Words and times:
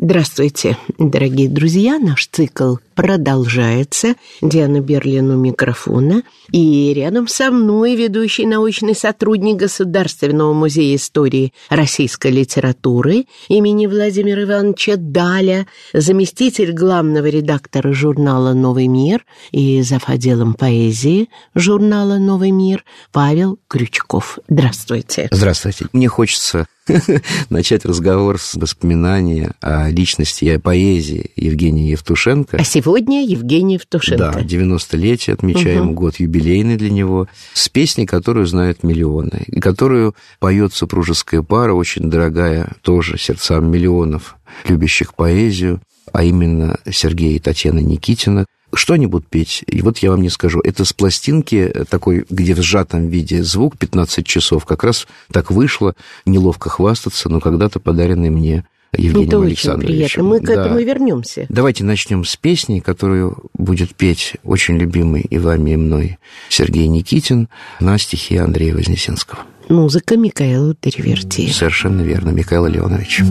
Здравствуйте, 0.00 0.76
дорогие 0.96 1.48
друзья. 1.48 1.98
Наш 1.98 2.28
цикл 2.28 2.76
продолжается. 2.94 4.14
Диана 4.40 4.80
Берлин 4.80 5.28
у 5.32 5.36
микрофона. 5.36 6.22
И 6.52 6.92
рядом 6.94 7.26
со 7.26 7.50
мной 7.50 7.96
ведущий 7.96 8.46
научный 8.46 8.94
сотрудник 8.94 9.56
Государственного 9.56 10.52
музея 10.52 10.94
истории 10.94 11.52
российской 11.68 12.30
литературы 12.30 13.24
имени 13.48 13.88
Владимира 13.88 14.44
Ивановича 14.44 14.94
Даля, 14.98 15.66
заместитель 15.92 16.72
главного 16.72 17.26
редактора 17.26 17.92
журнала 17.92 18.52
«Новый 18.52 18.86
мир» 18.86 19.26
и 19.50 19.82
зав. 19.82 20.08
отделом 20.08 20.54
поэзии 20.54 21.28
журнала 21.56 22.18
«Новый 22.18 22.52
мир» 22.52 22.84
Павел 23.10 23.58
Крючков. 23.66 24.38
Здравствуйте. 24.48 25.26
Здравствуйте. 25.32 25.86
Мне 25.92 26.06
хочется 26.06 26.68
начать 27.50 27.84
разговор 27.84 28.40
с 28.40 28.54
воспоминания 28.54 29.52
о 29.60 29.88
личности 29.90 30.44
и 30.44 30.50
о 30.50 30.60
поэзии 30.60 31.30
Евгения 31.36 31.90
Евтушенко. 31.90 32.56
А 32.56 32.64
сегодня 32.64 33.24
Евгений 33.24 33.74
Евтушенко. 33.74 34.32
Да, 34.32 34.40
90-летие 34.40 35.34
отмечаем, 35.34 35.88
угу. 35.90 35.94
год 35.94 36.16
юбилейный 36.16 36.76
для 36.76 36.90
него, 36.90 37.28
с 37.52 37.68
песней, 37.68 38.06
которую 38.06 38.46
знают 38.46 38.82
миллионы, 38.82 39.44
и 39.46 39.60
которую 39.60 40.14
поет 40.38 40.74
супружеская 40.74 41.42
пара, 41.42 41.72
очень 41.72 42.10
дорогая 42.10 42.72
тоже 42.82 43.18
сердцам 43.18 43.70
миллионов 43.70 44.36
любящих 44.66 45.14
поэзию, 45.14 45.80
а 46.12 46.24
именно 46.24 46.78
Сергей 46.90 47.36
и 47.36 47.38
Татьяна 47.38 47.80
Никитина, 47.80 48.46
что 48.74 48.94
они 48.94 49.06
будут 49.06 49.28
петь? 49.28 49.64
И 49.66 49.82
вот 49.82 49.98
я 49.98 50.10
вам 50.10 50.22
не 50.22 50.30
скажу. 50.30 50.60
Это 50.60 50.84
с 50.84 50.92
пластинки 50.92 51.72
такой, 51.88 52.24
где 52.28 52.54
в 52.54 52.62
сжатом 52.62 53.08
виде 53.08 53.42
звук 53.42 53.78
15 53.78 54.26
часов. 54.26 54.64
Как 54.64 54.84
раз 54.84 55.06
так 55.32 55.50
вышло. 55.50 55.94
Неловко 56.26 56.68
хвастаться, 56.68 57.28
но 57.28 57.40
когда-то 57.40 57.80
подаренный 57.80 58.30
мне 58.30 58.64
Евгением 58.96 59.28
Это 59.28 59.42
Александровичем. 59.42 59.94
очень 59.94 60.08
приятно. 60.08 60.22
Мы 60.24 60.40
к 60.40 60.44
да. 60.44 60.52
этому 60.52 60.78
вернемся. 60.80 61.46
Давайте 61.48 61.84
начнем 61.84 62.24
с 62.24 62.36
песни, 62.36 62.80
которую 62.80 63.50
будет 63.54 63.94
петь 63.94 64.36
очень 64.44 64.78
любимый 64.78 65.22
и 65.22 65.38
вами, 65.38 65.72
и 65.72 65.76
мной 65.76 66.18
Сергей 66.48 66.86
Никитин 66.88 67.48
на 67.80 67.98
стихи 67.98 68.36
Андрея 68.36 68.74
Вознесенского. 68.74 69.40
Музыка 69.68 70.16
Михаила 70.16 70.74
Терверти. 70.74 71.50
Совершенно 71.50 72.00
верно, 72.00 72.30
Михаил 72.30 72.66
Леонович. 72.66 73.22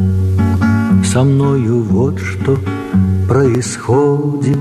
Со 1.04 1.24
мною 1.24 1.82
вот 1.84 2.20
что 2.20 2.58
происходит 3.28 4.58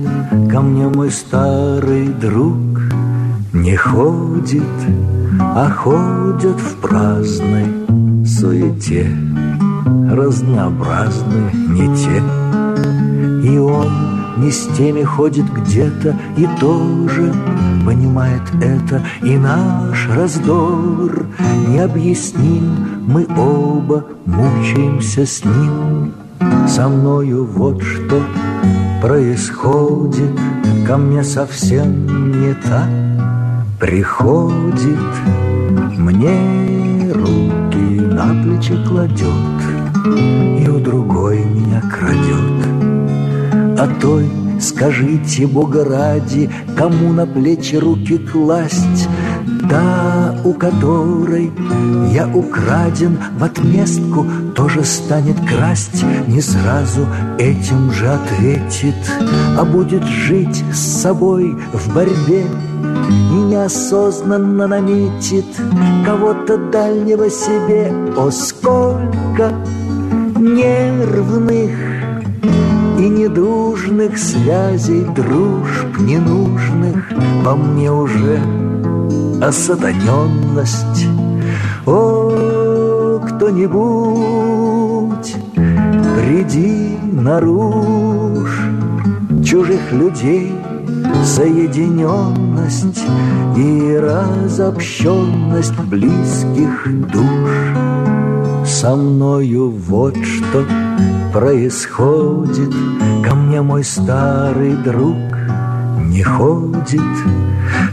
Ко 0.50 0.60
мне 0.60 0.88
мой 0.88 1.10
старый 1.10 2.08
друг 2.08 2.80
Не 3.52 3.76
ходит, 3.76 4.62
а 5.38 5.70
ходят 5.70 6.58
в 6.58 6.76
праздной 6.76 7.66
суете 8.26 9.10
Разнообразны 10.10 11.50
не 11.68 11.96
те 11.96 13.48
И 13.48 13.58
он 13.58 14.15
не 14.36 14.50
с 14.50 14.66
теми 14.76 15.02
ходит 15.02 15.46
где-то 15.52 16.14
И 16.36 16.46
тоже 16.60 17.32
понимает 17.84 18.42
это. 18.60 19.02
И 19.22 19.36
наш 19.36 20.08
раздор 20.08 21.26
необъясним 21.68 23.04
Мы 23.06 23.26
оба 23.36 24.04
мучаемся 24.24 25.24
с 25.26 25.44
ним. 25.44 26.12
Со 26.68 26.88
мною 26.88 27.44
вот 27.46 27.82
что 27.82 28.20
происходит 29.00 30.38
Ко 30.86 30.96
мне 30.96 31.22
совсем 31.22 32.30
не 32.30 32.54
так 32.54 32.88
Приходит. 33.80 34.98
Мне 35.96 37.12
руки 37.12 38.00
на 38.00 38.42
плечи 38.42 38.76
кладет 38.86 40.60
И 40.60 40.68
у 40.68 40.78
другой 40.78 41.44
меня 41.44 41.80
крадет 41.80 42.75
А 43.78 43.88
той 44.00 44.30
скажите, 44.60 45.46
Бога 45.46 45.84
ради 45.84 46.50
Кому 46.76 47.12
на 47.12 47.26
плечи 47.26 47.76
руки 47.76 48.18
класть 48.18 49.08
Та, 49.68 50.34
у 50.44 50.52
которой 50.54 51.50
я 52.12 52.28
украден 52.28 53.18
в 53.38 53.44
отместку, 53.44 54.26
тоже 54.54 54.84
станет 54.84 55.36
красть, 55.48 56.04
не 56.28 56.40
сразу 56.40 57.06
этим 57.38 57.90
же 57.90 58.08
ответит, 58.08 58.94
а 59.58 59.64
будет 59.64 60.04
жить 60.04 60.64
с 60.72 61.02
собой 61.02 61.56
в 61.72 61.94
борьбе 61.94 62.44
и 63.32 63.34
неосознанно 63.34 64.66
наметит 64.66 65.46
кого-то 66.04 66.58
дальнего 66.70 67.28
себе. 67.28 67.92
О, 68.16 68.30
сколько 68.30 69.52
нервных 70.38 71.95
и 73.06 73.08
недружных 73.08 74.18
связей, 74.18 75.04
дружб 75.04 75.98
ненужных 76.00 77.08
по 77.44 77.54
мне 77.54 77.92
уже 77.92 78.40
осатаненность. 79.40 81.06
О, 81.86 83.20
кто-нибудь, 83.28 83.76
приди 86.16 86.98
наружь 87.12 88.60
чужих 89.44 89.92
людей, 89.92 90.52
соединенность 91.24 93.04
и 93.56 94.00
разобщенность 94.02 95.78
близких 95.78 96.88
душ. 97.12 97.95
Со 98.78 98.94
мною 98.94 99.70
вот 99.70 100.14
что 100.22 100.66
происходит, 101.32 102.74
ко 103.24 103.34
мне 103.34 103.62
мой 103.62 103.82
старый 103.82 104.74
друг 104.76 105.16
не 106.10 106.22
ходит, 106.22 107.00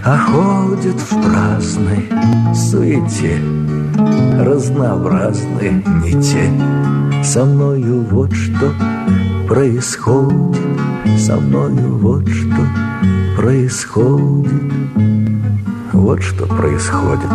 а 0.03 0.17
ходят 0.17 0.99
в 0.99 1.21
праздной 1.21 2.09
суете 2.53 3.37
Разнообразные 4.37 5.81
не 6.03 6.21
те 6.21 6.51
Со 7.23 7.45
мною 7.45 8.01
вот 8.01 8.33
что 8.33 8.73
происходит 9.47 10.59
Со 11.17 11.37
мною 11.37 11.97
вот 11.97 12.27
что 12.27 12.67
происходит 13.37 14.73
Вот 16.03 16.21
что 16.21 16.45
происходит 16.45 17.29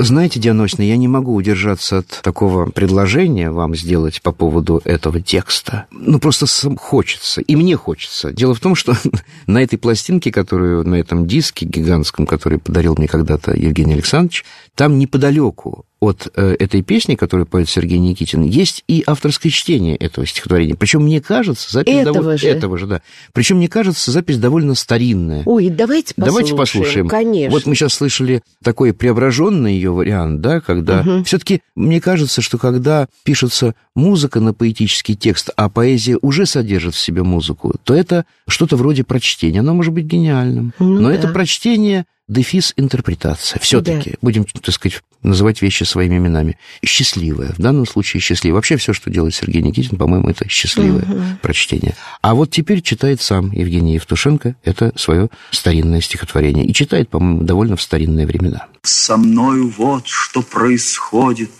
знаете, 0.00 0.40
Диана 0.40 0.64
Осина, 0.64 0.84
я 0.84 0.96
не 0.96 1.08
могу 1.08 1.34
удержаться 1.34 1.98
от 1.98 2.08
такого 2.22 2.70
предложения 2.70 3.50
вам 3.50 3.74
сделать 3.74 4.22
по 4.22 4.32
поводу 4.32 4.80
этого 4.84 5.20
текста. 5.20 5.86
Ну, 5.90 6.18
просто 6.18 6.46
хочется, 6.78 7.42
и 7.42 7.56
мне 7.56 7.76
хочется. 7.76 8.32
Дело 8.32 8.54
в 8.54 8.60
том, 8.60 8.74
что 8.74 8.94
на 9.46 9.62
этой 9.62 9.78
пластинке, 9.78 10.32
которую, 10.32 10.88
на 10.88 10.94
этом 10.94 11.26
диске 11.26 11.66
гигантском, 11.66 12.26
который 12.26 12.58
подарил 12.58 12.94
мне 12.96 13.06
когда-то 13.06 13.52
Евгений 13.52 13.92
Александрович, 13.92 14.44
там 14.74 14.98
неподалеку 14.98 15.84
от 16.02 16.32
э, 16.34 16.56
этой 16.58 16.82
песни, 16.82 17.14
которую 17.14 17.46
поет 17.46 17.68
Сергей 17.68 17.98
Никитин, 17.98 18.42
есть 18.42 18.82
и 18.88 19.04
авторское 19.06 19.52
чтение 19.52 19.94
этого 19.94 20.26
стихотворения. 20.26 20.74
Причем 20.74 21.04
мне 21.04 21.20
кажется, 21.20 21.72
запись 21.72 21.94
этого 21.94 22.14
довольно... 22.14 22.38
же. 22.38 22.48
Этого 22.48 22.76
же, 22.76 22.86
да. 22.88 23.02
Причем 23.32 23.58
мне 23.58 23.68
кажется, 23.68 24.10
запись 24.10 24.38
довольно 24.38 24.74
старинная. 24.74 25.44
Ой, 25.46 25.68
давайте 25.68 26.14
послушаем. 26.14 26.26
Давайте 26.26 26.56
послушаем. 26.56 27.08
Конечно. 27.08 27.50
Вот 27.52 27.66
мы 27.66 27.76
сейчас 27.76 27.94
слышали 27.94 28.42
такой 28.64 28.92
преображенный 28.92 29.74
ее 29.74 29.92
вариант, 29.92 30.40
да, 30.40 30.60
когда 30.60 31.02
угу. 31.02 31.22
все-таки 31.22 31.60
мне 31.76 32.00
кажется, 32.00 32.42
что 32.42 32.58
когда 32.58 33.06
пишется 33.22 33.76
музыка 33.94 34.40
на 34.40 34.52
поэтический 34.52 35.14
текст, 35.14 35.50
а 35.54 35.68
поэзия 35.68 36.18
уже 36.20 36.46
содержит 36.46 36.96
в 36.96 36.98
себе 36.98 37.22
музыку, 37.22 37.76
то 37.84 37.94
это 37.94 38.24
что-то 38.48 38.74
вроде 38.74 39.04
прочтения. 39.04 39.60
Оно 39.60 39.72
может 39.72 39.92
быть 39.92 40.06
гениальным, 40.06 40.72
ну, 40.80 41.00
но 41.00 41.08
да. 41.10 41.14
это 41.14 41.28
прочтение 41.28 42.06
дефис 42.32 42.72
интерпретация. 42.76 43.60
Все-таки 43.60 44.10
да. 44.10 44.16
будем, 44.22 44.44
так 44.44 44.74
сказать, 44.74 45.02
называть 45.22 45.62
вещи 45.62 45.84
своими 45.84 46.16
именами. 46.16 46.58
Счастливая. 46.84 47.52
В 47.52 47.58
данном 47.58 47.86
случае 47.86 48.20
счастливая. 48.20 48.56
Вообще 48.56 48.76
все, 48.76 48.92
что 48.92 49.10
делает 49.10 49.34
Сергей 49.34 49.62
Никитин, 49.62 49.96
по-моему, 49.96 50.28
это 50.28 50.48
счастливое 50.48 51.02
угу. 51.02 51.22
прочтение. 51.40 51.94
А 52.20 52.34
вот 52.34 52.50
теперь 52.50 52.82
читает 52.82 53.20
сам 53.20 53.52
Евгений 53.52 53.94
Евтушенко 53.94 54.56
это 54.64 54.92
свое 54.96 55.28
старинное 55.50 56.00
стихотворение. 56.00 56.66
И 56.66 56.72
читает, 56.74 57.08
по-моему, 57.08 57.42
довольно 57.42 57.76
в 57.76 57.82
старинные 57.82 58.26
времена. 58.26 58.66
Со 58.82 59.16
мною 59.16 59.72
вот 59.76 60.06
что 60.06 60.42
происходит. 60.42 61.50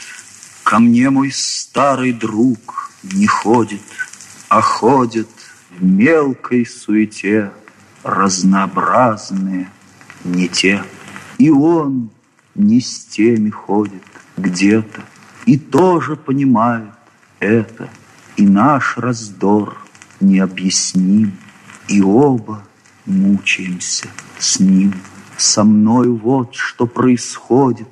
Ко 0.64 0.78
мне 0.78 1.10
мой 1.10 1.32
старый 1.32 2.12
друг 2.12 2.92
не 3.02 3.26
ходит, 3.26 3.80
а 4.48 4.60
ходит 4.60 5.28
в 5.70 5.82
мелкой 5.82 6.64
суете 6.64 7.50
разнообразные 8.04 9.68
не 10.24 10.48
те. 10.48 10.82
И 11.38 11.50
он 11.50 12.10
не 12.54 12.80
с 12.80 13.04
теми 13.06 13.50
ходит 13.50 14.02
где-то, 14.36 15.02
и 15.46 15.58
тоже 15.58 16.16
понимает 16.16 16.90
это, 17.40 17.88
и 18.36 18.46
наш 18.46 18.96
раздор 18.98 19.76
необъясним, 20.20 21.32
и 21.88 22.00
оба 22.02 22.62
мучаемся 23.06 24.08
с 24.38 24.60
ним. 24.60 24.94
Со 25.36 25.64
мной 25.64 26.08
вот 26.08 26.54
что 26.54 26.86
происходит, 26.86 27.88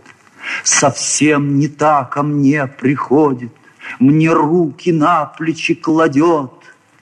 совсем 0.63 1.59
не 1.59 1.69
так 1.69 2.13
ко 2.13 2.23
мне 2.23 2.67
приходит, 2.67 3.53
мне 3.99 4.33
руки 4.33 4.93
на 4.93 5.27
плечи 5.27 5.75
кладет, 5.75 6.53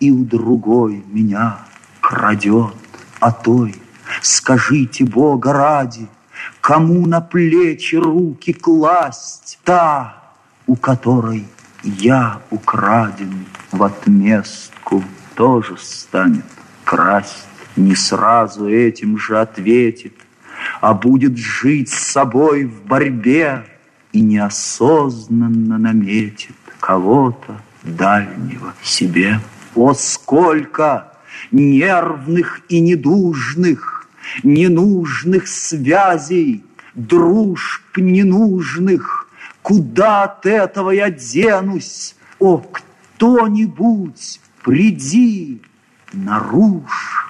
и 0.00 0.10
у 0.10 0.24
другой 0.24 1.04
меня 1.08 1.58
крадет. 2.00 2.74
А 3.20 3.32
той, 3.32 3.74
скажите 4.22 5.04
Бога 5.04 5.52
ради, 5.52 6.08
кому 6.60 7.06
на 7.06 7.20
плечи 7.20 7.96
руки 7.96 8.52
класть, 8.52 9.58
та, 9.64 10.22
у 10.66 10.76
которой 10.76 11.46
я 11.82 12.40
украден 12.50 13.46
в 13.72 13.82
отместку, 13.82 15.04
тоже 15.34 15.76
станет 15.78 16.44
красть. 16.84 17.46
Не 17.76 17.94
сразу 17.94 18.68
этим 18.68 19.18
же 19.18 19.40
ответит, 19.40 20.14
а 20.80 20.94
будет 20.94 21.36
жить 21.36 21.90
с 21.90 21.98
собой 21.98 22.64
в 22.64 22.82
борьбе 22.82 23.64
и 24.12 24.20
неосознанно 24.20 25.78
наметит 25.78 26.56
кого-то 26.80 27.60
дальнего 27.84 28.74
себе. 28.82 29.40
О, 29.74 29.94
сколько 29.94 31.12
нервных 31.52 32.60
и 32.68 32.80
недужных, 32.80 33.97
ненужных 34.42 35.48
связей, 35.48 36.64
дружб 36.94 37.96
ненужных, 37.96 39.28
куда 39.62 40.24
от 40.24 40.46
этого 40.46 40.90
я 40.90 41.10
денусь? 41.10 42.14
О, 42.38 42.58
кто-нибудь, 42.58 44.40
приди, 44.62 45.60
нарушь 46.12 47.28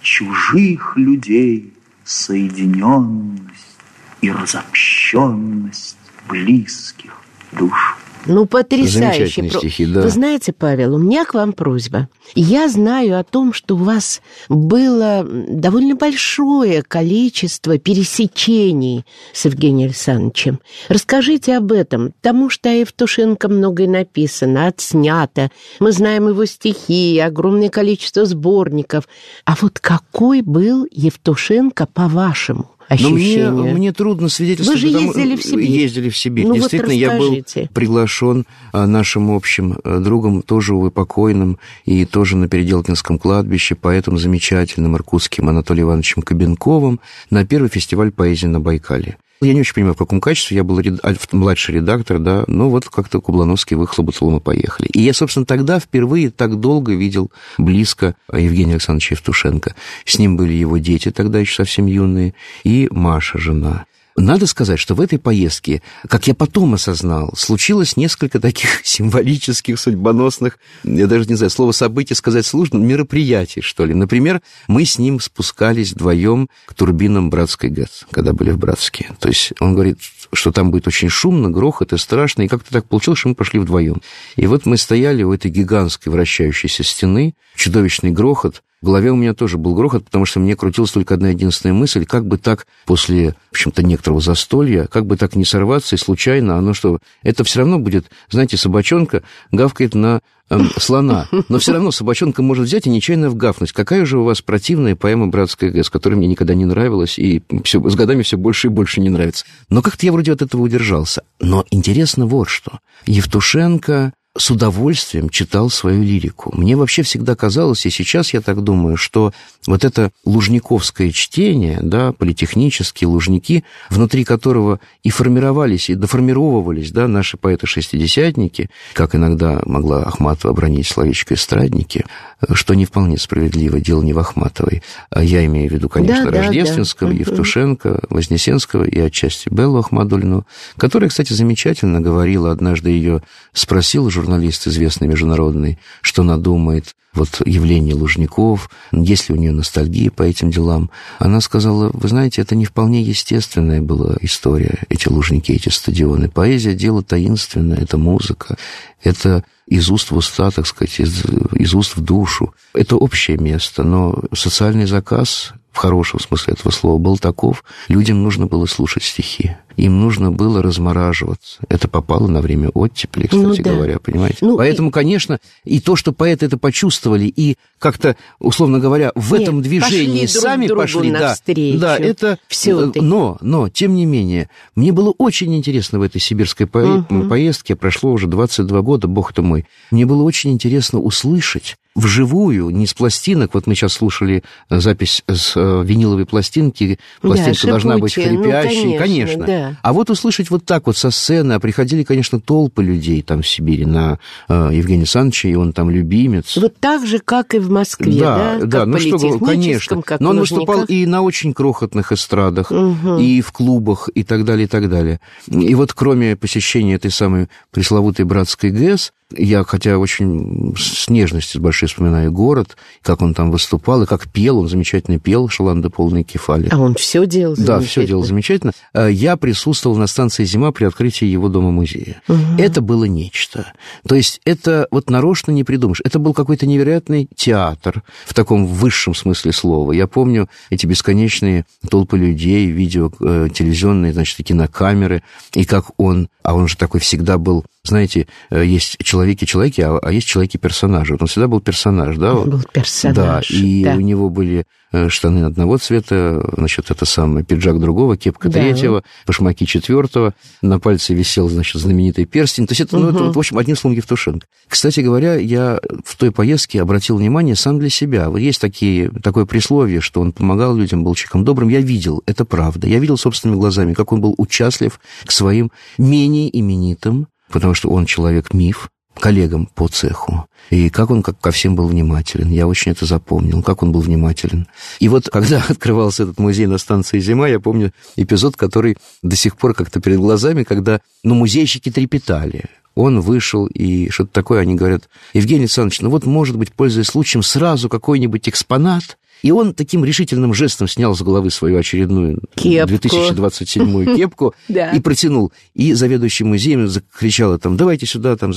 чужих 0.00 0.96
людей 0.96 1.74
соединенность 2.04 3.78
и 4.20 4.30
разобщенность 4.30 5.96
близких 6.28 7.12
душ. 7.52 7.96
Ну, 8.26 8.46
потрясающе. 8.46 9.48
стихи, 9.48 9.86
да. 9.86 10.02
Вы 10.02 10.10
знаете, 10.10 10.52
Павел, 10.52 10.94
у 10.94 10.98
меня 10.98 11.24
к 11.24 11.34
вам 11.34 11.52
просьба. 11.52 12.08
Я 12.34 12.68
знаю 12.68 13.18
о 13.18 13.24
том, 13.24 13.52
что 13.52 13.74
у 13.74 13.78
вас 13.78 14.20
было 14.48 15.24
довольно 15.24 15.96
большое 15.96 16.82
количество 16.82 17.78
пересечений 17.78 19.04
с 19.32 19.46
Евгением 19.46 19.88
Александровичем. 19.88 20.60
Расскажите 20.88 21.56
об 21.56 21.72
этом, 21.72 22.12
потому 22.12 22.50
что 22.50 22.68
о 22.68 22.72
Евтушенко 22.72 23.48
многое 23.48 23.88
написано, 23.88 24.66
отснято. 24.66 25.50
Мы 25.80 25.92
знаем 25.92 26.28
его 26.28 26.44
стихи, 26.44 27.18
огромное 27.18 27.68
количество 27.68 28.24
сборников. 28.24 29.08
А 29.44 29.56
вот 29.60 29.78
какой 29.78 30.42
был 30.42 30.86
Евтушенко, 30.90 31.86
по-вашему? 31.86 32.70
Но 32.98 33.10
мне, 33.10 33.50
мне 33.50 33.92
трудно 33.92 34.28
свидетельствовать. 34.28 34.82
Вы 34.82 34.88
же 34.88 34.92
потому- 34.92 35.12
ездили 35.12 35.36
в 35.36 35.42
Сибирь. 35.44 35.70
Ездили 35.70 36.08
в 36.08 36.16
Сибирь. 36.16 36.44
Ну 36.44 36.50
вот 36.50 36.58
Действительно, 36.58 36.92
я 36.92 37.16
был 37.16 37.44
приглашен 37.72 38.46
а, 38.72 38.86
нашим 38.86 39.30
общим 39.30 39.78
а, 39.84 40.00
другом, 40.00 40.42
тоже, 40.42 40.74
увы, 40.74 40.90
покойным, 40.90 41.58
и 41.84 42.04
тоже 42.04 42.36
на 42.36 42.48
Переделкинском 42.48 43.18
кладбище, 43.18 43.76
поэтом 43.76 44.18
замечательным 44.18 44.96
иркутским 44.96 45.48
Анатолием 45.48 45.86
Ивановичем 45.86 46.22
Кабенковым 46.22 47.00
на 47.30 47.46
первый 47.46 47.68
фестиваль 47.68 48.10
поэзии 48.10 48.46
на 48.46 48.60
Байкале. 48.60 49.16
Я 49.42 49.54
не 49.54 49.60
очень 49.60 49.72
понимаю, 49.72 49.94
в 49.94 49.98
каком 49.98 50.20
качестве. 50.20 50.58
Я 50.58 50.64
был 50.64 50.80
ред- 50.80 51.00
а, 51.02 51.14
младший 51.32 51.76
редактор, 51.76 52.18
да. 52.18 52.44
Ну, 52.46 52.68
вот 52.68 52.86
как-то 52.90 53.22
Кублановский 53.22 53.74
выхлопотал, 53.74 54.30
мы 54.30 54.40
поехали. 54.40 54.88
И 54.92 55.00
я, 55.00 55.14
собственно, 55.14 55.46
тогда 55.46 55.80
впервые 55.80 56.30
так 56.30 56.60
долго 56.60 56.92
видел 56.92 57.30
близко 57.56 58.16
Евгения 58.30 58.72
Александровича 58.72 59.14
Евтушенко. 59.14 59.74
С 60.04 60.18
ним 60.18 60.36
были 60.36 60.52
его 60.52 60.76
дети, 60.76 61.10
тогда 61.10 61.38
еще 61.38 61.54
совсем 61.54 61.86
юные, 61.86 62.34
и 62.64 62.88
Маша, 62.90 63.38
жена. 63.38 63.86
Надо 64.16 64.46
сказать, 64.46 64.78
что 64.78 64.94
в 64.94 65.00
этой 65.00 65.18
поездке, 65.18 65.82
как 66.08 66.26
я 66.26 66.34
потом 66.34 66.74
осознал, 66.74 67.32
случилось 67.36 67.96
несколько 67.96 68.40
таких 68.40 68.80
символических, 68.84 69.78
судьбоносных, 69.78 70.58
я 70.84 71.06
даже 71.06 71.28
не 71.28 71.36
знаю, 71.36 71.50
слово 71.50 71.72
событий 71.72 72.14
сказать 72.14 72.44
сложно, 72.44 72.78
мероприятий, 72.78 73.60
что 73.60 73.84
ли. 73.84 73.94
Например, 73.94 74.40
мы 74.68 74.84
с 74.84 74.98
ним 74.98 75.20
спускались 75.20 75.92
вдвоем 75.92 76.48
к 76.66 76.74
турбинам 76.74 77.30
Братской 77.30 77.70
ГЭС, 77.70 78.06
когда 78.10 78.32
были 78.32 78.50
в 78.50 78.58
Братске. 78.58 79.10
То 79.20 79.28
есть 79.28 79.52
он 79.60 79.74
говорит, 79.74 79.98
что 80.32 80.52
там 80.52 80.70
будет 80.70 80.86
очень 80.86 81.08
шумно, 81.08 81.50
грохот 81.50 81.92
и 81.92 81.98
страшно, 81.98 82.42
и 82.42 82.48
как-то 82.48 82.72
так 82.72 82.86
получилось, 82.86 83.20
что 83.20 83.28
мы 83.28 83.34
пошли 83.34 83.60
вдвоем. 83.60 84.02
И 84.36 84.46
вот 84.46 84.66
мы 84.66 84.76
стояли 84.76 85.22
у 85.22 85.32
этой 85.32 85.50
гигантской 85.50 86.12
вращающейся 86.12 86.82
стены, 86.84 87.34
чудовищный 87.54 88.10
грохот, 88.10 88.62
в 88.82 88.86
голове 88.86 89.10
у 89.10 89.16
меня 89.16 89.34
тоже 89.34 89.58
был 89.58 89.74
грохот, 89.74 90.04
потому 90.04 90.24
что 90.24 90.40
мне 90.40 90.56
крутилась 90.56 90.90
только 90.90 91.14
одна 91.14 91.28
единственная 91.28 91.74
мысль, 91.74 92.06
как 92.06 92.26
бы 92.26 92.38
так 92.38 92.66
после, 92.86 93.34
в 93.50 93.52
общем-то, 93.52 93.82
некоторого 93.82 94.20
застолья, 94.20 94.86
как 94.86 95.06
бы 95.06 95.16
так 95.16 95.36
не 95.36 95.44
сорваться 95.44 95.96
и 95.96 95.98
случайно, 95.98 96.56
оно 96.56 96.72
что, 96.72 96.98
это 97.22 97.44
все 97.44 97.60
равно 97.60 97.78
будет, 97.78 98.10
знаете, 98.30 98.56
собачонка 98.56 99.22
гавкает 99.52 99.94
на 99.94 100.20
эм, 100.48 100.70
слона, 100.78 101.28
но 101.50 101.58
все 101.58 101.74
равно 101.74 101.90
собачонка 101.90 102.42
может 102.42 102.66
взять 102.66 102.86
и 102.86 102.90
нечаянно 102.90 103.28
вгафнуть. 103.28 103.72
Какая 103.72 104.06
же 104.06 104.18
у 104.18 104.24
вас 104.24 104.40
противная 104.40 104.96
поэма 104.96 105.28
«Братская 105.28 105.70
ГЭС», 105.70 105.90
которая 105.90 106.16
мне 106.16 106.28
никогда 106.28 106.54
не 106.54 106.64
нравилась 106.64 107.18
и 107.18 107.42
все, 107.64 107.86
с 107.86 107.94
годами 107.94 108.22
все 108.22 108.38
больше 108.38 108.68
и 108.68 108.70
больше 108.70 109.02
не 109.02 109.10
нравится. 109.10 109.44
Но 109.68 109.82
как-то 109.82 110.06
я 110.06 110.12
вроде 110.12 110.32
от 110.32 110.40
этого 110.40 110.62
удержался. 110.62 111.22
Но 111.38 111.66
интересно 111.70 112.26
вот 112.26 112.48
что. 112.48 112.78
Евтушенко 113.04 114.14
с 114.40 114.50
удовольствием 114.50 115.28
читал 115.28 115.70
свою 115.70 116.02
лирику. 116.02 116.50
Мне 116.56 116.74
вообще 116.74 117.02
всегда 117.02 117.36
казалось, 117.36 117.84
и 117.86 117.90
сейчас 117.90 118.32
я 118.32 118.40
так 118.40 118.62
думаю, 118.64 118.96
что 118.96 119.32
вот 119.66 119.84
это 119.84 120.10
лужниковское 120.24 121.10
чтение, 121.12 121.78
да, 121.82 122.12
политехнические 122.12 123.08
лужники, 123.08 123.64
внутри 123.90 124.24
которого 124.24 124.80
и 125.02 125.10
формировались, 125.10 125.90
и 125.90 125.94
доформировывались, 125.94 126.90
да, 126.90 127.06
наши 127.06 127.36
поэты-шестидесятники, 127.36 128.70
как 128.94 129.14
иногда 129.14 129.60
могла 129.66 130.04
Ахматова 130.04 130.52
обронить 130.52 130.88
словечко 130.88 131.34
«эстрадники», 131.34 132.06
что 132.52 132.74
не 132.74 132.84
вполне 132.86 133.18
справедливо, 133.18 133.80
дело 133.80 134.02
не 134.02 134.12
в 134.12 134.18
Ахматовой. 134.18 134.82
А 135.10 135.22
Я 135.22 135.44
имею 135.46 135.68
в 135.68 135.72
виду, 135.72 135.88
конечно, 135.88 136.24
Да, 136.24 136.30
да, 136.30 136.36
да. 136.38 136.46
Рождественского, 136.46 137.08
Мгм. 137.08 137.18
Евтушенко, 137.18 138.00
Вознесенского 138.10 138.84
и 138.84 138.98
отчасти 138.98 139.48
Беллу 139.50 139.78
Ахмадулину, 139.78 140.46
которая, 140.76 141.10
кстати, 141.10 141.32
замечательно 141.32 142.00
говорила, 142.00 142.50
однажды 142.50 142.90
ее 142.90 143.22
спросил 143.52 144.10
журналист 144.10 144.66
известный 144.66 145.08
международный, 145.08 145.78
что 146.00 146.22
она 146.22 146.36
думает 146.36 146.94
вот 147.14 147.42
явление 147.44 147.94
Лужников, 147.94 148.70
есть 148.92 149.28
ли 149.28 149.34
у 149.34 149.38
нее 149.38 149.52
ностальгия 149.52 150.10
по 150.10 150.22
этим 150.22 150.50
делам. 150.50 150.90
Она 151.18 151.40
сказала, 151.40 151.90
вы 151.92 152.08
знаете, 152.08 152.42
это 152.42 152.54
не 152.54 152.64
вполне 152.64 153.02
естественная 153.02 153.80
была 153.80 154.16
история, 154.20 154.84
эти 154.88 155.08
Лужники, 155.08 155.52
эти 155.52 155.68
стадионы. 155.68 156.28
Поэзия– 156.28 156.74
дело 156.74 157.02
таинственное, 157.02 157.78
это 157.78 157.98
музыка, 157.98 158.56
это 159.02 159.44
из 159.66 159.90
уст 159.90 160.10
в 160.10 160.16
уста, 160.16 160.50
так 160.50 160.66
сказать, 160.66 161.00
из, 161.00 161.24
из 161.54 161.74
уст 161.74 161.96
в 161.96 162.00
душу. 162.00 162.54
Это 162.74 162.96
общее 162.96 163.38
место, 163.38 163.82
но 163.82 164.22
социальный 164.32 164.86
заказ 164.86 165.52
в 165.72 165.76
хорошем 165.76 166.18
смысле 166.20 166.54
этого 166.54 166.72
слова, 166.72 166.98
был 166.98 167.18
таков, 167.18 167.64
людям 167.88 168.22
нужно 168.22 168.46
было 168.46 168.66
слушать 168.66 169.04
стихи. 169.04 169.56
Им 169.76 170.00
нужно 170.00 170.30
было 170.30 170.62
размораживаться. 170.62 171.60
Это 171.68 171.88
попало 171.88 172.26
на 172.26 172.40
время 172.40 172.68
оттепели, 172.70 173.26
кстати 173.26 173.42
Ну 173.42 173.54
да. 173.54 173.72
говоря, 173.72 173.98
понимаете? 173.98 174.38
Ну, 174.40 174.56
Поэтому, 174.56 174.90
конечно, 174.90 175.38
и 175.64 175.80
то, 175.80 175.96
что 175.96 176.12
поэты 176.12 176.46
это 176.46 176.58
почувствовали, 176.58 177.24
и 177.24 177.56
как-то, 177.78 178.16
условно 178.38 178.78
говоря, 178.78 179.12
в 179.14 179.32
Нет, 179.32 179.42
этом 179.42 179.62
движении 179.62 180.22
пошли 180.22 180.32
друг 180.32 180.42
сами 180.42 180.66
другу 180.66 180.82
пошли, 180.82 181.10
да, 181.12 181.20
навстречу. 181.20 181.78
да, 181.78 181.96
это... 181.96 182.38
Всё-таки. 182.48 183.00
Но, 183.00 183.38
но, 183.40 183.68
тем 183.68 183.94
не 183.94 184.06
менее, 184.06 184.48
мне 184.74 184.92
было 184.92 185.14
очень 185.16 185.54
интересно 185.56 185.98
в 185.98 186.02
этой 186.02 186.20
сибирской 186.20 186.66
по- 186.66 187.06
поездке, 187.28 187.76
прошло 187.76 188.12
уже 188.12 188.26
22 188.26 188.80
года, 188.82 189.08
бог 189.08 189.32
ты 189.32 189.42
мой, 189.42 189.66
мне 189.90 190.04
было 190.06 190.22
очень 190.22 190.50
интересно 190.52 190.98
услышать 190.98 191.76
вживую, 191.94 192.70
не 192.70 192.86
с 192.86 192.94
пластинок, 192.94 193.54
вот 193.54 193.66
мы 193.66 193.74
сейчас 193.74 193.94
слушали 193.94 194.42
э, 194.68 194.80
запись 194.80 195.22
с 195.26 195.52
э, 195.56 195.82
виниловой 195.84 196.24
пластинки, 196.24 196.98
пластинка 197.20 197.66
должна 197.66 197.98
быть 197.98 198.12
шипучая, 198.12 198.34
ну, 198.34 198.42
хрипящей, 198.42 198.98
конечно, 198.98 199.44
да. 199.44 199.59
А 199.82 199.92
вот 199.92 200.10
услышать 200.10 200.50
вот 200.50 200.64
так 200.64 200.86
вот 200.86 200.96
со 200.96 201.10
сцены, 201.10 201.54
а 201.54 201.60
приходили, 201.60 202.02
конечно, 202.02 202.40
толпы 202.40 202.82
людей 202.82 203.22
там 203.22 203.42
в 203.42 203.48
Сибири 203.48 203.86
на 203.86 204.18
э, 204.48 204.70
Евгения 204.72 205.00
Александровича, 205.00 205.48
и 205.48 205.54
он 205.54 205.72
там 205.72 205.90
любимец. 205.90 206.56
Вот 206.56 206.76
так 206.78 207.06
же, 207.06 207.18
как 207.18 207.54
и 207.54 207.58
в 207.58 207.70
Москве, 207.70 208.20
да? 208.20 208.58
да, 208.62 208.78
Как 208.80 208.86
ну 208.86 208.96
в 208.96 209.00
что, 209.00 209.38
конечно. 209.38 210.02
как 210.02 210.20
Но 210.20 210.30
он 210.30 210.40
выступал 210.40 210.84
и 210.84 211.06
на 211.06 211.22
очень 211.22 211.52
крохотных 211.52 212.12
эстрадах, 212.12 212.70
Мгм. 212.70 213.18
и 213.18 213.40
в 213.40 213.52
клубах, 213.52 214.08
и 214.14 214.22
так 214.24 214.44
далее, 214.44 214.64
и 214.64 214.68
так 214.68 214.88
далее. 214.88 215.20
И 215.46 215.74
вот 215.74 215.92
кроме 215.92 216.36
посещения 216.36 216.94
этой 216.94 217.10
самой 217.10 217.48
пресловутой 217.70 218.24
братской 218.24 218.70
ГЭС, 218.70 219.12
Я, 219.36 219.64
хотя 219.64 219.98
очень 219.98 220.74
с 220.76 221.08
нежностью 221.08 221.60
с 221.60 221.62
большой 221.62 221.88
вспоминаю 221.88 222.32
город, 222.32 222.76
как 223.02 223.22
он 223.22 223.34
там 223.34 223.50
выступал, 223.50 224.02
и 224.02 224.06
как 224.06 224.28
пел, 224.28 224.58
он 224.58 224.68
замечательно 224.68 225.18
пел, 225.18 225.48
шаланда 225.48 225.90
полные 225.90 226.24
кефали. 226.24 226.68
А 226.70 226.78
он 226.78 226.94
все 226.94 227.26
делал 227.26 227.54
Да, 227.56 227.80
все 227.80 228.06
делал 228.06 228.24
замечательно. 228.24 228.72
А 228.92 229.06
Я 229.06 229.36
присутствовал 229.36 229.96
на 229.96 230.06
станции 230.06 230.44
«Зима» 230.44 230.72
при 230.72 230.84
открытии 230.84 231.26
его 231.26 231.48
дома-музея. 231.48 232.22
Угу. 232.28 232.38
Это 232.58 232.80
было 232.80 233.04
нечто. 233.04 233.72
То 234.06 234.14
есть 234.14 234.40
это 234.44 234.88
вот 234.90 235.10
нарочно 235.10 235.52
не 235.52 235.64
придумаешь. 235.64 236.00
Это 236.04 236.18
был 236.18 236.34
какой-то 236.34 236.66
невероятный 236.66 237.28
театр 237.36 238.02
в 238.26 238.34
таком 238.34 238.66
высшем 238.66 239.14
смысле 239.14 239.52
слова. 239.52 239.92
Я 239.92 240.06
помню 240.06 240.48
эти 240.70 240.86
бесконечные 240.86 241.66
толпы 241.88 242.18
людей, 242.18 242.66
видео, 242.66 243.10
э, 243.20 243.48
телевизионные, 243.52 244.12
значит, 244.12 244.44
кинокамеры, 244.46 245.22
и 245.54 245.64
как 245.64 245.86
он, 245.96 246.28
а 246.42 246.54
он 246.54 246.68
же 246.68 246.76
такой 246.76 247.00
всегда 247.00 247.38
был 247.38 247.64
знаете, 247.82 248.26
э, 248.50 248.64
есть 248.64 248.98
человеки-человеки, 249.02 249.80
а, 249.80 249.98
а 249.98 250.12
есть 250.12 250.26
человеки-персонажи. 250.26 251.16
Он 251.18 251.26
всегда 251.26 251.48
был 251.48 251.60
персонаж, 251.60 252.16
да? 252.18 252.34
Он 252.34 252.50
был 252.50 252.62
персонаж. 252.72 253.48
Да, 253.48 253.56
и 253.56 253.84
да. 253.84 253.94
у 253.94 254.00
него 254.00 254.28
были 254.28 254.66
э, 254.92 255.08
штаны 255.08 255.44
одного 255.44 255.78
цвета, 255.78 256.46
значит, 256.56 256.90
это 256.90 257.06
самое, 257.06 257.42
пиджак 257.42 257.80
другого, 257.80 258.18
кепка 258.18 258.50
Да. 258.50 258.60
третьего, 258.60 259.02
башмаки 259.26 259.66
четвертого, 259.66 260.34
на 260.60 260.78
пальце 260.78 261.14
висел, 261.14 261.48
значит, 261.48 261.80
знаменитый 261.80 262.26
перстень. 262.26 262.66
То 262.66 262.72
есть 262.72 262.82
это, 262.82 262.98
ну, 262.98 263.08
это, 263.08 263.24
вот, 263.24 263.36
в 263.36 263.38
общем, 263.38 263.56
одним 263.56 263.76
словом, 263.76 263.96
Евтушенко. 263.96 264.46
Кстати 264.68 265.00
говоря, 265.00 265.36
я 265.36 265.80
в 266.04 266.16
той 266.16 266.32
поездке 266.32 266.82
обратил 266.82 267.16
внимание 267.16 267.56
сам 267.56 267.78
для 267.78 267.88
себя. 267.88 268.28
Вот 268.28 268.38
есть 268.38 268.60
такие, 268.60 269.08
такое 269.22 269.46
присловие, 269.46 270.02
что 270.02 270.20
он 270.20 270.32
помогал 270.32 270.76
людям, 270.76 271.02
был 271.02 271.14
человеком 271.14 271.44
добрым. 271.46 271.70
Я 271.70 271.80
видел, 271.80 272.22
это 272.26 272.44
правда. 272.44 272.86
Я 272.86 272.98
видел 272.98 273.16
собственными 273.16 273.58
глазами, 273.58 273.94
как 273.94 274.12
он 274.12 274.20
был 274.20 274.34
участлив 274.36 275.00
к 275.24 275.32
своим 275.32 275.72
менее 275.96 276.56
именитым, 276.58 277.26
потому 277.50 277.74
что 277.74 277.90
он 277.90 278.06
человек-миф, 278.06 278.90
коллегам 279.20 279.66
по 279.66 279.88
цеху. 279.88 280.46
И 280.70 280.88
как 280.88 281.10
он 281.10 281.22
как 281.22 281.38
ко 281.40 281.50
всем 281.50 281.76
был 281.76 281.86
внимателен. 281.86 282.50
Я 282.50 282.66
очень 282.66 282.92
это 282.92 283.06
запомнил, 283.06 283.62
как 283.62 283.82
он 283.82 283.92
был 283.92 284.00
внимателен. 284.00 284.66
И 284.98 285.08
вот 285.08 285.28
когда 285.32 285.62
открывался 285.68 286.24
этот 286.24 286.38
музей 286.38 286.66
на 286.66 286.78
станции 286.78 287.20
«Зима», 287.20 287.48
я 287.48 287.60
помню 287.60 287.92
эпизод, 288.16 288.56
который 288.56 288.96
до 289.22 289.36
сих 289.36 289.56
пор 289.56 289.74
как-то 289.74 290.00
перед 290.00 290.18
глазами, 290.18 290.64
когда, 290.64 291.00
ну, 291.22 291.34
музейщики 291.34 291.90
трепетали. 291.90 292.64
Он 292.94 293.20
вышел, 293.20 293.66
и 293.66 294.10
что-то 294.10 294.32
такое, 294.32 294.60
они 294.60 294.74
говорят, 294.74 295.08
Евгений 295.32 295.62
Александрович, 295.62 296.00
ну 296.00 296.10
вот, 296.10 296.26
может 296.26 296.56
быть, 296.56 296.72
пользуясь 296.72 297.06
случаем, 297.06 297.42
сразу 297.42 297.88
какой-нибудь 297.88 298.48
экспонат, 298.48 299.16
и 299.42 299.50
он 299.50 299.74
таким 299.74 300.04
решительным 300.04 300.54
жестом 300.54 300.88
снял 300.88 301.14
с 301.14 301.22
головы 301.22 301.50
свою 301.50 301.78
очередную 301.78 302.40
Кепку. 302.54 302.88
2027 302.88 304.16
кепку 304.16 304.54
и 304.68 305.00
протянул. 305.00 305.52
И 305.74 305.92
заведующий 305.92 306.44
музеем 306.44 306.88
закричала 306.88 307.58
там, 307.58 307.76
давайте 307.76 308.06
сюда 308.06 308.36
там, 308.36 308.52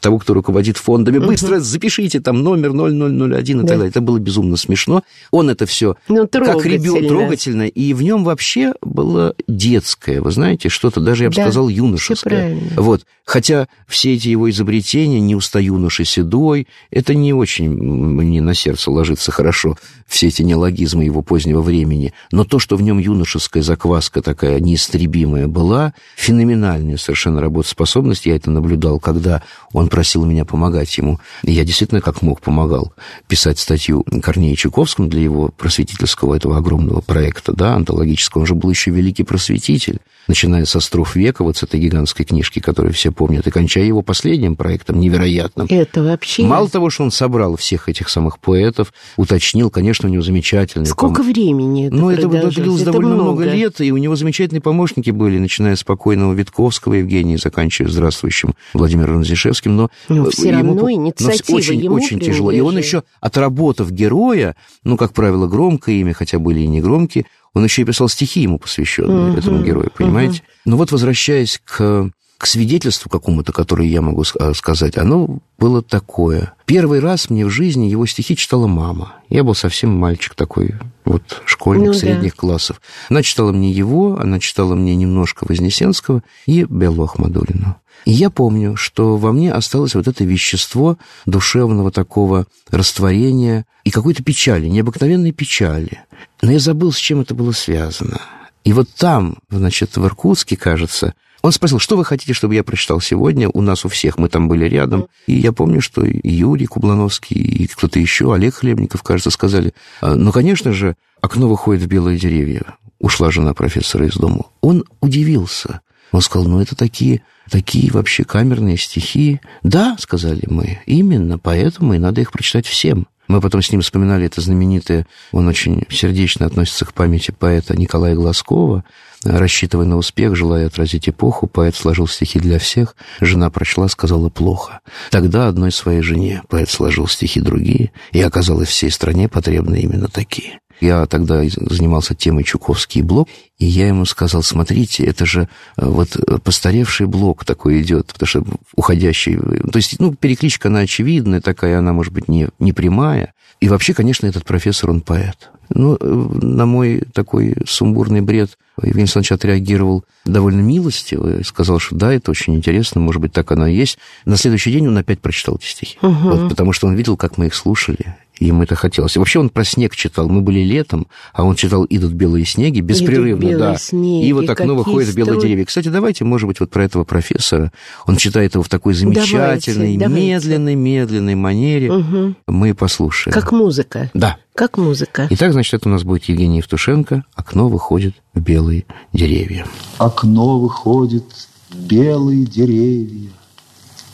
того, 0.00 0.18
кто 0.18 0.34
руководит 0.34 0.76
фондами, 0.76 1.18
быстро 1.18 1.60
запишите 1.60 2.20
там 2.20 2.42
номер 2.42 2.72
0001 2.72 3.58
и 3.58 3.66
так 3.66 3.68
далее. 3.68 3.88
Это 3.88 4.00
было 4.00 4.18
безумно 4.18 4.56
смешно. 4.56 5.02
Он 5.30 5.50
это 5.50 5.66
все 5.66 5.96
Ну, 6.08 6.26
как 6.28 6.64
ребенок, 6.64 7.08
трогательно. 7.08 7.62
и 7.62 7.92
в 7.92 8.02
нем 8.02 8.24
вообще 8.24 8.74
было 8.82 9.34
детское, 9.48 10.20
вы 10.20 10.30
знаете, 10.30 10.68
что-то 10.68 11.00
даже, 11.00 11.24
я 11.24 11.30
бы 11.30 11.34
сказал, 11.34 11.68
юношеское. 11.68 12.58
Вот. 12.76 13.04
Хотя 13.24 13.68
все 13.86 14.14
эти 14.14 14.28
его 14.28 14.50
изобретения, 14.50 15.20
не 15.20 15.34
уста 15.34 15.60
юноши 15.60 16.04
седой, 16.04 16.66
это 16.90 17.14
не 17.14 17.32
очень 17.32 17.70
мне 17.70 18.40
на 18.40 18.54
сердце 18.54 18.90
ложится 18.90 19.30
хорошо, 19.30 19.76
все 20.10 20.26
эти 20.26 20.42
неологизмы 20.42 21.04
его 21.04 21.22
позднего 21.22 21.62
времени. 21.62 22.12
Но 22.32 22.44
то, 22.44 22.58
что 22.58 22.76
в 22.76 22.82
нем 22.82 22.98
юношеская 22.98 23.62
закваска 23.62 24.20
такая 24.20 24.58
неистребимая 24.58 25.46
была, 25.46 25.94
феноменальная 26.16 26.96
совершенно 26.96 27.40
работоспособность, 27.40 28.26
я 28.26 28.34
это 28.34 28.50
наблюдал, 28.50 28.98
когда 28.98 29.42
он 29.72 29.88
просил 29.88 30.24
меня 30.26 30.44
помогать 30.44 30.98
ему. 30.98 31.20
И 31.44 31.52
я 31.52 31.64
действительно 31.64 32.00
как 32.00 32.22
мог 32.22 32.40
помогал 32.40 32.92
писать 33.28 33.60
статью 33.60 34.04
Корнею 34.20 34.56
Чуковскому 34.56 35.08
для 35.08 35.22
его 35.22 35.50
просветительского 35.56 36.34
этого 36.34 36.56
огромного 36.56 37.00
проекта, 37.00 37.52
да, 37.52 37.76
антологического. 37.76 38.40
Он 38.40 38.46
же 38.46 38.56
был 38.56 38.68
еще 38.68 38.90
великий 38.90 39.22
просветитель, 39.22 40.00
начиная 40.30 40.64
со 40.64 40.80
«Строф 40.80 41.16
века», 41.16 41.42
вот 41.42 41.56
с 41.56 41.62
этой 41.64 41.80
гигантской 41.80 42.24
книжки, 42.24 42.60
которую 42.60 42.94
все 42.94 43.10
помнят, 43.10 43.46
и 43.46 43.50
кончая 43.50 43.84
его 43.84 44.00
последним 44.02 44.56
проектом, 44.56 45.00
невероятным. 45.00 45.66
Это 45.68 46.02
вообще... 46.02 46.44
Мало 46.44 46.68
того, 46.68 46.88
что 46.88 47.02
он 47.02 47.10
собрал 47.10 47.56
всех 47.56 47.88
этих 47.88 48.08
самых 48.08 48.38
поэтов, 48.38 48.92
уточнил, 49.16 49.70
конечно, 49.70 50.08
у 50.08 50.12
него 50.12 50.22
замечательный... 50.22 50.86
Сколько 50.86 51.22
времени 51.22 51.88
это 51.88 51.96
ну, 51.96 52.10
это, 52.10 52.28
длилось 52.28 52.82
Это 52.82 52.92
довольно 52.92 53.14
много. 53.16 53.44
лет, 53.44 53.80
и 53.80 53.90
у 53.92 53.96
него 53.96 54.14
замечательные 54.14 54.62
помощники 54.62 55.10
были, 55.10 55.38
начиная 55.38 55.74
с 55.74 55.82
покойного 55.82 56.32
Витковского 56.32 56.94
Евгения, 56.94 57.34
и 57.34 57.38
заканчивая 57.38 57.90
здравствующим 57.90 58.54
Владимиром 58.72 59.20
Разрешевским, 59.20 59.76
но... 59.76 59.90
Но 60.08 60.28
э, 60.28 60.30
все 60.30 60.50
ему- 60.50 60.58
равно 60.58 60.82
но 60.82 60.92
инициатива 60.92 61.56
очень, 61.56 61.80
ему 61.80 61.96
очень 61.96 62.20
тяжело. 62.20 62.52
И 62.52 62.60
он 62.60 62.78
еще, 62.78 63.02
отработав 63.20 63.90
героя, 63.90 64.54
ну, 64.84 64.96
как 64.96 65.12
правило, 65.12 65.48
громкое 65.48 65.96
имя, 65.96 66.14
хотя 66.14 66.38
были 66.38 66.60
и 66.60 66.68
негромкие, 66.68 67.26
он 67.54 67.64
еще 67.64 67.82
и 67.82 67.84
писал 67.84 68.08
стихи 68.08 68.42
ему 68.42 68.58
посвященные 68.58 69.36
этому 69.36 69.62
герою, 69.62 69.90
понимаете? 69.96 70.42
Ну 70.64 70.76
вот, 70.76 70.92
возвращаясь 70.92 71.60
к, 71.64 72.10
к 72.38 72.46
свидетельству 72.46 73.10
какому-то, 73.10 73.52
которое 73.52 73.88
я 73.88 74.00
могу 74.00 74.22
э, 74.22 74.54
сказать, 74.54 74.96
оно 74.96 75.40
было 75.58 75.82
такое. 75.82 76.54
Первый 76.64 77.00
раз 77.00 77.28
мне 77.28 77.44
в 77.44 77.50
жизни 77.50 77.86
его 77.86 78.06
стихи 78.06 78.36
читала 78.36 78.66
мама. 78.66 79.16
Я 79.28 79.42
был 79.44 79.54
совсем 79.54 79.90
мальчик 79.90 80.34
такой, 80.34 80.74
вот 81.04 81.42
школьник 81.44 81.88
Ну 81.88 81.92
да. 81.92 81.98
средних 81.98 82.36
классов. 82.36 82.80
Она 83.08 83.22
читала 83.22 83.52
мне 83.52 83.70
его, 83.70 84.18
она 84.18 84.38
читала 84.38 84.74
мне 84.74 84.94
немножко 84.94 85.44
Вознесенского 85.48 86.22
и 86.46 86.64
Беллу 86.64 87.04
Ахмадулину. 87.04 87.76
И 88.04 88.12
я 88.12 88.30
помню, 88.30 88.76
что 88.76 89.16
во 89.16 89.32
мне 89.32 89.52
осталось 89.52 89.94
вот 89.94 90.08
это 90.08 90.24
вещество 90.24 90.98
душевного 91.26 91.90
такого 91.90 92.46
растворения 92.70 93.66
и 93.84 93.90
какой-то 93.90 94.22
печали, 94.22 94.66
необыкновенной 94.66 95.32
печали. 95.32 96.02
Но 96.42 96.52
я 96.52 96.58
забыл, 96.58 96.92
с 96.92 96.96
чем 96.96 97.20
это 97.20 97.34
было 97.34 97.52
связано. 97.52 98.20
И 98.64 98.72
вот 98.72 98.88
там, 98.96 99.38
значит, 99.50 99.96
в 99.96 100.04
Иркутске, 100.04 100.56
кажется, 100.56 101.14
он 101.42 101.52
спросил, 101.52 101.78
что 101.78 101.96
вы 101.96 102.04
хотите, 102.04 102.34
чтобы 102.34 102.54
я 102.54 102.62
прочитал 102.62 103.00
сегодня? 103.00 103.48
У 103.48 103.62
нас 103.62 103.84
у 103.84 103.88
всех, 103.88 104.18
мы 104.18 104.28
там 104.28 104.48
были 104.48 104.66
рядом. 104.66 105.06
И 105.26 105.34
я 105.34 105.52
помню, 105.52 105.80
что 105.80 106.04
и 106.04 106.28
Юрий 106.28 106.66
Кублановский, 106.66 107.40
и 107.40 107.66
кто-то 107.66 107.98
еще, 107.98 108.34
Олег 108.34 108.56
Хлебников, 108.56 109.02
кажется, 109.02 109.30
сказали, 109.30 109.72
«А, 110.02 110.14
ну, 110.14 110.32
конечно 110.32 110.72
же, 110.72 110.96
окно 111.20 111.48
выходит 111.48 111.82
в 111.82 111.86
белые 111.86 112.18
деревья. 112.18 112.76
Ушла 112.98 113.30
жена 113.30 113.54
профессора 113.54 114.06
из 114.06 114.14
дома. 114.14 114.44
Он 114.60 114.84
удивился. 115.00 115.80
Он 116.12 116.20
сказал, 116.20 116.48
ну, 116.48 116.60
это 116.60 116.76
такие, 116.76 117.22
такие 117.50 117.90
вообще 117.92 118.24
камерные 118.24 118.76
стихи. 118.76 119.40
Да, 119.62 119.96
сказали 119.98 120.44
мы, 120.48 120.80
именно 120.86 121.38
поэтому 121.38 121.94
и 121.94 121.98
надо 121.98 122.20
их 122.20 122.32
прочитать 122.32 122.66
всем. 122.66 123.06
Мы 123.30 123.40
потом 123.40 123.62
с 123.62 123.70
ним 123.70 123.80
вспоминали 123.80 124.26
это 124.26 124.40
знаменитое, 124.40 125.06
он 125.30 125.46
очень 125.46 125.84
сердечно 125.88 126.46
относится 126.46 126.84
к 126.84 126.92
памяти 126.92 127.30
поэта 127.30 127.76
Николая 127.78 128.16
Глазкова, 128.16 128.82
рассчитывая 129.22 129.86
на 129.86 129.98
успех, 129.98 130.34
желая 130.34 130.66
отразить 130.66 131.08
эпоху, 131.08 131.46
поэт 131.46 131.76
сложил 131.76 132.08
стихи 132.08 132.40
для 132.40 132.58
всех, 132.58 132.96
жена 133.20 133.48
прочла, 133.48 133.86
сказала 133.86 134.30
плохо. 134.30 134.80
Тогда 135.12 135.46
одной 135.46 135.70
своей 135.70 136.02
жене 136.02 136.42
поэт 136.48 136.68
сложил 136.70 137.06
стихи 137.06 137.40
другие, 137.40 137.92
и 138.10 138.20
оказалось 138.20 138.68
всей 138.68 138.90
стране 138.90 139.28
потребны 139.28 139.80
именно 139.80 140.08
такие. 140.08 140.58
Я 140.80 141.06
тогда 141.06 141.42
занимался 141.42 142.14
темой 142.14 142.44
Чуковский 142.44 143.02
блок, 143.02 143.28
и 143.58 143.66
я 143.66 143.88
ему 143.88 144.06
сказал, 144.06 144.42
смотрите, 144.42 145.04
это 145.04 145.26
же 145.26 145.48
э, 145.76 145.86
вот 145.86 146.16
э, 146.16 146.38
постаревший 146.38 147.06
блок 147.06 147.44
такой 147.44 147.82
идет, 147.82 148.06
потому 148.06 148.26
что 148.26 148.44
уходящий... 148.74 149.36
То 149.36 149.76
есть, 149.76 150.00
ну, 150.00 150.14
перекличка, 150.14 150.68
она 150.68 150.80
очевидная 150.80 151.40
такая, 151.42 151.78
она, 151.78 151.92
может 151.92 152.12
быть, 152.12 152.28
не, 152.28 152.48
не 152.58 152.72
прямая. 152.72 153.34
И 153.60 153.68
вообще, 153.68 153.92
конечно, 153.92 154.26
этот 154.26 154.44
профессор, 154.46 154.90
он 154.90 155.02
поэт. 155.02 155.50
Ну, 155.68 155.96
э, 156.00 156.28
на 156.42 156.64
мой 156.64 157.02
такой 157.12 157.54
сумбурный 157.66 158.22
бред 158.22 158.56
Евгений 158.78 159.02
Александрович 159.02 159.32
отреагировал 159.32 160.04
довольно 160.24 160.60
милостиво 160.60 161.40
и 161.40 161.44
сказал, 161.44 161.78
что 161.78 161.94
да, 161.94 162.12
это 162.12 162.30
очень 162.30 162.56
интересно, 162.56 163.00
может 163.00 163.20
быть, 163.20 163.32
так 163.32 163.52
оно 163.52 163.66
и 163.66 163.74
есть. 163.74 163.98
На 164.24 164.36
следующий 164.36 164.72
день 164.72 164.88
он 164.88 164.96
опять 164.96 165.20
прочитал 165.20 165.56
эти 165.56 165.66
стихи, 165.66 165.98
вот, 166.00 166.48
потому 166.48 166.72
что 166.72 166.86
он 166.86 166.94
видел, 166.94 167.16
как 167.16 167.36
мы 167.36 167.46
их 167.46 167.54
слушали, 167.54 168.16
и 168.40 168.46
ему 168.46 168.62
это 168.62 168.74
хотелось. 168.74 169.16
И 169.16 169.18
вообще 169.18 169.38
он 169.38 169.50
про 169.50 169.64
снег 169.64 169.94
читал. 169.94 170.28
Мы 170.28 170.40
были 170.40 170.60
летом, 170.60 171.06
а 171.34 171.44
он 171.44 171.54
читал 171.54 171.86
«Идут 171.88 172.12
белые 172.12 172.46
снеги» 172.46 172.80
беспрерывно, 172.80 173.42
белые 173.42 173.58
да. 173.58 173.76
снеги, 173.76 174.26
и 174.26 174.32
вот 174.32 174.48
окно 174.48 174.74
выходит 174.74 175.10
в 175.10 175.14
белые 175.14 175.40
деревья. 175.40 175.66
Кстати, 175.66 175.88
давайте, 175.88 176.24
может 176.24 176.48
быть, 176.48 176.58
вот 176.58 176.70
про 176.70 176.84
этого 176.84 177.04
профессора. 177.04 177.70
Он 178.06 178.16
читает 178.16 178.54
его 178.54 178.64
в 178.64 178.68
такой 178.70 178.94
замечательной, 178.94 179.98
давайте. 179.98 180.24
медленной, 180.24 180.74
медленной 180.74 181.34
манере. 181.34 181.92
Мгм. 181.92 182.36
Мы 182.46 182.74
послушаем. 182.74 183.34
Как 183.34 183.52
музыка. 183.52 184.10
Да. 184.14 184.38
Как 184.54 184.78
музыка. 184.78 185.26
Итак, 185.30 185.52
значит, 185.52 185.74
это 185.74 185.88
у 185.88 185.92
нас 185.92 186.02
будет 186.02 186.24
Евгений 186.24 186.58
Евтушенко. 186.58 187.24
Окно 187.34 187.68
выходит 187.68 188.14
в 188.32 188.40
белые 188.40 188.84
деревья. 189.12 189.66
окно 189.98 190.58
выходит 190.58 191.24
белые 191.70 192.46
деревья. 192.46 193.30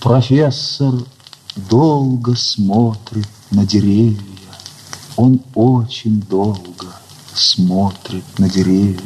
Профессор 0.00 0.95
долго 1.57 2.37
смотрит 2.37 3.29
на 3.51 3.67
деревья. 3.67 4.21
Он 5.17 5.41
очень 5.55 6.21
долго 6.21 6.87
смотрит 7.35 8.25
на 8.39 8.49
деревья 8.49 9.01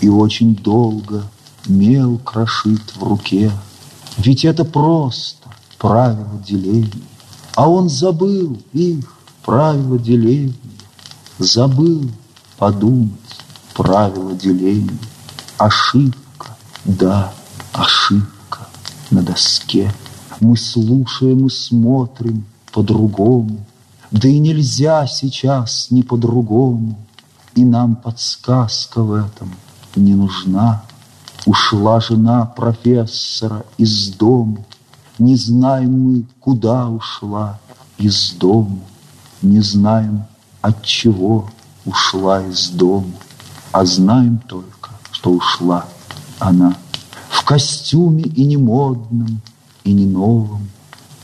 и 0.00 0.08
очень 0.08 0.56
долго 0.56 1.24
мел 1.66 2.18
крошит 2.18 2.82
в 2.96 3.02
руке. 3.02 3.50
Ведь 4.18 4.44
это 4.44 4.64
просто 4.64 5.48
правила 5.78 6.42
деления. 6.46 6.90
А 7.54 7.68
он 7.68 7.88
забыл 7.88 8.60
их, 8.72 9.12
правила 9.44 9.98
деления, 9.98 10.54
забыл 11.38 12.10
подумать 12.58 13.10
правила 13.74 14.34
деления. 14.34 14.98
Ошибка, 15.58 16.56
да, 16.84 17.32
ошибка 17.72 18.68
на 19.10 19.22
доске. 19.22 19.92
Мы 20.44 20.58
слушаем 20.58 21.46
и 21.46 21.48
смотрим 21.48 22.44
по-другому, 22.70 23.64
да 24.10 24.28
и 24.28 24.38
нельзя 24.38 25.06
сейчас 25.06 25.90
не 25.90 26.02
по-другому, 26.02 26.98
и 27.54 27.64
нам 27.64 27.96
подсказка 27.96 29.02
в 29.02 29.14
этом 29.14 29.54
не 29.96 30.14
нужна. 30.14 30.84
Ушла 31.46 31.98
жена 31.98 32.44
профессора 32.44 33.64
из 33.78 34.10
дому, 34.10 34.66
Не 35.18 35.34
знаем 35.36 35.92
мы, 35.98 36.24
куда 36.40 36.90
ушла 36.90 37.58
из 37.96 38.32
дому, 38.32 38.82
Не 39.40 39.60
знаем, 39.60 40.24
от 40.60 40.82
чего 40.82 41.48
ушла 41.86 42.42
из 42.42 42.68
дому, 42.68 43.14
А 43.72 43.86
знаем 43.86 44.42
только, 44.46 44.90
что 45.10 45.30
ушла 45.30 45.86
она. 46.38 46.76
В 47.30 47.42
костюме 47.44 48.24
и 48.24 48.44
не 48.44 48.58
модном, 48.58 49.40
и 49.84 49.92
не 49.92 50.06
новом, 50.06 50.68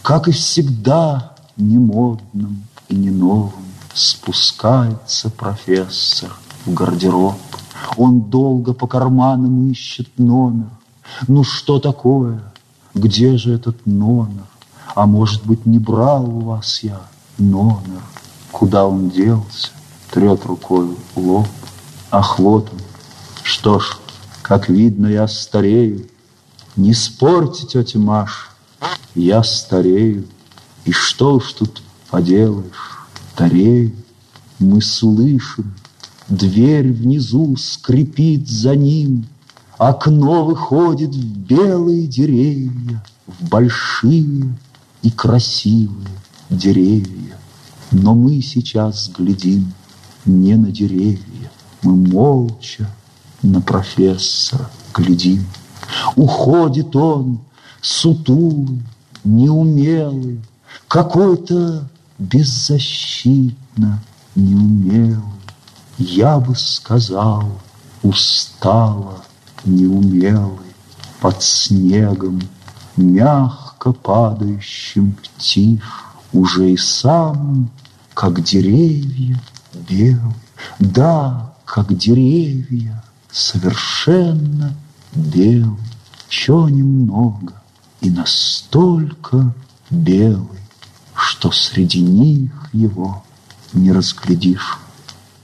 Как 0.02 0.29
и 0.29 0.33
всегда 0.33 1.35
не 1.57 1.79
модном 1.79 2.64
и 2.88 2.95
не 2.95 3.11
новом, 3.11 3.64
Спускается 3.93 5.31
профессор 5.31 6.31
в 6.64 6.73
гардероб, 6.73 7.35
он 7.97 8.21
долго 8.23 8.73
по 8.73 8.87
карманам 8.87 9.71
ищет 9.71 10.09
номер. 10.19 10.71
Ну 11.26 11.43
что 11.43 11.81
такое? 11.81 12.43
Где 12.95 13.37
же 13.37 13.55
этот 13.55 13.87
номер? 13.87 14.47
А 14.95 15.07
может 15.07 15.45
быть, 15.45 15.67
не 15.67 15.79
брал 15.79 16.29
у 16.29 16.40
вас 16.40 16.83
я 16.83 17.00
номер? 17.38 18.02
Куда 18.52 18.87
он 18.87 19.11
делся? 19.11 19.71
Трет 20.11 20.45
рукой 20.45 20.97
лоб. 21.17 21.47
Ах, 22.11 22.38
вот 22.38 22.71
он. 22.73 22.81
Что 23.43 23.79
ж, 23.79 23.97
как 24.43 24.69
видно, 24.69 25.07
я 25.07 25.29
старею. 25.29 26.07
Не 26.76 26.95
спорьте, 26.95 27.67
тетя 27.67 27.99
Маш, 27.99 28.50
я 29.15 29.43
старею. 29.43 30.27
И 30.85 30.93
что 30.93 31.35
уж 31.35 31.53
тут 31.53 31.83
поделаешь, 32.11 33.07
старею. 33.35 33.93
Мы 34.59 34.83
слышим, 34.83 35.75
Дверь 36.29 36.93
внизу 36.93 37.57
скрипит 37.57 38.49
за 38.49 38.77
ним, 38.77 39.27
Окно 39.79 40.45
выходит 40.45 41.15
в 41.15 41.39
белые 41.39 42.07
деревья, 42.07 43.03
В 43.27 43.49
большие 43.49 44.55
и 45.03 45.11
красивые 45.11 46.07
деревья. 46.51 47.39
Но 47.91 48.15
мы 48.15 48.43
сейчас 48.43 49.09
глядим 49.09 49.73
не 50.27 50.57
на 50.57 50.71
деревья, 50.71 51.51
Мы 51.83 51.97
молча 51.97 52.95
на 53.43 53.63
профессора 53.63 54.71
глядим. 54.95 55.47
Уходит 56.17 56.95
он, 56.95 57.41
сутулый, 57.83 58.83
неумелый, 59.25 60.41
Какой-то 60.89 61.89
беззащитно 62.19 64.03
неумелый. 64.35 65.23
Я 65.99 66.39
бы 66.39 66.55
сказал, 66.55 67.61
устала, 68.03 69.25
неумелый, 69.65 70.75
Под 71.21 71.43
снегом, 71.43 72.41
мягко 72.97 73.93
падающим 73.93 75.17
тишь, 75.39 75.81
Уже 76.33 76.73
и 76.73 76.77
сам, 76.77 77.71
как 78.15 78.43
деревья, 78.43 79.41
белый, 79.89 80.35
Да, 80.79 81.55
как 81.65 81.97
деревья, 81.97 83.03
совершенно 83.31 84.75
белый, 85.15 85.79
Чё 86.29 86.69
немного 86.69 87.60
и 88.00 88.11
настолько 88.11 89.55
белый, 89.90 90.61
Что 91.14 91.51
среди 91.51 92.01
них 92.01 92.51
его 92.72 93.22
не 93.72 93.92
разглядишь. 93.92 94.79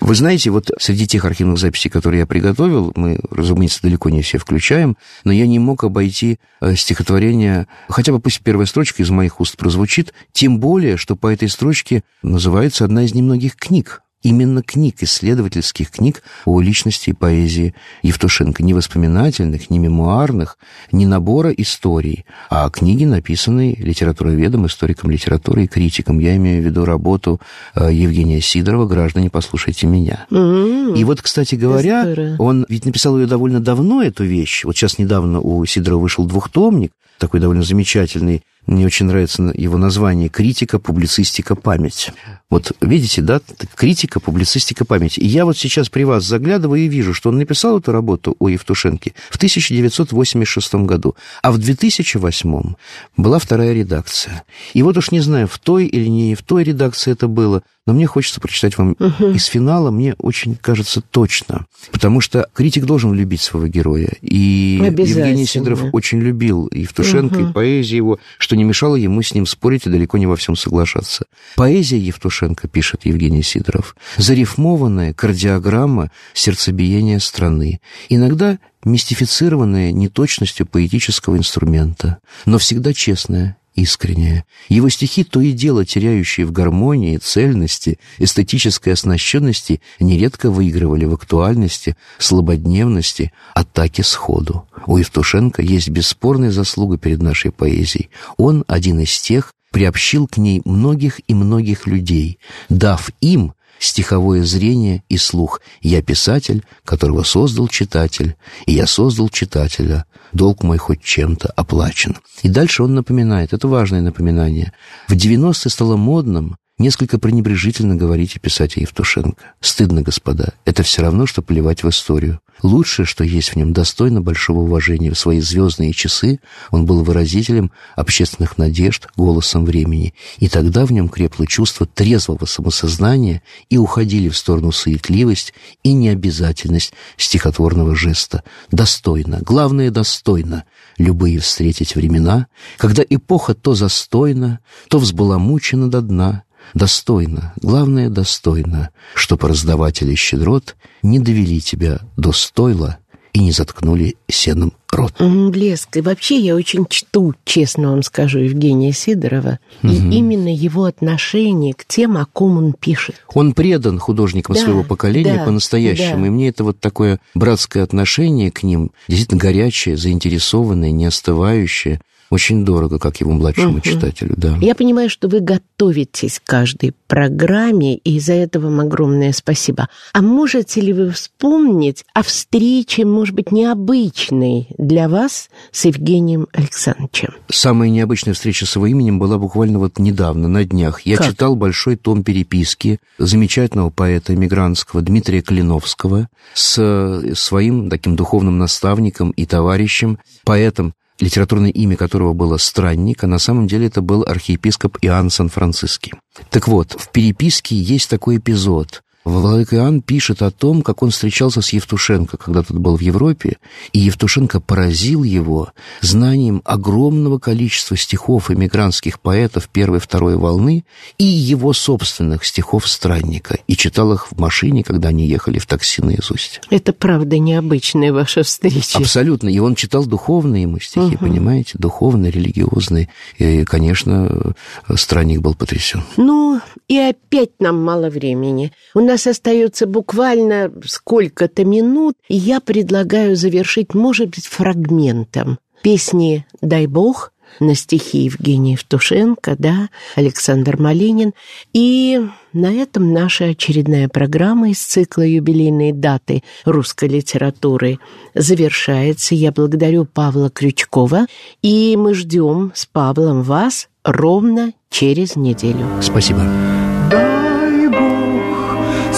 Вы 0.01 0.15
знаете, 0.15 0.51
вот 0.51 0.71
среди 0.79 1.07
тех 1.07 1.25
архивных 1.25 1.59
записей, 1.59 1.91
которые 1.91 2.21
я 2.21 2.27
приготовил, 2.27 2.93
мы, 2.95 3.19
разумеется, 3.31 3.83
далеко 3.83 4.09
не 4.09 4.23
все 4.23 4.39
включаем, 4.39 4.97
но 5.25 5.33
я 5.33 5.47
не 5.47 5.59
мог 5.59 5.85
обойти 5.85 6.39
э, 6.61 6.77
стихотворение, 6.77 7.67
хотя 7.89 8.13
бы 8.13 8.21
пусть 8.21 8.41
первая 8.43 8.67
строчка 8.67 9.03
из 9.03 9.11
моих 9.11 9.41
уст 9.41 9.57
прозвучит, 9.57 10.15
тем 10.33 10.61
более, 10.61 10.97
что 10.97 11.17
по 11.17 11.27
этой 11.27 11.49
строчке 11.49 12.05
называется 12.23 12.85
одна 12.85 13.05
из 13.05 13.15
немногих 13.15 13.57
книг 13.57 14.03
именно 14.27 14.61
книг, 14.61 14.97
исследовательских 15.03 15.91
книг 15.93 16.23
о 16.45 16.61
личности 16.61 17.11
и 17.11 17.13
поэзии 17.13 17.75
Евтушенко. 18.03 18.63
Не 18.65 18.75
воспоминательных, 18.75 19.71
не 19.71 19.79
мемуарных, 19.79 20.59
не 20.91 21.07
набора 21.07 21.51
историй, 21.51 22.25
а 22.51 22.69
книги, 22.71 23.05
написанные 23.05 23.77
литературоведом, 23.77 24.67
историком 24.67 25.11
литературы 25.11 25.65
и 25.65 25.67
критиком. 25.69 26.19
Я 26.19 26.35
имею 26.37 26.61
в 26.61 26.67
виду 26.67 26.85
работу 26.85 27.41
э, 27.77 27.93
Евгения 27.93 28.41
Сидорова 28.41 28.87
«Граждане, 28.87 29.31
послушайте 29.31 29.87
меня». 29.87 30.27
Mm-hmm. 30.31 30.99
И 30.99 31.05
вот, 31.05 31.23
кстати 31.23 31.55
говоря, 31.55 32.37
он 32.41 32.67
ведь 32.69 32.85
написал 32.85 33.17
ее 33.17 33.27
довольно 33.29 33.61
давно, 33.61 34.03
эту 34.03 34.25
вещь. 34.25 34.65
Вот 34.65 34.77
сейчас 34.77 34.99
недавно 34.99 35.41
у 35.41 35.65
Сидорова 35.65 36.03
вышел 36.03 36.27
двухтомник, 36.27 36.91
такой 37.19 37.39
довольно 37.39 37.63
замечательный, 37.63 38.43
мне 38.67 38.87
очень 38.87 39.07
нравится 39.07 39.53
его 39.55 39.79
название 39.79 40.29
«Критика, 40.29 40.79
публицистика, 40.79 41.55
память». 41.55 42.11
Вот 42.51 42.73
видите, 42.81 43.23
да, 43.23 43.41
критика, 43.75 44.21
публицистика, 44.21 44.85
память. 44.85 45.19
И 45.19 45.27
я 45.27 45.45
вот 45.45 45.57
сейчас 45.57 45.89
при 45.89 46.05
вас 46.05 46.25
заглядываю 46.25 46.81
и 46.81 46.89
вижу, 46.89 47.13
что 47.13 47.31
он 47.31 47.39
написал 47.39 47.79
эту 47.79 47.93
работу 47.93 48.37
о 48.39 48.49
Евтушенке 48.49 49.15
в 49.31 49.37
1986 49.37 50.75
году, 50.75 51.17
а 51.43 51.51
в 51.51 51.59
2008 51.59 52.75
была 53.17 53.39
вторая 53.39 53.73
редакция. 53.73 54.45
И 54.75 54.83
вот 54.83 54.97
уж 54.97 55.11
не 55.11 55.21
знаю, 55.21 55.49
в 55.49 55.59
той 55.59 55.87
или 55.87 56.09
не 56.09 56.35
в 56.35 56.43
той 56.43 56.65
редакции 56.65 57.13
это 57.13 57.27
было, 57.29 57.63
но 57.87 57.93
мне 57.93 58.07
хочется 58.07 58.41
прочитать 58.41 58.77
вам 58.77 58.97
угу. 58.99 59.29
из 59.29 59.45
финала, 59.45 59.91
мне 59.91 60.15
очень 60.19 60.57
кажется 60.57 61.01
точно. 61.01 61.67
Потому 61.93 62.21
что 62.21 62.49
критик 62.53 62.85
должен 62.85 63.15
любить 63.15 63.41
своего 63.41 63.69
героя. 63.69 64.11
И 64.21 64.81
Евгений 64.83 65.47
Сидоров 65.47 65.85
очень 65.93 66.21
любил 66.21 66.69
Евтушенко, 66.73 67.39
угу. 67.39 67.49
и 67.49 67.53
поэзию 67.53 67.97
его, 67.97 68.19
что 68.39 68.57
не 68.57 68.65
мешало 68.65 68.97
ему 68.97 69.23
с 69.23 69.33
ним 69.35 69.47
спорить 69.47 69.87
и 69.87 69.91
далеко 69.91 70.19
не 70.19 70.27
во 70.27 70.37
всем 70.37 70.57
соглашаться. 70.57 71.27
Поэзия 71.55 71.99
Евтушенко, 71.99 72.69
пишет 72.69 73.03
Евгений 73.05 73.43
Сидоров, 73.43 73.97
зарифмованная 74.17 75.15
кардиограмма 75.15 76.11
сердцебиения 76.35 77.21
страны. 77.21 77.81
Иногда 78.09 78.59
мистифицированная 78.85 79.93
неточностью 79.93 80.67
поэтического 80.67 81.37
инструмента, 81.37 82.19
но 82.47 82.59
всегда 82.59 82.93
честная 82.93 83.57
искреннее. 83.77 84.45
Его 84.69 84.89
стихи, 84.89 85.23
то 85.23 85.41
и 85.41 85.53
дело 85.53 85.85
теряющие 85.85 86.45
в 86.47 86.53
гармонии, 86.53 87.19
цельности, 87.19 87.99
эстетической 88.19 88.91
оснащенности, 88.95 89.81
нередко 90.01 90.51
выигрывали 90.51 91.05
в 91.05 91.15
актуальности, 91.15 91.97
слабодневности, 92.19 93.33
атаке 93.55 94.03
сходу. 94.03 94.67
У 94.87 94.97
Евтушенко 94.97 95.63
есть 95.63 95.91
бесспорная 95.91 96.51
заслуга 96.51 96.99
перед 96.99 97.23
нашей 97.23 97.53
поэзией. 97.53 98.11
Он 98.37 98.65
один 98.67 99.01
из 99.01 99.21
тех, 99.21 99.53
приобщил 99.71 100.27
к 100.27 100.39
ней 100.39 100.63
многих 100.65 101.21
и 101.29 101.35
многих 101.35 101.87
людей, 101.87 102.39
дав 102.71 103.11
им 103.21 103.53
стиховое 103.79 104.43
зрение 104.45 105.03
и 105.09 105.17
слух. 105.17 105.61
Я 105.81 106.03
писатель, 106.03 106.65
которого 106.85 107.23
создал 107.23 107.69
читатель, 107.69 108.37
и 108.67 108.73
я 108.73 108.87
создал 108.87 109.29
читателя. 109.29 110.05
Долг 110.33 110.63
мой 110.63 110.79
хоть 110.79 111.03
чем-то 111.03 111.49
оплачен. 111.57 112.17
И 112.43 112.49
дальше 112.49 112.83
он 112.83 112.95
напоминает, 112.95 113.53
это 113.53 113.69
важное 113.69 114.01
напоминание. 114.01 114.73
В 115.09 115.13
90-е 115.13 115.71
стало 115.71 115.97
модным 115.97 116.57
несколько 116.79 117.19
пренебрежительно 117.19 117.97
говорить 117.97 118.37
и 118.37 118.39
писать 118.39 118.77
о 118.77 118.81
Евтушенко. 118.81 119.43
Стыдно, 119.61 120.03
господа. 120.03 120.55
Это 120.65 120.83
все 120.83 121.03
равно, 121.03 121.27
что 121.27 121.43
плевать 121.43 121.83
в 121.83 121.89
историю. 121.89 122.41
Лучшее, 122.63 123.05
что 123.05 123.23
есть 123.23 123.51
в 123.51 123.57
нем, 123.57 123.73
достойно 123.73 124.23
большого 124.23 124.61
уважения. 124.61 125.11
В 125.11 125.19
свои 125.19 125.41
звездные 125.41 125.93
часы 125.93 126.41
он 126.71 126.87
был 126.87 127.03
выразителем 127.03 127.71
общественных 127.97 128.57
надежд, 128.57 129.09
голосом 129.17 129.65
времени. 129.65 130.15
И 130.39 130.49
тогда 130.49 130.87
в 130.87 130.93
нем 130.93 131.09
крепло 131.09 131.45
чувство 131.45 131.87
трезвого 131.87 132.47
самосознания 132.47 133.43
и 133.69 133.77
уходили 133.77 134.29
в 134.29 134.37
сторону 134.37 134.73
суетливость 134.73 135.53
и 135.83 135.93
необязательность 135.93 136.93
стихотворного 137.17 137.95
жеста. 137.95 138.43
Достойно, 138.71 139.41
главное, 139.43 139.91
достойно 139.91 140.65
любые 140.97 141.41
встретить 141.41 141.95
времена, 141.95 142.47
когда 142.79 143.03
эпоха 143.09 143.55
то 143.55 143.75
застойна, 143.75 144.61
то 144.89 144.99
взбаламучена 144.99 145.91
до 145.91 146.01
дна, 146.01 146.43
Достойно, 146.75 147.55
главное, 147.63 148.11
достойно, 148.11 148.91
чтоб 149.15 149.45
раздаватели 149.45 150.15
щедрот 150.15 150.77
не 151.03 151.19
довели 151.19 151.61
тебя 151.61 152.01
до 152.17 152.33
стойла 152.33 152.99
и 153.33 153.41
не 153.41 153.53
заткнули 153.53 154.17
сеном 154.29 154.73
рот. 154.91 155.13
Блеск. 155.21 155.97
И 155.97 156.01
вообще 156.01 156.39
я 156.39 156.55
очень 156.55 156.87
чту, 156.89 157.35
честно 157.45 157.91
вам 157.91 158.03
скажу, 158.03 158.39
Евгения 158.39 158.93
Сидорова. 158.93 159.59
Угу. 159.83 159.93
И 159.93 159.97
именно 159.97 160.53
его 160.53 160.85
отношение 160.85 161.75
к 161.75 161.85
тем, 161.85 162.17
о 162.17 162.25
ком 162.25 162.57
он 162.57 162.73
пишет. 162.73 163.17
Он 163.35 163.53
предан 163.53 163.99
художникам 163.99 164.55
да, 164.55 164.63
своего 164.63 164.83
поколения 164.85 165.37
да, 165.37 165.45
по-настоящему. 165.45 166.23
Да. 166.23 166.27
И 166.27 166.31
мне 166.31 166.49
это 166.49 166.65
вот 166.65 166.81
такое 166.81 167.21
братское 167.35 167.83
отношение 167.83 168.51
к 168.51 168.63
ним, 168.63 168.91
действительно 169.07 169.39
горячее, 169.39 169.99
заинтересованное, 169.99 170.91
не 170.91 171.05
остывающее, 171.05 172.01
очень 172.31 172.65
дорого, 172.65 172.99
как 172.99 173.21
его 173.21 173.33
младшему 173.33 173.79
угу. 173.79 173.81
читателю, 173.81 174.35
да. 174.37 174.57
Я 174.61 174.75
понимаю, 174.75 175.09
что 175.09 175.29
вы 175.29 175.41
готовитесь 175.41 176.41
к 176.41 176.49
каждой 176.49 176.93
программе, 177.07 177.97
и 177.97 178.19
за 178.19 178.33
это 178.33 178.61
вам 178.61 178.81
огромное 178.81 179.33
спасибо. 179.33 179.89
А 180.13 180.23
можете 180.23 180.81
ли 180.81 180.93
вы 180.93 181.11
вспомнить 181.11 182.05
о 182.15 182.23
встрече, 182.23 183.05
может 183.05 183.35
быть, 183.35 183.53
необычной 183.53 184.69
для 184.77 185.09
вас 185.09 185.51
с 185.71 185.85
Евгением 185.85 186.49
Александровичем? 186.53 187.35
Самая 187.49 187.91
необычная 187.91 188.35
встреча 188.35 188.67
с 188.67 188.75
его 188.75 188.87
именем 188.87 189.19
была 189.19 189.39
буквально 189.39 189.79
вот 189.79 189.99
недавно, 189.99 190.49
на 190.49 190.65
днях. 190.65 191.03
Я 191.03 191.17
как? 191.17 191.29
читал 191.29 191.55
большой 191.57 191.97
том 191.97 192.25
переписки 192.25 192.99
замечательного 193.19 193.91
поэта 193.91 194.35
эмигрантского 194.35 195.03
Дмитрия 195.03 195.43
Клиновского 195.43 196.29
с 196.55 197.33
своим 197.35 197.89
таким 197.89 198.17
духовным 198.17 198.59
наставником 198.59 199.31
и 199.31 199.47
товарищем, 199.47 200.19
поэтом 200.45 200.95
литературное 201.21 201.71
имя 201.71 201.97
которого 201.97 202.33
было 202.33 202.57
«Странник», 202.57 203.25
а 203.25 203.27
на 203.27 203.39
самом 203.39 203.67
деле 203.67 203.87
это 203.87 204.03
был 204.03 204.25
архиепископ 204.27 204.99
Иоанн 205.03 205.31
Сан-Франциский. 205.31 206.15
Так 206.51 206.69
вот, 206.69 206.93
в 206.93 207.11
переписке 207.11 207.77
есть 207.77 208.11
такой 208.11 208.39
эпизод. 208.39 209.03
Владыка 209.27 209.75
Иоанн 209.75 210.03
пишет 210.03 210.41
о 210.41 210.53
том, 210.53 210.83
как 210.83 211.03
он 211.03 211.11
встречался 211.11 211.61
с 211.61 211.71
Евтушенко, 211.71 212.37
когда 212.37 212.63
тот 212.63 212.77
был 212.77 212.97
в 212.97 213.01
Европе, 213.01 213.57
и 213.93 213.99
Евтушенко 213.99 214.61
поразил 214.61 215.25
его 215.25 215.73
знанием 216.01 216.63
огромного 216.65 217.41
количества 217.41 217.97
стихов 217.97 218.53
эмигрантских 218.53 219.19
поэтов 219.19 219.69
первой 219.69 219.99
и 219.99 220.01
второй 220.01 220.37
волны 220.37 220.85
и 221.19 221.25
его 221.25 221.73
собственных 221.73 222.45
стихов 222.45 222.87
«Странника», 222.87 223.59
и 223.67 223.77
читал 223.77 224.13
их 224.13 224.31
в 224.31 224.39
машине, 224.39 224.85
когда 224.85 225.09
они 225.09 225.27
ехали 225.27 225.59
в 225.59 225.67
такси 225.67 226.03
наизусть. 226.03 226.61
Это 226.71 226.93
правда 226.93 227.41
необычная 227.41 228.13
ваша 228.13 228.45
встреча. 228.45 228.97
Абсолютно. 228.97 229.49
И 229.49 229.59
он 229.59 229.75
читал 229.75 230.07
духовные 230.07 230.63
ему 230.63 230.79
стихи, 230.79 231.17
угу. 231.17 231.27
понимаете, 231.27 231.73
духовные, 231.75 232.31
религиозные. 232.31 233.09
И, 233.39 233.65
конечно, 233.65 234.55
«Странник» 234.95 235.41
был 235.41 235.57
потрясен. 235.57 236.05
Ну, 236.17 236.61
и 236.87 236.97
опять 236.97 237.51
нам 237.59 237.83
мало 237.83 238.09
времени. 238.09 238.73
У 238.95 239.01
нас 239.01 239.16
нас 239.17 239.27
остается 239.27 239.87
буквально 239.87 240.71
сколько-то 240.85 241.65
минут, 241.65 242.17
и 242.29 242.37
я 242.37 242.61
предлагаю 242.61 243.35
завершить, 243.35 243.95
может 243.95 244.29
быть, 244.29 244.47
фрагментом 244.47 245.59
песни 245.83 246.47
«Дай 246.61 246.87
Бог», 246.87 247.33
на 247.59 247.75
стихи 247.75 248.25
Евгения 248.25 248.73
Евтушенко, 248.73 249.55
да, 249.59 249.89
Александр 250.15 250.79
Малинин. 250.79 251.33
И 251.73 252.21
на 252.53 252.71
этом 252.71 253.15
наша 253.15 253.47
очередная 253.47 254.09
программа 254.09 254.71
из 254.71 254.81
цикла 254.81 255.23
«Юбилейные 255.23 255.95
даты 255.95 256.43
русской 256.67 257.09
литературы» 257.09 257.99
завершается. 258.35 259.35
Я 259.35 259.53
благодарю 259.53 260.05
Павла 260.05 260.51
Крючкова, 260.51 261.27
и 261.63 261.97
мы 261.97 262.13
ждем 262.13 262.73
с 262.75 262.85
Павлом 262.85 263.43
вас 263.43 263.89
ровно 264.05 264.75
через 264.91 265.37
неделю. 265.37 265.87
Спасибо 266.03 266.43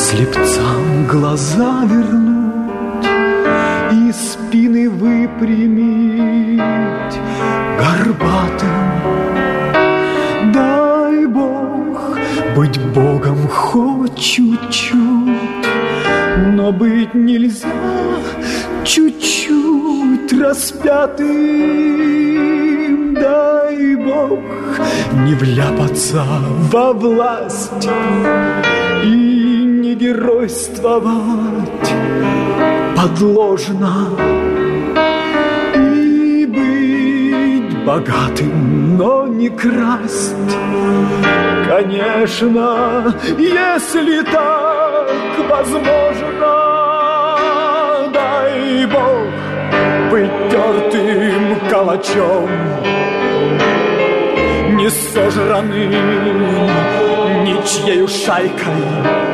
слепцам 0.09 1.07
глаза 1.07 1.85
вернуть 1.85 3.07
и 3.93 4.13
спины 4.13 4.89
выпрямить 4.89 6.63
горбатым. 7.79 8.91
Дай 10.55 11.27
Бог 11.27 12.17
быть 12.57 12.81
Богом 12.95 13.49
хоть 13.49 14.19
чуть-чуть, 14.19 15.67
но 16.55 16.73
быть 16.73 17.13
нельзя 17.13 17.69
чуть-чуть 18.85 20.33
распятым. 20.41 21.29
Дай 23.15 23.95
Бог 23.97 24.41
не 25.27 25.35
вляпаться 25.35 26.25
во 26.73 26.95
власть 26.95 27.89
и 29.05 29.48
не 29.89 29.95
геройствовать. 29.95 31.89
Подложно 32.95 34.09
и 35.75 36.47
быть 36.47 37.85
богатым, 37.85 38.99
но 38.99 39.27
не 39.27 39.49
красть. 39.49 40.37
Конечно, 41.67 43.15
если 43.39 44.23
так 44.23 45.09
возможно, 45.49 46.51
дай 48.13 48.87
Бог 48.87 49.31
быть 50.11 50.51
тертым 50.51 51.57
калачом, 51.71 52.49
не 54.77 54.91
сожранным 54.91 56.09
ничьей 57.45 58.07
шайкой 58.07 59.29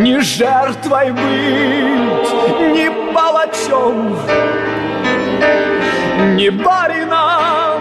не 0.00 0.20
жертвой 0.20 1.12
быть, 1.12 2.32
не 2.74 2.90
палачом, 3.12 4.16
не 6.34 6.50
барином, 6.50 7.73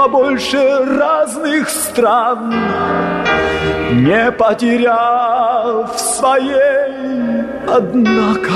побольше 0.00 0.82
разных 0.98 1.68
стран 1.68 2.54
не 3.92 4.32
потеряв 4.32 5.90
своей, 5.98 7.44
однако. 7.68 8.52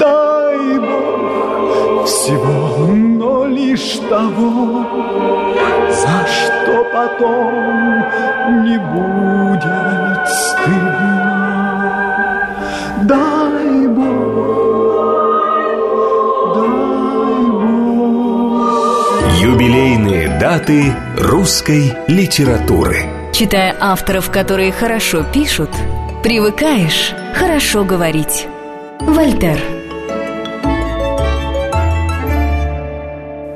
Дай 0.00 0.78
Бог 0.80 2.06
всего, 2.06 2.86
но 2.88 3.46
лишь 3.46 4.00
того, 4.10 4.84
за 5.90 6.18
что 6.26 6.84
потом 6.92 8.04
не 8.64 8.78
будет 8.78 10.01
Даты 20.42 20.92
русской 21.16 21.92
литературы. 22.08 23.04
Читая 23.32 23.76
авторов, 23.78 24.28
которые 24.28 24.72
хорошо 24.72 25.22
пишут, 25.22 25.70
привыкаешь 26.24 27.14
хорошо 27.32 27.84
говорить. 27.84 28.48
Вольтер. 28.98 29.60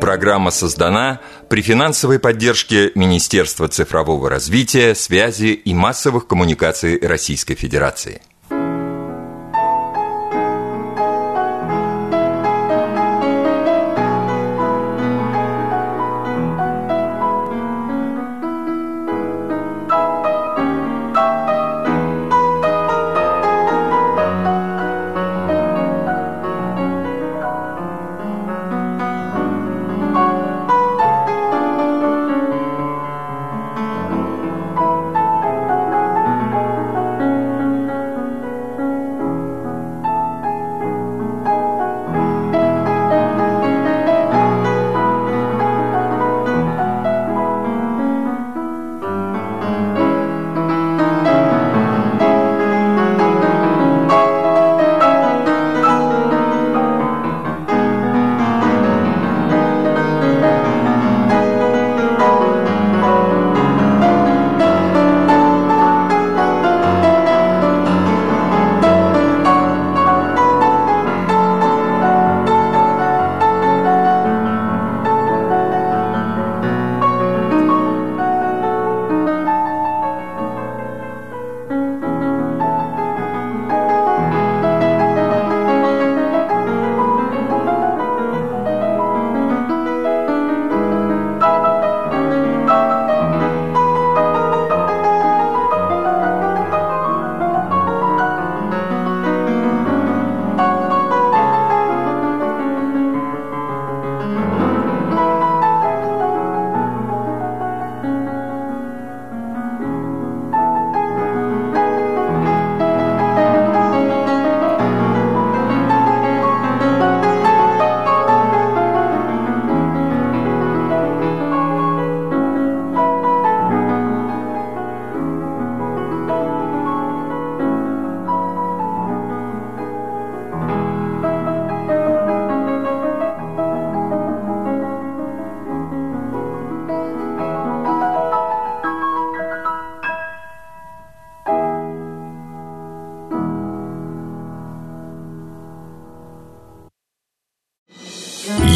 Программа 0.00 0.52
создана 0.52 1.18
при 1.48 1.60
финансовой 1.60 2.20
поддержке 2.20 2.92
Министерства 2.94 3.66
цифрового 3.66 4.30
развития, 4.30 4.94
связи 4.94 5.54
и 5.54 5.74
массовых 5.74 6.28
коммуникаций 6.28 7.00
Российской 7.00 7.56
Федерации. 7.56 8.22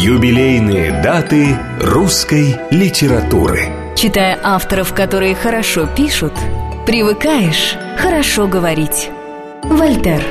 Юбилейные 0.03 0.99
даты 1.03 1.55
русской 1.79 2.55
литературы. 2.71 3.69
Читая 3.95 4.39
авторов, 4.41 4.95
которые 4.95 5.35
хорошо 5.35 5.85
пишут, 5.85 6.33
привыкаешь 6.87 7.75
хорошо 7.99 8.47
говорить. 8.47 9.11
Вольтер. 9.61 10.23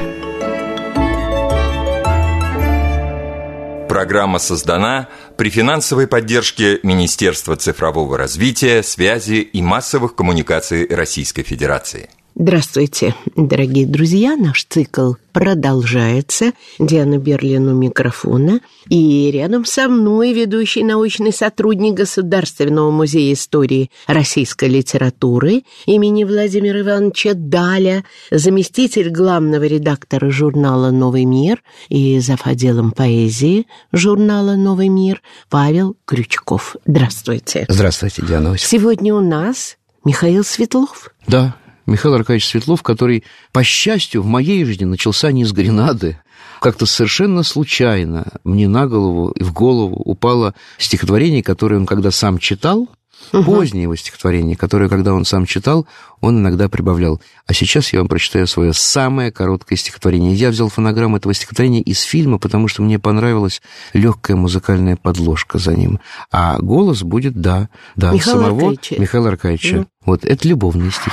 Программа 3.88 4.40
создана 4.40 5.06
при 5.36 5.50
финансовой 5.50 6.08
поддержке 6.08 6.80
Министерства 6.82 7.54
цифрового 7.54 8.18
развития, 8.18 8.82
связи 8.82 9.34
и 9.34 9.62
массовых 9.62 10.16
коммуникаций 10.16 10.88
Российской 10.90 11.44
Федерации. 11.44 12.10
Здравствуйте, 12.36 13.14
дорогие 13.36 13.86
друзья! 13.86 14.36
Наш 14.36 14.64
цикл 14.64 15.14
продолжается. 15.32 16.52
Диана 16.78 17.18
Берлин 17.18 17.68
у 17.68 17.74
микрофона. 17.74 18.60
И 18.88 19.30
рядом 19.30 19.64
со 19.64 19.88
мной 19.88 20.32
ведущий 20.32 20.84
научный 20.84 21.32
сотрудник 21.32 21.94
Государственного 21.94 22.90
музея 22.90 23.34
истории 23.34 23.90
российской 24.06 24.68
литературы 24.68 25.64
имени 25.86 26.24
Владимира 26.24 26.80
Ивановича 26.80 27.32
Даля, 27.34 28.04
заместитель 28.30 29.10
главного 29.10 29.64
редактора 29.64 30.30
журнала 30.30 30.90
«Новый 30.90 31.24
мир» 31.24 31.62
и 31.88 32.20
зав. 32.20 32.46
отделом 32.46 32.92
поэзии 32.92 33.66
журнала 33.92 34.54
«Новый 34.54 34.88
мир» 34.88 35.20
Павел 35.48 35.96
Крючков. 36.06 36.76
Здравствуйте. 36.86 37.66
Здравствуйте, 37.68 38.22
Диана. 38.22 38.56
Сегодня 38.56 39.14
у 39.14 39.20
нас 39.20 39.76
Михаил 40.04 40.44
Светлов. 40.44 41.10
Да, 41.26 41.54
Михаил 41.90 42.14
Аркадьевич 42.14 42.46
Светлов, 42.46 42.82
который, 42.82 43.24
по 43.52 43.64
счастью, 43.64 44.22
в 44.22 44.26
моей 44.26 44.64
жизни 44.64 44.84
начался 44.84 45.32
не 45.32 45.44
с 45.44 45.52
Гренады. 45.52 46.20
Как-то 46.60 46.86
совершенно 46.86 47.42
случайно 47.42 48.26
мне 48.44 48.68
на 48.68 48.86
голову 48.86 49.30
и 49.30 49.42
в 49.42 49.52
голову 49.52 49.96
упало 49.96 50.54
стихотворение, 50.78 51.42
которое 51.42 51.76
он 51.76 51.86
когда 51.86 52.10
сам 52.10 52.38
читал, 52.38 52.88
Угу. 53.32 53.44
Позднее 53.44 53.82
его 53.82 53.94
стихотворение, 53.96 54.56
которое, 54.56 54.88
когда 54.88 55.12
он 55.12 55.24
сам 55.24 55.46
читал, 55.46 55.86
он 56.20 56.38
иногда 56.38 56.68
прибавлял. 56.68 57.20
А 57.46 57.52
сейчас 57.52 57.92
я 57.92 58.00
вам 58.00 58.08
прочитаю 58.08 58.46
свое 58.46 58.72
самое 58.72 59.30
короткое 59.30 59.76
стихотворение. 59.76 60.34
Я 60.34 60.50
взял 60.50 60.68
фонограмму 60.68 61.18
этого 61.18 61.32
стихотворения 61.34 61.82
из 61.82 62.00
фильма, 62.00 62.38
потому 62.38 62.66
что 62.66 62.82
мне 62.82 62.98
понравилась 62.98 63.62
легкая 63.92 64.36
музыкальная 64.36 64.96
подложка 64.96 65.58
за 65.58 65.74
ним. 65.74 66.00
А 66.32 66.58
голос 66.60 67.02
будет, 67.02 67.34
да, 67.34 67.68
да, 67.94 68.12
Михаила 68.12 68.40
самого 68.40 68.70
Аркадьевича. 68.70 69.00
Михаила 69.00 69.28
Аркадьевича. 69.28 69.76
Ну. 69.76 69.86
Вот, 70.06 70.24
это 70.24 70.48
любовные 70.48 70.90
стихи. 70.90 71.10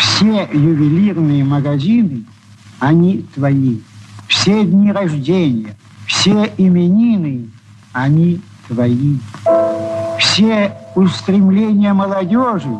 Все 0.00 0.48
ювелирные 0.50 1.44
магазины, 1.44 2.24
они 2.78 3.26
твои. 3.34 3.80
Все 4.28 4.64
дни 4.64 4.90
рождения, 4.90 5.76
все 6.06 6.50
именины, 6.56 7.50
они 7.92 8.40
твои. 8.66 9.18
Все 10.18 10.72
устремления 10.94 11.92
молодежи, 11.92 12.78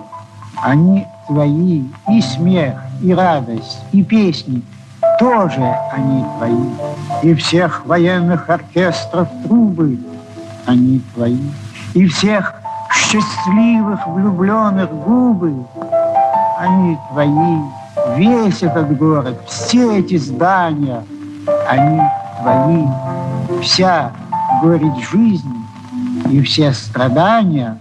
они 0.62 1.06
твои. 1.26 1.82
И 2.08 2.22
смех, 2.22 2.80
и 3.02 3.12
радость, 3.12 3.80
и 3.92 4.02
песни 4.02 4.62
тоже 5.18 5.74
они 5.92 6.24
твои. 6.38 6.70
И 7.22 7.34
всех 7.34 7.84
военных 7.84 8.48
оркестров 8.48 9.28
трубы, 9.44 9.98
они 10.64 11.02
твои. 11.14 11.50
И 11.92 12.06
всех 12.06 12.54
счастливых 12.94 14.06
влюбленных 14.06 14.90
губы, 14.90 15.66
они 16.60 16.98
твои. 17.10 17.58
Весь 18.16 18.62
этот 18.62 18.96
город, 18.96 19.40
все 19.46 19.98
эти 19.98 20.16
здания, 20.16 21.02
они 21.66 22.00
твои. 22.40 22.84
Вся 23.62 24.12
горечь 24.62 25.08
жизни 25.10 25.60
и 26.30 26.40
все 26.42 26.72
страдания, 26.72 27.78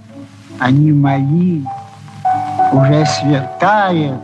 они 0.59 0.91
мои. 0.91 1.63
Уже 2.71 3.05
светает, 3.05 4.19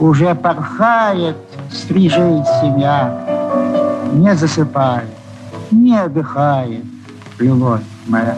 уже 0.00 0.34
порхает, 0.34 1.36
стрижей 1.70 2.42
семья. 2.60 3.14
Не 4.12 4.34
засыпает, 4.34 5.10
не 5.70 5.96
отдыхает, 5.96 6.84
любовь 7.38 7.82
моя. 8.06 8.36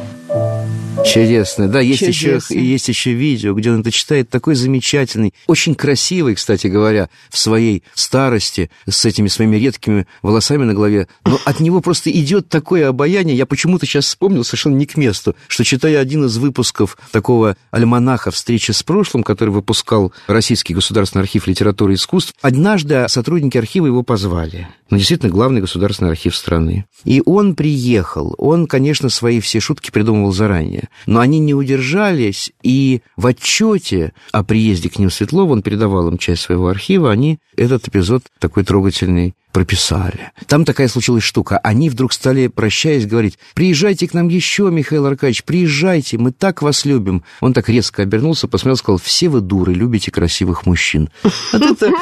Чудесно. 1.02 1.68
Да, 1.68 1.80
есть 1.80 2.02
еще, 2.02 2.40
есть 2.50 2.88
еще 2.88 3.12
видео, 3.12 3.54
где 3.54 3.70
он 3.70 3.80
это 3.80 3.90
читает, 3.90 4.30
такой 4.30 4.54
замечательный, 4.54 5.34
очень 5.46 5.74
красивый, 5.74 6.34
кстати 6.34 6.66
говоря, 6.66 7.08
в 7.30 7.38
своей 7.38 7.82
старости, 7.94 8.70
с 8.88 9.04
этими 9.04 9.28
своими 9.28 9.56
редкими 9.56 10.06
волосами 10.22 10.64
на 10.64 10.74
голове. 10.74 11.08
Но 11.24 11.38
от 11.44 11.60
него 11.60 11.80
просто 11.80 12.10
идет 12.10 12.48
такое 12.48 12.88
обаяние. 12.88 13.36
Я 13.36 13.46
почему-то 13.46 13.86
сейчас 13.86 14.06
вспомнил 14.06 14.44
совершенно 14.44 14.76
не 14.76 14.86
к 14.86 14.96
месту, 14.96 15.34
что 15.48 15.64
читая 15.64 15.98
один 15.98 16.24
из 16.24 16.36
выпусков 16.36 16.96
такого 17.10 17.56
альманаха 17.70 18.30
«Встреча 18.30 18.72
с 18.72 18.82
прошлым», 18.82 19.22
который 19.22 19.50
выпускал 19.50 20.12
Российский 20.26 20.74
государственный 20.74 21.22
архив 21.22 21.46
литературы 21.46 21.92
и 21.92 21.96
искусств, 21.96 22.34
однажды 22.40 23.06
сотрудники 23.08 23.58
архива 23.58 23.86
его 23.86 24.02
позвали. 24.02 24.68
Ну, 24.90 24.98
действительно, 24.98 25.32
главный 25.32 25.60
государственный 25.60 26.10
архив 26.10 26.36
страны. 26.36 26.84
И 27.04 27.22
он 27.24 27.54
приехал. 27.54 28.34
Он, 28.38 28.66
конечно, 28.66 29.08
свои 29.08 29.40
все 29.40 29.58
шутки 29.58 29.90
придумывал 29.90 30.32
заранее. 30.32 30.83
Но 31.06 31.20
они 31.20 31.38
не 31.38 31.54
удержались, 31.54 32.52
и 32.62 33.02
в 33.16 33.26
отчете 33.26 34.12
о 34.32 34.42
приезде 34.44 34.88
к 34.90 34.98
ним 34.98 35.10
Светлова, 35.10 35.52
он 35.52 35.62
передавал 35.62 36.08
им 36.08 36.18
часть 36.18 36.42
своего 36.42 36.68
архива, 36.68 37.10
они 37.10 37.38
этот 37.56 37.88
эпизод 37.88 38.24
такой 38.38 38.64
трогательный 38.64 39.34
прописали. 39.52 40.32
Там 40.48 40.64
такая 40.64 40.88
случилась 40.88 41.22
штука. 41.22 41.58
Они 41.58 41.88
вдруг 41.88 42.12
стали, 42.12 42.48
прощаясь, 42.48 43.06
говорить, 43.06 43.38
приезжайте 43.54 44.08
к 44.08 44.12
нам 44.12 44.26
еще, 44.26 44.68
Михаил 44.68 45.06
Аркадьевич, 45.06 45.44
приезжайте, 45.44 46.18
мы 46.18 46.32
так 46.32 46.60
вас 46.60 46.84
любим. 46.84 47.22
Он 47.40 47.52
так 47.54 47.68
резко 47.68 48.02
обернулся, 48.02 48.48
посмотрел, 48.48 48.76
сказал, 48.76 48.98
все 48.98 49.28
вы 49.28 49.40
дуры, 49.40 49.72
любите 49.72 50.10
красивых 50.10 50.66
мужчин. 50.66 51.08
Вот 51.52 51.62
это, 51.62 51.92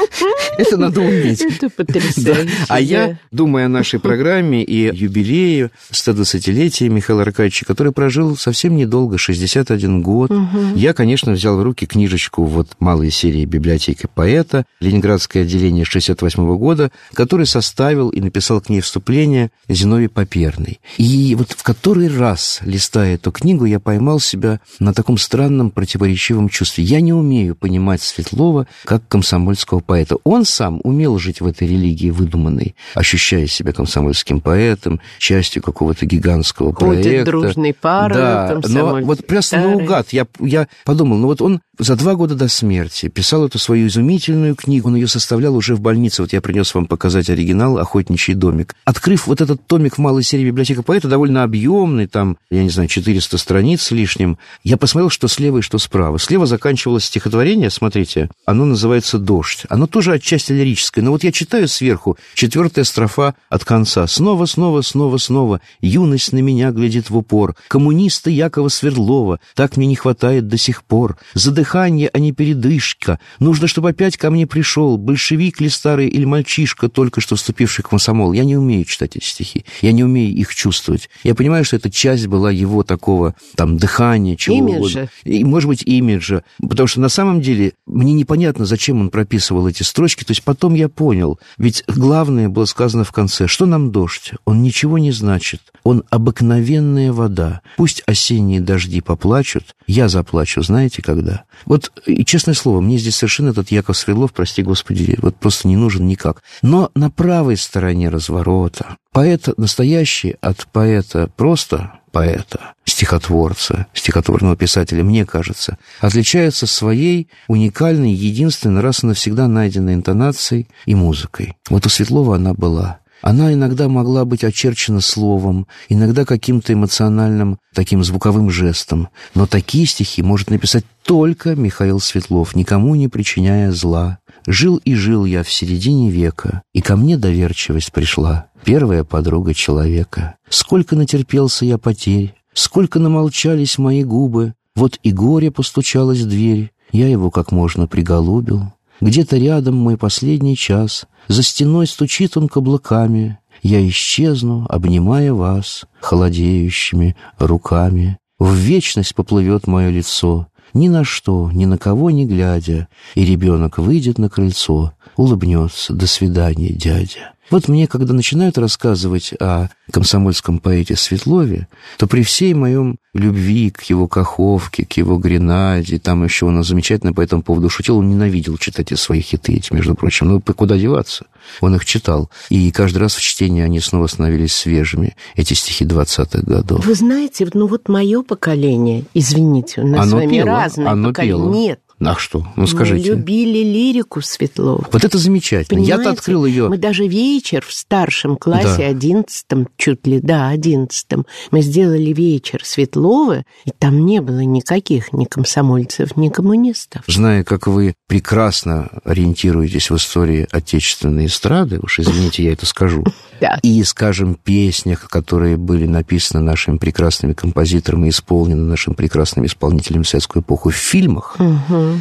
это 0.57 0.77
надо 0.79 1.03
уметь. 1.03 1.43
Это 1.43 1.69
Да. 1.69 1.73
потрясающе. 1.77 2.51
А 2.69 2.81
я, 2.81 3.07
да. 3.09 3.19
думая 3.31 3.67
о 3.67 3.69
нашей 3.69 4.01
программе 4.01 4.65
и 4.65 4.91
юбилею 4.97 5.71
120-летия 5.91 6.89
Михаила 6.89 7.21
Аркадьевича, 7.21 7.67
который 7.67 7.93
прожил 7.93 8.35
совсем 8.37 8.72
недолго, 8.77 9.19
61 9.19 10.03
год, 10.03 10.31
я, 10.75 10.93
конечно, 10.93 11.33
взял 11.33 11.57
в 11.57 11.63
руки 11.63 11.87
книжечку 11.87 12.45
вот 12.45 12.69
малой 12.79 13.11
серии 13.11 13.45
«Библиотека 13.45 14.09
поэта», 14.09 14.65
Ленинградское 14.81 15.43
отделение 15.45 15.85
68 15.85 16.57
года, 16.57 16.91
который 17.15 17.47
составил 17.47 18.09
и 18.09 18.21
написал 18.21 18.61
к 18.61 18.69
ней 18.69 18.81
вступление 18.81 19.51
Зиновий 19.69 20.09
Поперный. 20.09 20.81
И 20.99 21.35
вот 21.39 21.53
в 21.53 21.63
который 21.63 22.09
раз, 22.09 22.61
листая 22.63 23.15
эту 23.15 23.33
книгу, 23.33 23.65
я 23.65 23.81
поймал 23.81 24.21
себя 24.21 24.61
на 24.79 24.93
таком 24.93 25.19
странном 25.19 25.71
противоречивом 25.71 26.49
чувстве. 26.49 26.85
Я 26.85 27.01
не 27.01 27.13
умею 27.13 27.55
понимать 27.55 28.03
Светлова 28.03 28.67
как 28.85 29.07
комсомольского 29.09 29.81
поэта. 29.81 30.17
Он 30.25 30.45
сам 30.45 30.81
умел 30.85 31.19
жить 31.19 31.41
в 31.41 31.47
этой 31.47 31.69
религии 31.69 32.11
выдуманной, 32.11 32.75
ощущая 32.95 33.47
себя 33.47 33.73
комсомольским 33.73 34.41
поэтом, 34.41 35.01
частью 35.19 35.63
какого-то 35.63 36.07
гигантского 36.07 36.75
Ходят 36.75 37.03
проекта. 37.03 37.31
дружной 37.31 37.75
парой, 37.75 38.15
Да, 38.17 38.61
но 38.69 38.93
комсомольцы 38.93 39.07
вот 39.07 39.45
старые. 39.45 39.77
наугад. 39.77 40.13
Я, 40.13 40.27
я 40.41 40.69
подумал, 40.85 41.19
ну 41.19 41.27
вот 41.27 41.43
он 41.43 41.61
за 41.79 41.97
два 41.97 42.15
года 42.15 42.35
до 42.35 42.49
смерти 42.49 43.09
писал 43.09 43.47
эту 43.47 43.59
свою 43.59 43.87
изумительную 43.87 44.55
книгу, 44.55 44.89
он 44.89 44.97
ее 44.97 45.09
составлял 45.09 45.57
уже 45.57 45.75
в 45.75 45.81
больнице. 45.81 46.23
Вот 46.23 46.33
я 46.33 46.41
принес 46.41 46.75
вам 46.75 46.87
показать 46.87 47.31
оригинал 47.31 47.79
«Охотничий 47.79 48.35
домик». 48.35 48.75
Открыв 48.85 49.27
вот 49.27 49.41
этот 49.41 49.67
томик 49.67 49.97
в 49.97 49.99
малой 49.99 50.23
серии 50.23 50.47
«Библиотека 50.47 50.83
поэта», 50.83 51.09
довольно 51.09 51.43
объемный, 51.43 52.07
там, 52.07 52.37
я 52.51 52.63
не 52.63 52.71
знаю, 52.71 52.89
400 52.89 53.39
страниц 53.39 53.83
с 53.83 53.91
лишним, 53.91 54.39
я 54.63 54.77
посмотрел, 54.77 55.11
что 55.11 55.29
слева 55.29 55.59
и 55.59 55.63
что 55.63 55.79
справа. 55.79 56.19
Слева 56.19 56.47
заканчивалось 56.47 57.05
стихотворение, 57.05 57.71
смотрите, 57.71 58.29
оно 58.45 58.65
называется 58.65 59.19
«Дождь». 59.19 59.65
Оно 59.69 59.87
тоже 59.87 60.13
отчасти 60.13 60.53
лирическое, 60.53 61.05
но 61.05 61.11
вот 61.11 61.25
я 61.25 61.33
читаю 61.33 61.69
сверху, 61.69 62.17
четвертая 62.35 62.85
строфа 62.85 63.35
от 63.49 63.65
конца. 63.65 64.07
Снова, 64.07 64.47
снова, 64.47 64.83
снова, 64.83 65.17
снова, 65.17 65.61
юность 65.81 66.33
на 66.33 66.39
меня 66.39 66.71
глядит 66.71 67.11
в 67.11 67.17
упор. 67.17 67.57
Коммуниста 67.69 68.31
Якова 68.53 68.69
Свердлова, 68.69 69.41
так 69.55 69.79
мне 69.79 69.87
не 69.87 69.97
хватает 69.97 70.47
до 70.47 70.59
сих 70.59 70.85
пор. 70.85 71.17
Задыхание, 71.33 72.11
а 72.13 72.19
не 72.19 72.33
передышка. 72.33 73.19
Нужно, 73.39 73.67
чтобы 73.67 73.89
опять 73.89 74.19
ко 74.19 74.31
мне 74.31 74.47
пришел. 74.47 74.99
Большевик 74.99 75.61
ли 75.63 75.71
старый 75.71 76.09
или 76.09 76.27
мальчишка, 76.27 76.91
только 76.91 77.23
что 77.23 77.37
вступивший 77.37 77.83
в 77.83 77.89
комсомол. 77.89 78.35
Я 78.35 78.45
не 78.45 78.57
умею 78.57 78.85
читать 78.85 79.17
эти 79.17 79.25
стихи. 79.25 79.65
Я 79.81 79.93
не 79.93 80.05
умею 80.05 80.35
их 80.35 80.55
чувствовать. 80.55 81.09
Я 81.25 81.35
понимаю, 81.35 81.65
что 81.65 81.77
эта 81.77 81.91
часть 81.91 82.27
была 82.27 82.51
его 82.51 82.83
такого, 82.83 83.35
там, 83.57 83.79
дыхания, 83.79 84.37
чего 84.37 84.57
Имиджа. 84.57 84.77
угодно. 84.77 85.09
И, 85.25 85.45
может 85.45 85.69
быть, 85.69 85.83
имиджа. 85.85 86.43
Потому 86.61 86.87
что 86.87 87.01
на 87.01 87.09
самом 87.09 87.41
деле 87.41 87.73
мне 87.87 88.13
непонятно, 88.13 88.67
зачем 88.67 89.01
он 89.01 89.09
прописывал 89.09 89.67
эти 89.67 89.83
строчки. 89.83 90.25
То 90.25 90.33
есть 90.33 90.43
потом 90.43 90.75
я 90.75 90.91
понял. 90.91 91.41
Ведь 91.57 91.85
главное 91.87 92.51
было 92.51 92.67
сказано 92.67 93.05
в 93.05 93.13
конце. 93.13 93.47
Что 93.47 93.65
нам 93.65 93.93
дождь? 93.93 94.33
Он 94.45 94.63
ничего 94.63 94.99
не 94.99 95.13
значит. 95.13 95.63
Он 95.85 96.05
обыкновенная 96.11 97.13
вода. 97.13 97.63
Пусть 97.77 98.03
осенние 98.43 98.61
дожди 98.61 99.01
поплачут, 99.01 99.75
я 99.87 100.09
заплачу, 100.09 100.63
знаете, 100.63 101.03
когда? 101.03 101.45
Вот, 101.65 101.93
и 102.07 102.25
честное 102.25 102.55
слово, 102.55 102.81
мне 102.81 102.99
здесь 102.99 103.17
совершенно 103.17 103.51
этот 103.51 103.71
Яков 103.71 103.97
Свердлов, 103.97 104.33
прости 104.33 104.63
господи, 104.63 105.17
вот 105.21 105.37
просто 105.37 105.69
не 105.69 105.77
нужен 105.77 106.07
никак. 106.07 106.43
Но 106.63 106.91
на 106.95 107.11
правой 107.11 107.57
стороне 107.57 108.09
разворота 108.09 108.97
поэт 109.13 109.49
настоящий 109.57 110.37
от 110.41 110.67
поэта 110.73 111.31
просто 111.37 112.01
поэта, 112.11 112.75
стихотворца, 112.85 113.87
стихотворного 113.95 114.57
писателя, 114.57 115.03
мне 115.03 115.25
кажется, 115.25 115.79
отличаются 116.01 116.67
своей 116.67 117.29
уникальной, 117.49 118.13
единственной, 118.13 118.83
раз 118.83 119.03
и 119.03 119.07
навсегда 119.07 119.49
найденной 119.49 119.95
интонацией 119.95 120.69
и 120.85 120.95
музыкой. 120.95 121.55
Вот 121.71 121.87
у 121.87 121.89
Светлова 121.89 122.37
она 122.37 122.53
была. 122.53 122.99
Она 123.23 123.53
иногда 123.53 123.89
могла 123.89 124.25
быть 124.25 124.43
очерчена 124.43 125.01
словом, 125.01 125.69
иногда 125.89 126.25
каким-то 126.25 126.73
эмоциональным 126.73 127.59
таким 127.73 128.03
звуковым 128.03 128.51
жестом. 128.51 129.09
Но 129.35 129.47
такие 129.47 129.87
стихи 129.87 130.23
может 130.23 130.51
написать 130.51 130.85
только 131.05 131.55
Михаил 131.55 132.01
Светлов, 132.01 132.57
никому 132.57 132.97
не 132.97 133.07
причиняя 133.09 133.71
зла. 133.71 134.19
Жил 134.47 134.79
и 134.79 134.95
жил 134.95 135.25
я 135.25 135.45
в 135.45 135.53
середине 135.53 136.11
века, 136.11 136.63
и 136.73 136.81
ко 136.81 136.97
мне 136.97 137.17
доверчивость 137.17 137.93
пришла, 137.93 138.47
первая 138.65 139.05
подруга 139.05 139.55
человека. 139.55 140.35
Сколько 140.49 140.97
натерпелся 140.97 141.65
я 141.65 141.79
потерь, 141.79 142.35
сколько 142.53 142.99
намолчались 142.99 143.79
мои 143.79 144.03
губы, 144.03 144.55
вот 144.75 144.99
и 145.05 145.13
горе 145.13 145.53
постучалось 145.53 146.21
в 146.21 146.29
дверь, 146.29 146.73
я 146.91 147.09
его 147.09 147.31
как 147.31 147.53
можно 147.53 147.87
приголубил. 147.87 148.73
Где-то 149.03 149.37
рядом 149.37 149.75
мой 149.75 149.97
последний 149.97 150.57
час, 150.57 151.07
за 151.27 151.43
стеной 151.43 151.89
стучит 151.89 152.37
он 152.37 152.47
каблуками, 152.47 153.41
я 153.61 153.85
исчезну, 153.89 154.65
обнимая 154.69 155.33
вас 155.33 155.87
холодеющими 156.01 157.17
руками. 157.41 158.19
В 158.39 158.55
вечность 158.55 159.17
поплывет 159.17 159.67
мое 159.67 159.91
лицо, 159.91 160.47
ни 160.73 160.87
на 160.87 161.03
что, 161.03 161.51
ни 161.53 161.65
на 161.65 161.79
кого 161.79 162.13
не 162.13 162.27
глядя, 162.27 162.87
и 163.17 163.25
ребенок 163.25 163.79
выйдет 163.79 164.19
на 164.19 164.31
крыльцо, 164.31 164.93
улыбнется 165.17 165.93
«До 165.95 166.07
свидания, 166.07 166.73
дядя». 166.73 167.33
Вот 167.53 167.69
мне, 167.69 167.87
когда 167.87 168.15
начинают 168.15 168.57
рассказывать 168.57 169.35
о 169.39 169.69
комсомольском 169.91 170.59
поэте 170.59 170.97
Светлове, 170.97 171.69
то 171.99 172.07
при 172.07 172.23
всей 172.23 172.55
моем 172.55 172.97
любви 173.13 173.71
к 173.71 173.83
его 173.83 174.09
Каховке, 174.09 174.87
к 174.87 174.93
его 174.95 175.19
Гренаде, 175.19 175.99
там 175.99 176.25
еще 176.25 176.47
он 176.47 176.65
замечательно 176.65 177.13
по 177.13 177.21
этому 177.21 177.43
поводу 177.43 177.69
шутил, 177.69 177.99
он 177.99 178.09
ненавидел 178.09 178.57
читать 178.57 178.91
эти 178.91 178.99
свои 178.99 179.21
хиты 179.21 179.53
эти, 179.53 179.71
между 179.75 179.95
прочим. 179.95 180.29
Ну, 180.29 180.41
куда 180.41 180.79
деваться? 180.79 181.27
Он 181.61 181.75
их 181.75 181.85
читал. 181.85 182.31
И 182.49 182.71
каждый 182.71 182.99
раз 182.99 183.15
в 183.15 183.21
чтении 183.21 183.63
они 183.63 183.81
снова 183.81 184.07
становились 184.07 184.55
свежими, 184.55 185.15
эти 185.37 185.53
стихи 185.53 185.85
20-х 185.85 186.41
годов. 186.43 186.87
Вы 186.87 186.95
знаете, 186.95 187.47
ну 187.53 187.67
вот 187.67 187.89
мое 187.89 188.23
поколение, 188.23 189.05
извините, 189.13 189.83
у 189.83 189.87
нас 189.87 190.05
оно 190.05 190.11
с 190.11 190.13
вами 190.15 190.31
пело, 190.31 190.47
разные 190.47 190.89
оно 190.89 191.09
поколения. 191.09 191.33
пело. 191.33 191.53
Нет, 191.53 191.81
А 192.05 192.17
что? 192.17 192.47
Ну, 192.57 192.67
скажите. 192.67 193.13
Мы 193.13 193.17
любили 193.19 193.59
лирику 193.65 194.21
Светлова. 194.23 194.87
Вот 194.93 195.05
это 195.05 195.19
замечательно. 195.19 195.81
Я-то 195.81 196.11
открыл 196.11 196.45
ее... 196.47 196.69
Мы 196.69 196.79
даже 196.79 197.07
вечер 197.07 197.65
в 197.67 197.73
старшем 197.73 198.37
классе, 198.37 198.79
Да. 198.79 198.87
одиннадцатом, 198.89 199.69
чуть 199.77 200.07
ли, 200.07 200.21
да, 200.21 200.49
одиннадцатом, 200.49 201.27
мы 201.51 201.63
сделали 201.63 202.13
вечер 202.13 202.63
Светлова, 202.65 203.45
и 203.65 203.71
там 203.79 204.05
не 204.05 204.21
было 204.21 204.41
никаких 204.41 205.13
ни 205.13 205.25
комсомольцев, 205.25 206.17
ни 206.17 206.29
коммунистов. 206.29 207.03
Зная, 207.07 207.45
как 207.45 207.67
вы 207.67 207.95
прекрасно 208.09 208.89
ориентируетесь 209.05 209.91
в 209.91 209.97
истории 209.97 210.47
отечественной 210.51 211.27
эстрады, 211.27 211.79
уж 211.83 212.01
извините, 212.01 212.45
я 212.45 212.53
это 212.53 212.67
скажу, 212.67 213.05
Да. 213.41 213.59
и, 213.63 213.83
скажем, 213.85 214.37
песнях, 214.43 215.09
которые 215.09 215.57
были 215.57 215.87
написаны 215.87 216.43
нашими 216.45 216.77
прекрасными 216.79 217.33
композиторами 217.33 218.07
и 218.07 218.11
исполнены 218.11 218.63
нашим 218.63 218.95
прекрасным 218.95 219.47
исполнителем 219.47 220.05
советскую 220.05 220.43
эпоху 220.43 220.71
в 220.71 220.75
фильмах, 220.75 221.37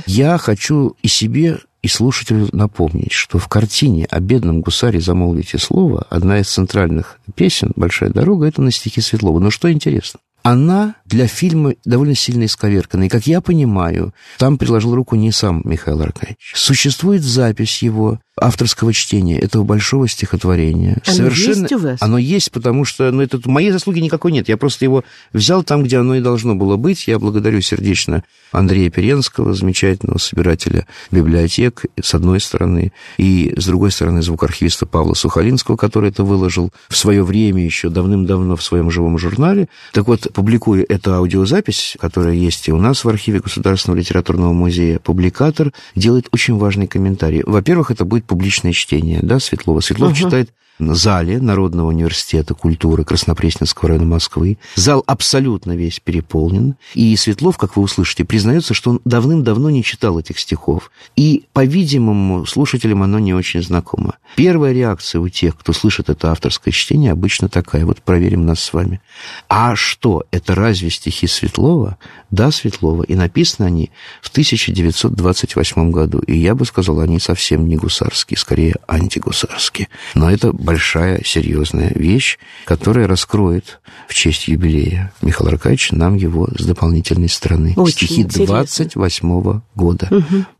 я 0.05 0.37
хочу 0.37 0.95
и 1.01 1.07
себе, 1.07 1.59
и 1.81 1.87
слушателю 1.87 2.47
напомнить, 2.51 3.11
что 3.11 3.39
в 3.39 3.47
картине 3.47 4.05
«О 4.05 4.19
бедном 4.19 4.61
гусаре 4.61 4.99
замолвите 4.99 5.57
слово» 5.57 6.05
одна 6.09 6.39
из 6.39 6.47
центральных 6.47 7.19
песен 7.35 7.71
«Большая 7.75 8.09
дорога»— 8.11 8.45
это 8.47 8.61
на 8.61 8.71
стихи 8.71 9.01
Светлова. 9.01 9.39
Но 9.39 9.49
что 9.49 9.71
интересно? 9.71 10.19
Она 10.43 10.95
для 11.05 11.27
фильма 11.27 11.75
довольно 11.85 12.15
сильно 12.15 12.45
исковеркана. 12.45 13.03
И, 13.03 13.09
как 13.09 13.27
я 13.27 13.41
понимаю, 13.41 14.13
там 14.37 14.57
приложил 14.57 14.95
руку 14.95 15.15
не 15.15 15.31
сам 15.31 15.61
Михаил 15.65 16.01
Аркадьевич. 16.01 16.53
Существует 16.55 17.21
запись 17.21 17.83
его 17.83 18.19
авторского 18.41 18.91
чтения 18.91 19.39
этого 19.39 19.63
большого 19.63 20.07
стихотворения. 20.07 20.97
Оно 21.07 21.29
есть 21.29 21.71
у 21.71 21.77
вас? 21.77 22.01
Оно 22.01 22.17
есть, 22.17 22.51
потому 22.51 22.85
что 22.85 23.11
ну, 23.11 23.21
это, 23.21 23.39
моей 23.45 23.71
заслуги 23.71 23.99
никакой 23.99 24.31
нет. 24.31 24.49
Я 24.49 24.57
просто 24.57 24.83
его 24.83 25.03
взял 25.31 25.63
там, 25.63 25.83
где 25.83 25.99
оно 25.99 26.15
и 26.15 26.21
должно 26.21 26.55
было 26.55 26.75
быть. 26.75 27.07
Я 27.07 27.19
благодарю 27.19 27.61
сердечно 27.61 28.23
Андрея 28.51 28.89
Перенского, 28.89 29.53
замечательного 29.53 30.17
собирателя 30.17 30.87
библиотек, 31.11 31.85
с 32.01 32.13
одной 32.15 32.39
стороны, 32.39 32.91
и 33.17 33.53
с 33.55 33.65
другой 33.67 33.91
стороны 33.91 34.23
звукоархивиста 34.23 34.87
Павла 34.87 35.13
Сухалинского, 35.13 35.77
который 35.77 36.09
это 36.09 36.23
выложил 36.23 36.71
в 36.89 36.97
свое 36.97 37.23
время 37.23 37.63
еще 37.63 37.89
давным-давно 37.89 38.55
в 38.55 38.63
своем 38.63 38.89
живом 38.89 39.19
журнале. 39.19 39.69
Так 39.93 40.07
вот, 40.07 40.33
публикуя 40.33 40.83
эту 40.89 41.13
аудиозапись, 41.13 41.95
которая 41.99 42.33
есть 42.33 42.67
и 42.67 42.71
у 42.71 42.77
нас 42.77 43.03
в 43.03 43.09
архиве 43.09 43.39
Государственного 43.39 43.99
литературного 43.99 44.51
музея, 44.51 44.97
публикатор 44.97 45.71
делает 45.95 46.27
очень 46.31 46.57
важный 46.57 46.87
комментарий. 46.87 47.43
Во-первых, 47.45 47.91
это 47.91 48.03
будет 48.03 48.25
публичное 48.31 48.71
чтение, 48.71 49.19
да, 49.21 49.41
Светлова. 49.41 49.81
Светлов 49.81 50.17
читает 50.17 50.49
в 50.49 50.53
зале 50.79 51.39
Народного 51.39 51.89
университета 51.89 52.53
культуры 52.53 53.03
Краснопресненского 53.03 53.89
района 53.89 54.05
Москвы. 54.05 54.57
Зал 54.75 55.03
абсолютно 55.05 55.75
весь 55.75 55.99
переполнен. 55.99 56.75
И 56.93 57.15
Светлов, 57.15 57.57
как 57.57 57.75
вы 57.75 57.83
услышите, 57.83 58.25
признается, 58.25 58.73
что 58.73 58.91
он 58.91 59.01
давным-давно 59.05 59.69
не 59.69 59.83
читал 59.83 60.19
этих 60.19 60.39
стихов. 60.39 60.91
И, 61.15 61.45
по-видимому, 61.53 62.45
слушателям 62.45 63.03
оно 63.03 63.19
не 63.19 63.33
очень 63.33 63.61
знакомо. 63.61 64.15
Первая 64.35 64.73
реакция 64.73 65.21
у 65.21 65.29
тех, 65.29 65.57
кто 65.57 65.73
слышит 65.73 66.09
это 66.09 66.31
авторское 66.31 66.71
чтение, 66.71 67.11
обычно 67.11 67.49
такая. 67.49 67.85
Вот 67.85 68.01
проверим 68.01 68.45
нас 68.45 68.61
с 68.61 68.73
вами. 68.73 69.01
А 69.49 69.75
что, 69.75 70.23
это 70.31 70.55
разве 70.55 70.89
стихи 70.89 71.27
Светлова? 71.27 71.97
Да, 72.29 72.51
Светлова. 72.51 73.03
И 73.03 73.15
написаны 73.15 73.67
они 73.67 73.91
в 74.21 74.29
1928 74.29 75.91
году. 75.91 76.19
И 76.19 76.37
я 76.37 76.55
бы 76.55 76.65
сказал, 76.65 76.99
они 76.99 77.19
совсем 77.19 77.67
не 77.67 77.75
гусарские, 77.75 78.37
скорее 78.37 78.75
антигусарские. 78.87 79.89
Но 80.15 80.31
это 80.31 80.53
большая, 80.61 81.21
серьезная 81.23 81.91
вещь, 81.95 82.37
которая 82.65 83.07
раскроет 83.07 83.79
в 84.07 84.13
честь 84.13 84.47
юбилея 84.47 85.11
Михаила 85.21 85.53
Аркадьевича 85.53 85.95
нам 85.95 86.15
его 86.15 86.47
с 86.57 86.65
дополнительной 86.65 87.29
стороны. 87.29 87.73
Очень 87.75 88.07
Стихи 88.07 88.21
интересно. 88.21 88.55
28 88.55 89.61
года. 89.75 90.09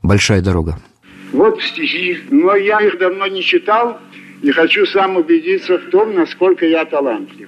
Большая 0.01 0.41
дорога. 0.41 0.79
Вот 1.31 1.61
стихи, 1.61 2.19
но 2.29 2.55
я 2.55 2.81
их 2.81 2.99
давно 2.99 3.27
не 3.27 3.41
читал 3.41 3.99
и 4.41 4.51
хочу 4.51 4.85
сам 4.87 5.17
убедиться 5.17 5.77
в 5.77 5.89
том, 5.89 6.13
насколько 6.13 6.65
я 6.65 6.83
талантлив. 6.83 7.47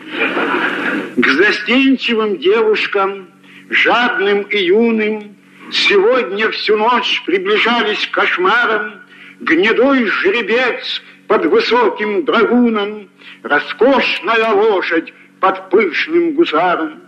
К 1.17 1.27
застенчивым 1.27 2.37
девушкам, 2.37 3.27
жадным 3.69 4.43
и 4.43 4.57
юным, 4.57 5.35
сегодня 5.71 6.49
всю 6.51 6.77
ночь 6.77 7.21
приближались 7.25 8.07
кошмаром 8.07 8.93
гнедой 9.41 10.05
жеребец 10.05 11.01
под 11.28 11.45
высоким 11.45 12.26
драгуном, 12.26 13.09
роскошная 13.43 14.51
лошадь 14.53 15.13
под 15.39 15.69
пышным 15.69 16.34
гусаром. 16.34 17.01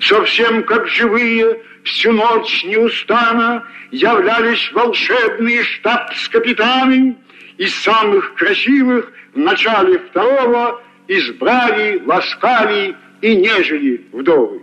Совсем 0.00 0.64
как 0.64 0.88
живые, 0.88 1.62
всю 1.84 2.12
ночь 2.12 2.64
неустанно 2.64 3.64
являлись 3.90 4.70
волшебные 4.72 5.62
штабс-капитаны 5.62 7.16
из 7.58 7.74
самых 7.82 8.34
красивых 8.34 9.12
в 9.34 9.38
начале 9.38 9.98
второго 9.98 10.82
избрали, 11.08 12.02
ласкали 12.04 12.96
и 13.20 13.36
нежели 13.36 14.06
вдовы. 14.12 14.62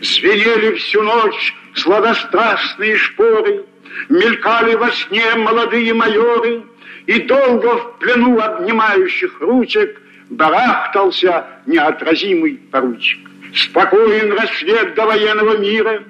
Звенели 0.00 0.74
всю 0.76 1.02
ночь 1.02 1.54
сладострастные 1.74 2.96
шпоры, 2.96 3.64
мелькали 4.08 4.74
во 4.74 4.90
сне 4.90 5.34
молодые 5.36 5.92
майоры, 5.94 6.62
и 7.06 7.20
долго 7.20 7.76
в 7.76 7.98
плену 7.98 8.38
обнимающих 8.38 9.40
ручек 9.40 10.00
барахтался 10.30 11.44
неотразимый 11.66 12.60
поручик. 12.70 13.18
Спокоен 13.54 14.32
рассвет 14.32 14.94
до 14.94 15.06
военного 15.06 15.58
мира, 15.58 16.02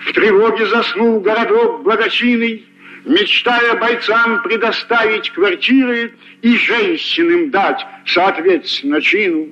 в 0.00 0.12
тревоге 0.12 0.66
заснул 0.66 1.20
городок 1.20 1.82
благочинный, 1.82 2.66
мечтая 3.04 3.74
бойцам 3.76 4.42
предоставить 4.42 5.30
квартиры 5.30 6.14
и 6.42 6.56
женщинам 6.56 7.50
дать 7.50 7.86
соответственно 8.06 9.00
чину, 9.00 9.48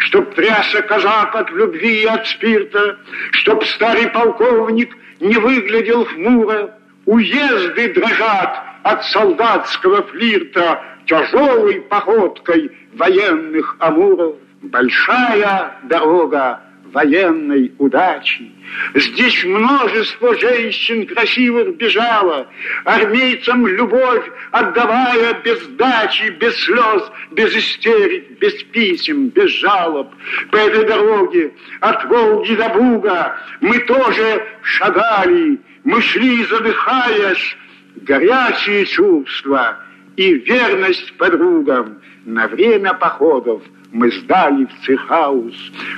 чтоб 0.00 0.34
тряса 0.34 0.82
казак 0.82 1.34
от 1.34 1.50
любви 1.50 2.02
и 2.02 2.06
от 2.06 2.26
спирта, 2.26 2.98
чтоб 3.32 3.64
старый 3.64 4.08
полковник 4.08 4.94
не 5.20 5.36
выглядел 5.36 6.04
хмуро, 6.04 6.74
уезды 7.06 7.94
дрожат 7.94 8.69
от 8.82 9.04
солдатского 9.06 10.02
флирта 10.02 10.82
тяжелой 11.06 11.80
походкой 11.82 12.70
военных 12.94 13.76
амуров. 13.78 14.36
Большая 14.62 15.72
дорога 15.84 16.60
военной 16.92 17.72
удачи. 17.78 18.50
Здесь 18.94 19.44
множество 19.44 20.34
женщин 20.38 21.06
красивых 21.06 21.76
бежало, 21.76 22.48
армейцам 22.84 23.66
любовь 23.66 24.24
отдавая 24.50 25.34
без 25.44 25.66
дачи, 25.68 26.30
без 26.40 26.54
слез, 26.64 27.02
без 27.32 27.56
истерик, 27.56 28.38
без 28.38 28.62
писем, 28.64 29.28
без 29.28 29.50
жалоб. 29.50 30.08
По 30.50 30.56
этой 30.56 30.86
дороге 30.86 31.52
от 31.80 32.04
Волги 32.06 32.54
до 32.54 32.68
Буга 32.70 33.36
мы 33.60 33.78
тоже 33.80 34.46
шагали, 34.62 35.60
мы 35.84 36.02
шли, 36.02 36.44
задыхаясь, 36.44 37.56
горячие 38.02 38.86
чувства 38.86 39.78
и 40.16 40.34
верность 40.34 41.16
подругам 41.16 41.98
на 42.24 42.48
время 42.48 42.94
походов– 42.94 43.62
мы 43.92 44.10
сдали 44.12 44.66
в 44.66 44.86
цехаус. 44.86 45.54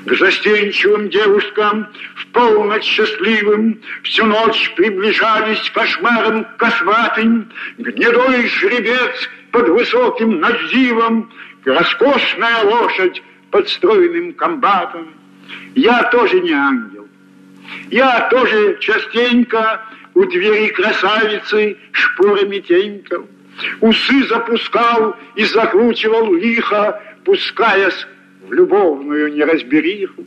К 0.07 0.15
застенчивым 0.15 1.09
девушкам 1.11 1.87
в 2.17 2.27
полночь 2.29 2.85
счастливым 2.85 3.81
всю 4.03 4.25
ночь 4.27 4.73
приближались 4.77 5.71
кошмаром 5.71 6.47
косматым, 6.57 7.51
гнедой 7.79 8.49
жеребец 8.49 9.29
под 9.51 9.69
высоким 9.69 10.41
надзивом, 10.41 11.31
роскошная 11.65 12.65
лошадь 12.65 13.23
под 13.51 13.69
стройным 13.69 14.33
комбатом. 14.35 15.09
Я 15.75 16.05
тоже 16.05 16.41
не 16.41 16.53
ангел. 16.53 17.07
Я 17.91 18.29
тоже 18.31 18.79
частенько 18.81 19.83
у 20.15 20.25
двери 20.25 20.69
красавицы 20.69 21.77
шпорами 21.93 22.59
тенькал. 22.59 23.27
Усы 23.81 24.27
запускал 24.29 25.17
и 25.37 25.45
закручивал 25.45 26.35
лихо, 26.35 27.01
пускаясь 27.25 28.07
в 28.49 28.53
любовную 28.53 29.33
неразбериху. 29.33 30.25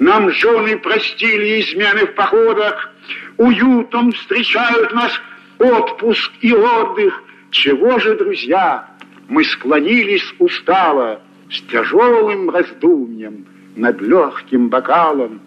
Нам 0.00 0.30
жены 0.30 0.78
простили 0.78 1.60
измены 1.60 2.06
в 2.06 2.14
походах, 2.14 2.90
уютом 3.36 4.12
встречают 4.12 4.92
нас 4.92 5.12
отпуск 5.58 6.32
и 6.40 6.52
отдых. 6.52 7.22
Чего 7.50 7.98
же, 7.98 8.16
друзья, 8.16 8.88
мы 9.28 9.44
склонились 9.44 10.34
устало 10.38 11.20
с 11.50 11.60
тяжелым 11.70 12.50
раздумьем 12.50 13.46
над 13.76 14.00
легким 14.00 14.68
бокалом. 14.68 15.40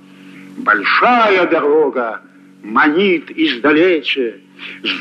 Большая 0.58 1.48
дорога 1.48 2.22
манит 2.64 3.32
издалече, 3.32 4.42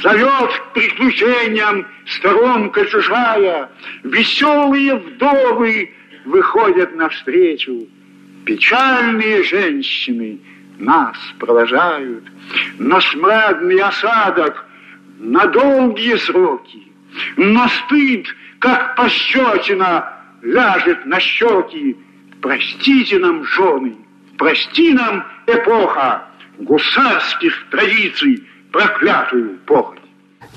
Зовет 0.02 0.52
к 0.52 0.72
приключениям 0.74 1.86
сторонка 2.06 2.84
чужая, 2.84 3.70
Веселые 4.04 4.96
вдовы 4.96 5.94
выходят 6.24 6.94
навстречу, 6.94 7.86
Печальные 8.44 9.42
женщины 9.44 10.38
нас 10.78 11.16
провожают, 11.38 12.24
На 12.78 13.00
смрадный 13.00 13.80
осадок, 13.80 14.66
на 15.18 15.46
долгие 15.46 16.16
сроки, 16.16 16.82
Но 17.36 17.66
стыд, 17.68 18.26
как 18.58 18.94
пощечина, 18.96 20.16
ляжет 20.42 21.06
на 21.06 21.18
щеки. 21.18 21.96
Простите 22.40 23.18
нам, 23.18 23.44
жены, 23.44 23.96
прости 24.36 24.92
нам, 24.92 25.24
эпоха 25.46 26.26
гусарских 26.58 27.66
традиций, 27.70 28.42
проклятую 28.72 29.58
похоть. 29.66 29.98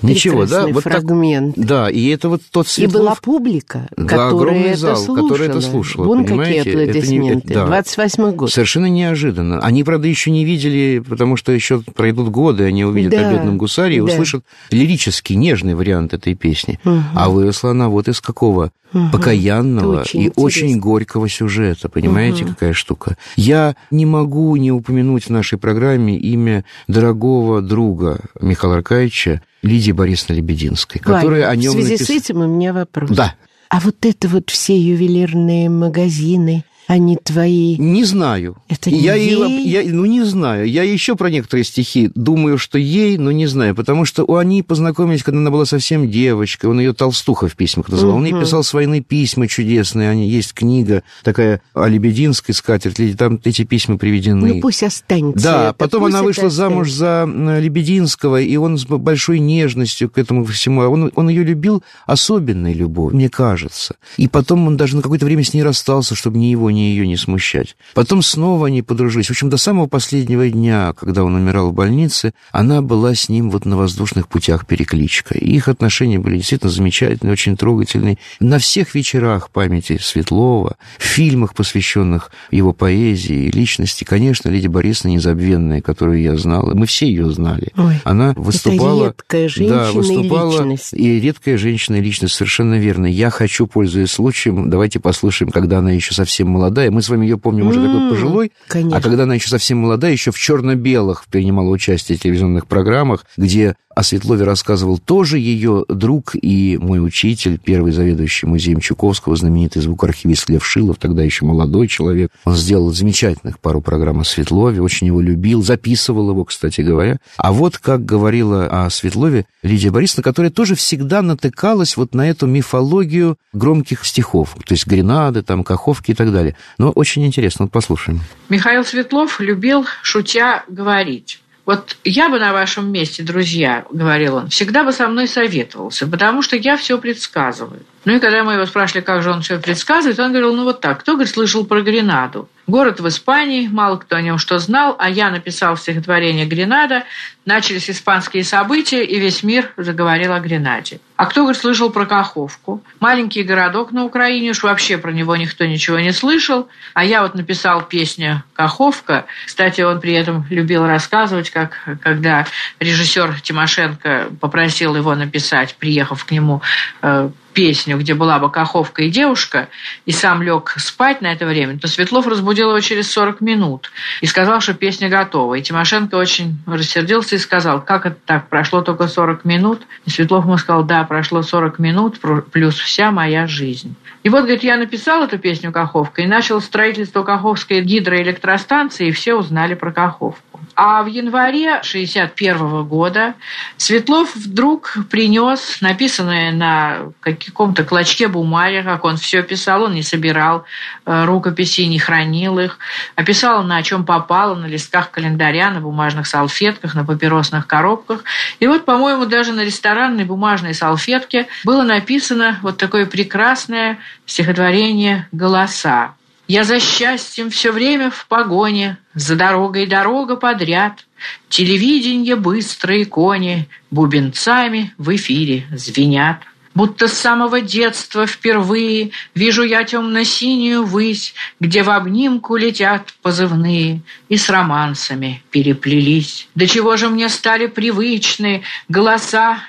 Ничего, 0.02 0.46
да? 0.46 0.68
Вот 0.68 0.84
фрагмент. 0.84 1.56
Так, 1.56 1.66
да, 1.66 1.90
и 1.90 2.08
это 2.10 2.30
вот 2.30 2.42
тот 2.52 2.68
Светлов... 2.68 2.94
И 2.94 2.98
была 2.98 3.16
публика, 3.16 3.88
да, 3.98 4.30
которая 4.30 4.64
это 4.64 4.78
зал, 4.78 4.98
слушала. 4.98 5.28
который 5.28 5.48
это 5.48 5.62
слушала, 5.62 6.06
Вон 6.06 6.26
понимаете? 6.26 6.60
какие 6.60 6.74
аплодисменты. 6.74 7.54
Это 7.54 7.60
не... 7.60 7.70
да. 7.70 7.80
28-й 7.80 8.36
год. 8.36 8.52
Совершенно 8.52 8.86
неожиданно. 8.88 9.60
Они, 9.60 9.84
правда, 9.84 10.08
еще 10.08 10.32
не 10.32 10.46
видели, 10.46 11.00
потому 11.00 11.36
что 11.36 11.52
еще 11.52 11.82
пройдут 11.82 12.30
годы, 12.30 12.64
они 12.64 12.86
увидят 12.86 13.12
да, 13.12 13.30
о 13.30 13.34
бедном 13.34 13.58
гусаре 13.58 13.98
и 13.98 14.00
да. 14.00 14.06
услышат 14.06 14.44
лирический, 14.72 15.36
нежный 15.36 15.76
вариант 15.76 16.14
этой 16.14 16.36
песни. 16.36 16.80
Угу. 16.86 17.00
А 17.16 17.30
выросла 17.30 17.72
она 17.72 17.90
вот 17.90 18.08
из 18.08 18.22
какого? 18.22 18.72
Угу. 18.94 19.10
Покаянного 19.12 20.02
очень 20.02 20.20
и 20.20 20.24
интересно. 20.24 20.44
очень 20.44 20.80
горького 20.80 21.30
сюжета. 21.30 21.90
Понимаете, 21.90 22.44
угу. 22.44 22.54
какая 22.54 22.74
штука? 22.74 23.18
Я 23.36 23.76
не 23.92 24.06
могу 24.06 24.56
не 24.56 24.72
упомянуть 24.72 25.26
в 25.26 25.30
нашей 25.30 25.58
программе 25.58 26.18
имя 26.18 26.66
дорогого 26.88 27.62
друга 27.62 28.20
Михаила 28.42 28.78
Аркадьевича, 28.78 29.42
Лидии 29.62 29.92
Борисовны 29.92 30.38
Лебединской, 30.38 31.02
Ваня, 31.04 31.20
которая 31.20 31.50
о 31.50 31.56
нем 31.56 31.74
В 31.74 31.76
связи 31.76 31.94
напис... 31.94 32.08
с 32.08 32.10
этим 32.10 32.42
у 32.42 32.48
меня 32.48 32.74
вопрос. 32.74 33.12
Да. 33.12 33.36
А 33.70 33.80
вот 33.80 33.98
это 34.06 34.28
вот 34.28 34.50
все 34.50 34.78
ювелирные 34.78 35.70
магазины, 35.70 36.64
они 36.90 37.18
твои... 37.18 37.78
Не 37.78 38.04
знаю. 38.04 38.58
Это 38.68 38.90
я 38.90 39.14
ей? 39.14 39.64
Я, 39.64 39.84
ну, 39.94 40.06
не 40.06 40.24
знаю. 40.24 40.68
Я 40.68 40.82
еще 40.82 41.16
про 41.16 41.30
некоторые 41.30 41.64
стихи 41.64 42.10
думаю, 42.16 42.58
что 42.58 42.80
ей, 42.80 43.20
но 43.20 43.32
не 43.32 43.46
знаю, 43.46 43.76
потому 43.76 44.06
что 44.06 44.24
у 44.24 44.38
они 44.38 44.64
познакомились, 44.64 45.22
когда 45.22 45.40
она 45.40 45.52
была 45.52 45.66
совсем 45.66 46.10
девочкой. 46.10 46.72
Он 46.72 46.80
ее 46.80 46.94
Толстуха 46.94 47.48
в 47.48 47.56
письмах 47.56 47.90
называл. 47.90 48.16
Он 48.16 48.26
ей 48.26 48.34
писал 48.34 48.64
с 48.64 48.74
войны 48.74 49.02
письма 49.02 49.48
чудесные. 49.48 50.10
Они, 50.10 50.28
есть 50.28 50.54
книга 50.54 51.04
такая 51.24 51.62
о 51.76 51.88
Лебединской 51.88 52.56
скатерти, 52.56 53.14
там 53.14 53.40
эти 53.44 53.66
письма 53.66 54.00
приведены. 54.00 54.56
Ну, 54.56 54.60
пусть 54.60 54.82
останется. 54.82 55.44
Да, 55.44 55.70
это, 55.70 55.74
потом 55.74 56.06
она 56.06 56.24
вышла 56.24 56.50
замуж 56.50 56.90
за 56.90 57.30
Лебединского, 57.60 58.42
и 58.42 58.56
он 58.56 58.80
с 58.80 58.86
большой 58.86 59.38
нежностью 59.38 60.10
к 60.10 60.18
этому 60.18 60.44
всему. 60.46 60.82
Он, 60.82 61.12
он 61.14 61.30
ее 61.30 61.44
любил 61.44 61.84
особенной 62.08 62.74
любовью, 62.74 63.16
мне 63.16 63.30
кажется. 63.30 63.96
И 64.18 64.28
потом 64.28 64.66
он 64.66 64.76
даже 64.76 64.96
на 64.96 65.04
какое-то 65.04 65.26
время 65.26 65.44
с 65.44 65.54
ней 65.54 65.62
расстался, 65.62 66.16
чтобы 66.16 66.40
ни 66.40 66.46
его, 66.46 66.72
ни 66.80 66.84
ее 66.92 67.06
не 67.08 67.18
смущать. 67.18 67.76
Потом 67.94 68.22
снова 68.22 68.68
они 68.68 68.82
подружились. 68.82 69.28
В 69.28 69.32
общем, 69.32 69.50
до 69.50 69.58
самого 69.58 69.88
последнего 69.88 70.50
дня, 70.50 70.94
когда 70.98 71.24
он 71.24 71.36
умирал 71.36 71.70
в 71.70 71.74
больнице, 71.74 72.34
она 72.52 72.82
была 72.82 73.14
с 73.14 73.30
ним 73.30 73.52
вот 73.52 73.66
на 73.66 73.78
воздушных 73.78 74.28
путях 74.28 74.66
перекличка. 74.66 75.38
И 75.38 75.52
их 75.52 75.68
отношения 75.68 76.20
были 76.20 76.38
действительно 76.38 76.72
замечательные, 76.72 77.34
очень 77.34 77.58
трогательные. 77.58 78.18
На 78.40 78.60
всех 78.60 78.96
вечерах 78.96 79.50
памяти 79.50 80.00
Светлова, 80.02 80.78
в 80.98 81.04
фильмах, 81.04 81.54
посвященных 81.54 82.32
его 82.52 82.74
поэзии 82.74 83.48
и 83.48 83.52
личности, 83.52 84.04
конечно, 84.04 84.50
Лидия 84.50 84.70
Борисовна 84.70 85.14
незабвенная, 85.14 85.82
которую 85.82 86.22
я 86.22 86.38
знал, 86.38 86.72
мы 86.74 86.86
все 86.86 87.08
ее 87.08 87.30
знали. 87.32 87.70
Ой, 87.76 87.96
Она 88.04 88.34
выступала... 88.36 89.08
редкая 89.08 89.50
женщина 89.50 89.80
да, 89.80 89.90
и 89.90 89.94
выступала, 89.94 90.52
личность. 90.52 90.94
И 90.94 91.20
редкая 91.20 91.58
женщина 91.58 91.98
и 91.98 92.02
личность, 92.02 92.36
совершенно 92.36 92.76
верно. 92.76 93.06
Я 93.06 93.30
хочу, 93.30 93.68
пользуясь 93.68 94.12
случаем, 94.12 94.70
давайте 94.70 95.00
послушаем, 95.00 95.52
когда 95.52 95.80
она 95.80 95.92
еще 95.92 96.14
совсем 96.14 96.50
молодая. 96.50 96.69
Мы 96.92 97.02
с 97.02 97.10
вами 97.10 97.26
ее 97.26 97.38
помним 97.38 97.68
уже 97.68 97.82
такой 97.86 98.10
пожилой, 98.10 98.52
конечно. 98.68 98.98
а 98.98 99.02
когда 99.02 99.24
она 99.24 99.36
еще 99.36 99.50
совсем 99.50 99.80
молодая, 99.80 100.12
еще 100.12 100.32
в 100.32 100.38
черно-белых 100.38 101.26
принимала 101.28 101.70
участие 101.70 102.18
в 102.18 102.22
телевизионных 102.22 102.68
программах, 102.68 103.26
где 103.38 103.76
о 104.00 104.04
Светлове 104.04 104.46
рассказывал 104.46 104.98
тоже 104.98 105.40
ее 105.40 105.84
друг 105.90 106.34
и 106.34 106.78
мой 106.78 107.06
учитель, 107.06 107.60
первый 107.60 107.92
заведующий 107.92 108.46
музеем 108.46 108.80
Чуковского, 108.80 109.36
знаменитый 109.36 109.82
звукоархивист 109.82 110.50
Лев 110.50 110.66
Шилов, 110.66 110.96
тогда 110.98 111.22
еще 111.22 111.44
молодой 111.44 111.90
человек. 111.90 112.32
Он 112.46 112.56
сделал 112.56 112.94
замечательных 112.94 113.60
пару 113.60 113.82
программ 113.82 114.22
о 114.22 114.24
Светлове, 114.24 114.82
очень 114.82 115.08
его 115.08 115.20
любил, 115.20 115.62
записывал 115.62 116.30
его, 116.30 116.46
кстати 116.46 116.80
говоря. 116.80 117.18
А 117.36 117.52
вот 117.52 117.78
как 117.78 118.06
говорила 118.06 118.68
о 118.68 118.90
Светлове 118.90 119.46
Лидия 119.64 119.92
Борисовна, 119.92 120.24
которая 120.24 120.50
тоже 120.50 120.76
всегда 120.76 121.22
натыкалась 121.22 121.98
вот 121.98 122.16
на 122.16 122.30
эту 122.30 122.48
мифологию 122.48 123.38
громких 123.52 124.06
стихов, 124.06 124.56
то 124.66 124.74
есть 124.76 124.88
гренады, 124.88 125.42
там, 125.42 125.66
каховки 125.66 126.12
и 126.12 126.14
так 126.14 126.32
далее. 126.32 126.56
Но 126.78 126.92
очень 126.92 127.26
интересно, 127.26 127.66
вот 127.66 127.74
послушаем. 127.74 128.22
Михаил 128.48 128.86
Светлов 128.86 129.42
любил, 129.42 129.86
шутя, 130.04 130.64
говорить. 130.70 131.42
Вот 131.70 131.98
я 132.04 132.30
бы 132.30 132.40
на 132.40 132.52
вашем 132.52 132.92
месте, 132.92 133.22
друзья, 133.22 133.86
говорил 133.92 134.38
он, 134.38 134.50
всегда 134.50 134.84
бы 134.84 134.92
со 134.92 135.08
мной 135.08 135.28
советовался, 135.28 136.08
потому 136.08 136.42
что 136.42 136.56
я 136.56 136.78
все 136.78 136.98
предсказываю. 136.98 137.86
Ну 138.10 138.16
и 138.16 138.20
когда 138.20 138.44
мы 138.44 138.54
его 138.54 138.66
спрашивали, 138.66 139.04
как 139.04 139.22
же 139.22 139.30
он 139.30 139.44
все 139.44 139.60
предсказывает, 139.60 140.20
он 140.20 140.32
говорил, 140.32 140.56
ну 140.56 140.64
вот 140.64 140.82
так, 140.82 141.02
кто, 141.02 141.14
говорит, 141.14 141.32
слышал 141.32 141.64
про 141.64 141.82
Гренаду? 141.82 142.50
Город 142.66 143.00
в 143.00 143.08
Испании, 143.08 143.68
мало 143.68 143.98
кто 143.98 144.16
о 144.16 144.22
нем 144.24 144.40
что 144.40 144.58
знал, 144.58 144.96
а 144.98 145.12
я 145.12 145.30
написал 145.30 145.78
стихотворение 145.78 146.48
«Гренада», 146.48 147.04
начались 147.46 147.88
испанские 147.88 148.44
события, 148.44 149.04
и 149.04 149.20
весь 149.20 149.44
мир 149.44 149.74
заговорил 149.78 150.34
о 150.34 150.40
Гренаде. 150.40 151.00
А 151.18 151.26
кто, 151.28 151.42
говорит, 151.42 151.62
слышал 151.62 151.92
про 151.92 152.08
Каховку? 152.08 152.84
Маленький 153.00 153.44
городок 153.44 153.92
на 153.92 154.06
Украине, 154.06 154.52
уж 154.52 154.64
вообще 154.64 154.98
про 154.98 155.12
него 155.12 155.36
никто 155.36 155.66
ничего 155.66 156.00
не 156.00 156.12
слышал. 156.12 156.68
А 156.94 157.06
я 157.06 157.22
вот 157.22 157.36
написал 157.36 157.84
песню 157.84 158.44
«Каховка». 158.54 159.26
Кстати, 159.46 159.82
он 159.82 160.00
при 160.00 160.14
этом 160.14 160.46
любил 160.50 160.88
рассказывать, 160.88 161.50
как 161.52 161.78
когда 162.02 162.48
режиссер 162.80 163.42
Тимошенко 163.42 164.30
попросил 164.40 164.96
его 164.96 165.14
написать, 165.14 165.76
приехав 165.76 166.26
к 166.26 166.32
нему, 166.32 166.62
э, 167.02 167.30
песню, 167.60 167.98
где 167.98 168.14
была 168.14 168.40
бы 168.40 168.50
Каховка 168.50 169.02
и 169.02 169.10
девушка, 169.10 169.68
и 170.06 170.14
сам 170.14 170.42
лег 170.42 170.76
спать 170.78 171.20
на 171.20 171.34
это 171.34 171.46
время, 171.46 171.78
то 171.78 171.90
Светлов 171.90 172.26
разбудил 172.26 172.70
его 172.70 172.80
через 172.80 173.12
40 173.12 173.42
минут 173.42 173.92
и 174.22 174.28
сказал, 174.28 174.62
что 174.62 174.74
песня 174.74 175.10
готова. 175.10 175.56
И 175.56 175.62
Тимошенко 175.62 176.16
очень 176.16 176.58
рассердился 176.66 177.36
и 177.36 177.38
сказал, 177.38 177.82
как 177.82 178.06
это 178.06 178.16
так, 178.26 178.48
прошло 178.48 178.82
только 178.82 179.10
40 179.10 179.44
минут? 179.44 179.82
И 180.06 180.10
Светлов 180.10 180.46
ему 180.46 180.56
сказал, 180.58 180.86
да, 180.86 181.04
прошло 181.04 181.42
40 181.42 181.80
минут 181.80 182.22
плюс 182.54 182.76
вся 182.76 183.12
моя 183.12 183.46
жизнь. 183.46 183.94
И 184.24 184.30
вот, 184.30 184.44
говорит, 184.44 184.64
я 184.64 184.78
написал 184.78 185.26
эту 185.26 185.38
песню 185.38 185.74
«Каховка» 185.74 186.22
и 186.22 186.28
начал 186.28 186.62
строительство 186.62 187.24
Каховской 187.24 187.82
гидроэлектростанции, 187.82 189.10
и 189.10 189.12
все 189.12 189.36
узнали 189.36 189.74
про 189.74 189.92
Каховку. 189.92 190.49
А 190.76 191.04
в 191.04 191.08
январе 191.08 191.82
61 191.84 192.84
года 192.86 193.34
Светлов 193.78 194.36
вдруг 194.36 194.98
принес 195.10 195.82
написанное 195.82 196.52
на 196.52 197.12
каком-то 197.20 197.84
клочке 197.84 198.28
бумаги, 198.28 198.82
как 198.84 199.04
он 199.04 199.18
все 199.18 199.44
писал, 199.44 199.84
он 199.84 199.94
не 199.94 200.04
собирал 200.04 200.66
э, 201.06 201.26
рукописи, 201.26 201.82
не 201.82 202.00
хранил 202.00 202.60
их, 202.60 202.78
а 203.16 203.24
писал 203.24 203.64
на 203.64 203.82
чем 203.84 204.06
попало, 204.06 204.56
на 204.56 204.66
листках 204.68 205.12
календаря, 205.12 205.72
на 205.72 205.82
бумажных 205.82 206.28
салфетках, 206.28 206.96
на 206.96 207.04
папиросных 207.04 207.68
коробках. 207.68 208.24
И 208.60 208.68
вот, 208.68 208.86
по-моему, 208.86 209.26
даже 209.26 209.54
на 209.54 209.66
ресторанной 209.66 210.26
бумажной 210.26 210.74
салфетке 210.74 211.48
было 211.64 211.84
написано 211.84 212.60
вот 212.62 212.78
такое 212.78 213.06
прекрасное 213.06 214.00
стихотворение 214.26 215.28
«Голоса». 215.32 216.14
Я 216.50 216.64
за 216.64 216.80
счастьем 216.80 217.52
все 217.52 217.72
время 217.72 218.10
в 218.10 218.26
погоне, 218.26 218.98
За 219.14 219.36
дорогой 219.36 219.86
дорога 219.86 220.36
подряд. 220.36 221.06
Телевиденье 221.48 222.36
быстрые 222.36 223.06
кони 223.06 223.70
Бубенцами 223.92 224.92
в 224.98 225.16
эфире 225.16 225.68
звенят. 225.72 226.40
Будто 226.74 227.08
с 227.08 227.14
самого 227.14 227.62
детства 227.62 228.26
впервые 228.26 229.12
Вижу 229.36 229.62
я 229.62 229.84
темно-синюю 229.84 230.86
высь, 230.86 231.36
Где 231.60 231.84
в 231.84 231.92
обнимку 231.92 232.56
летят 232.56 233.14
позывные 233.22 234.02
И 234.28 234.36
с 234.36 234.50
романсами 234.50 235.44
переплелись. 235.52 236.48
До 236.56 236.66
чего 236.66 236.98
же 236.98 237.10
мне 237.10 237.30
стали 237.30 237.68
привычны 237.68 238.64
Голоса 238.88 239.60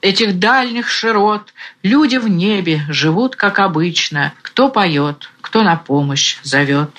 этих 0.00 0.38
дальних 0.38 0.90
широт 0.90 1.52
Люди 1.82 2.18
в 2.18 2.28
небе 2.28 2.82
живут, 2.88 3.34
как 3.34 3.58
обычно. 3.58 4.32
Кто 4.42 4.68
поет, 4.68 5.28
кто 5.50 5.64
на 5.64 5.74
помощь 5.74 6.36
зовет. 6.44 6.90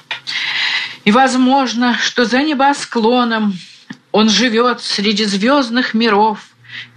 И 1.05 1.11
возможно, 1.11 1.97
что 1.97 2.25
за 2.25 2.43
небосклоном 2.43 3.57
Он 4.11 4.29
живет 4.29 4.81
среди 4.81 5.23
звездных 5.23 5.93
миров, 5.93 6.39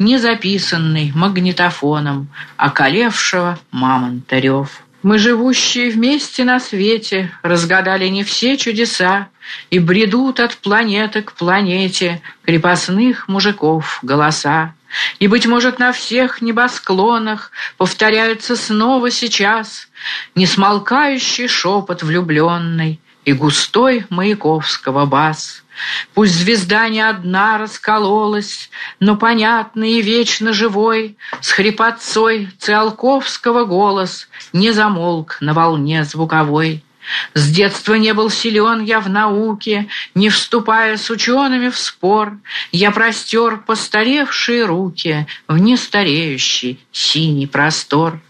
Не 0.01 0.19
записанный 0.19 1.13
магнитофоном 1.15 2.27
Околевшего 2.57 3.61
мамонта 3.71 4.41
рев. 4.41 4.83
Мы, 5.05 5.19
живущие 5.19 5.91
вместе 5.91 6.43
на 6.43 6.59
свете, 6.59 7.31
Разгадали 7.43 8.09
не 8.09 8.25
все 8.25 8.57
чудеса 8.57 9.29
И 9.71 9.79
бредут 9.79 10.41
от 10.41 10.57
планеты 10.57 11.23
к 11.23 11.35
планете 11.35 12.21
Крепостных 12.45 13.29
мужиков 13.29 14.01
голоса. 14.03 14.75
И, 15.21 15.29
быть 15.29 15.47
может, 15.47 15.79
на 15.79 15.93
всех 15.93 16.43
небосклонах 16.43 17.53
Повторяются 17.77 18.57
снова 18.57 19.13
сейчас 19.13 19.89
Несмолкающий 20.35 21.49
шепот 21.49 22.03
влюбленный 22.03 23.01
И 23.25 23.33
густой 23.33 24.07
Маяковского 24.11 25.07
бас. 25.07 25.65
Пусть 26.15 26.35
звезда 26.35 26.89
не 26.89 27.01
одна 27.01 27.59
раскололась, 27.59 28.71
Но 29.01 29.17
понятный 29.17 29.93
и 29.93 30.03
вечно 30.03 30.53
живой 30.53 31.17
С 31.41 31.51
хрипотцой 31.53 32.49
Циолковского 32.59 33.65
голос 33.65 34.29
Не 34.53 34.73
замолк 34.73 35.39
на 35.41 35.53
волне 35.53 36.05
звуковой. 36.05 36.85
С 37.35 37.51
детства 37.51 37.95
не 37.95 38.15
был 38.15 38.31
силен 38.31 38.83
я 38.83 39.01
в 39.01 39.09
науке, 39.09 39.89
Не 40.15 40.31
вступая 40.31 40.97
с 40.97 41.11
учеными 41.11 41.69
в 41.69 41.79
спор, 41.79 42.39
Я 42.73 42.91
простер 42.91 43.59
постаревшие 43.59 44.65
руки 44.65 45.27
В 45.49 45.59
нестареющий 45.59 46.81
синий 46.93 47.47
простор. 47.47 48.21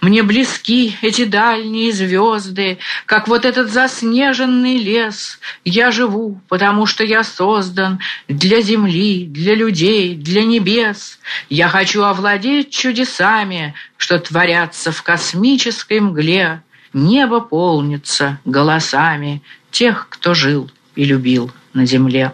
Мне 0.00 0.22
близки 0.22 0.96
эти 1.02 1.24
дальние 1.24 1.92
звезды, 1.92 2.78
Как 3.06 3.28
вот 3.28 3.44
этот 3.44 3.70
заснеженный 3.70 4.78
лес. 4.78 5.38
Я 5.64 5.90
живу, 5.90 6.40
потому 6.48 6.86
что 6.86 7.04
я 7.04 7.22
создан 7.24 8.00
Для 8.28 8.60
земли, 8.62 9.26
для 9.26 9.54
людей, 9.54 10.14
для 10.14 10.44
небес. 10.44 11.18
Я 11.48 11.68
хочу 11.68 12.02
овладеть 12.02 12.70
чудесами, 12.70 13.74
Что 13.96 14.18
творятся 14.18 14.92
в 14.92 15.02
космической 15.02 16.00
мгле. 16.00 16.62
Небо 16.92 17.40
полнится 17.40 18.40
голосами 18.44 19.42
тех, 19.70 20.08
кто 20.08 20.34
жил 20.34 20.70
и 20.96 21.04
любил 21.04 21.52
на 21.72 21.86
земле. 21.86 22.32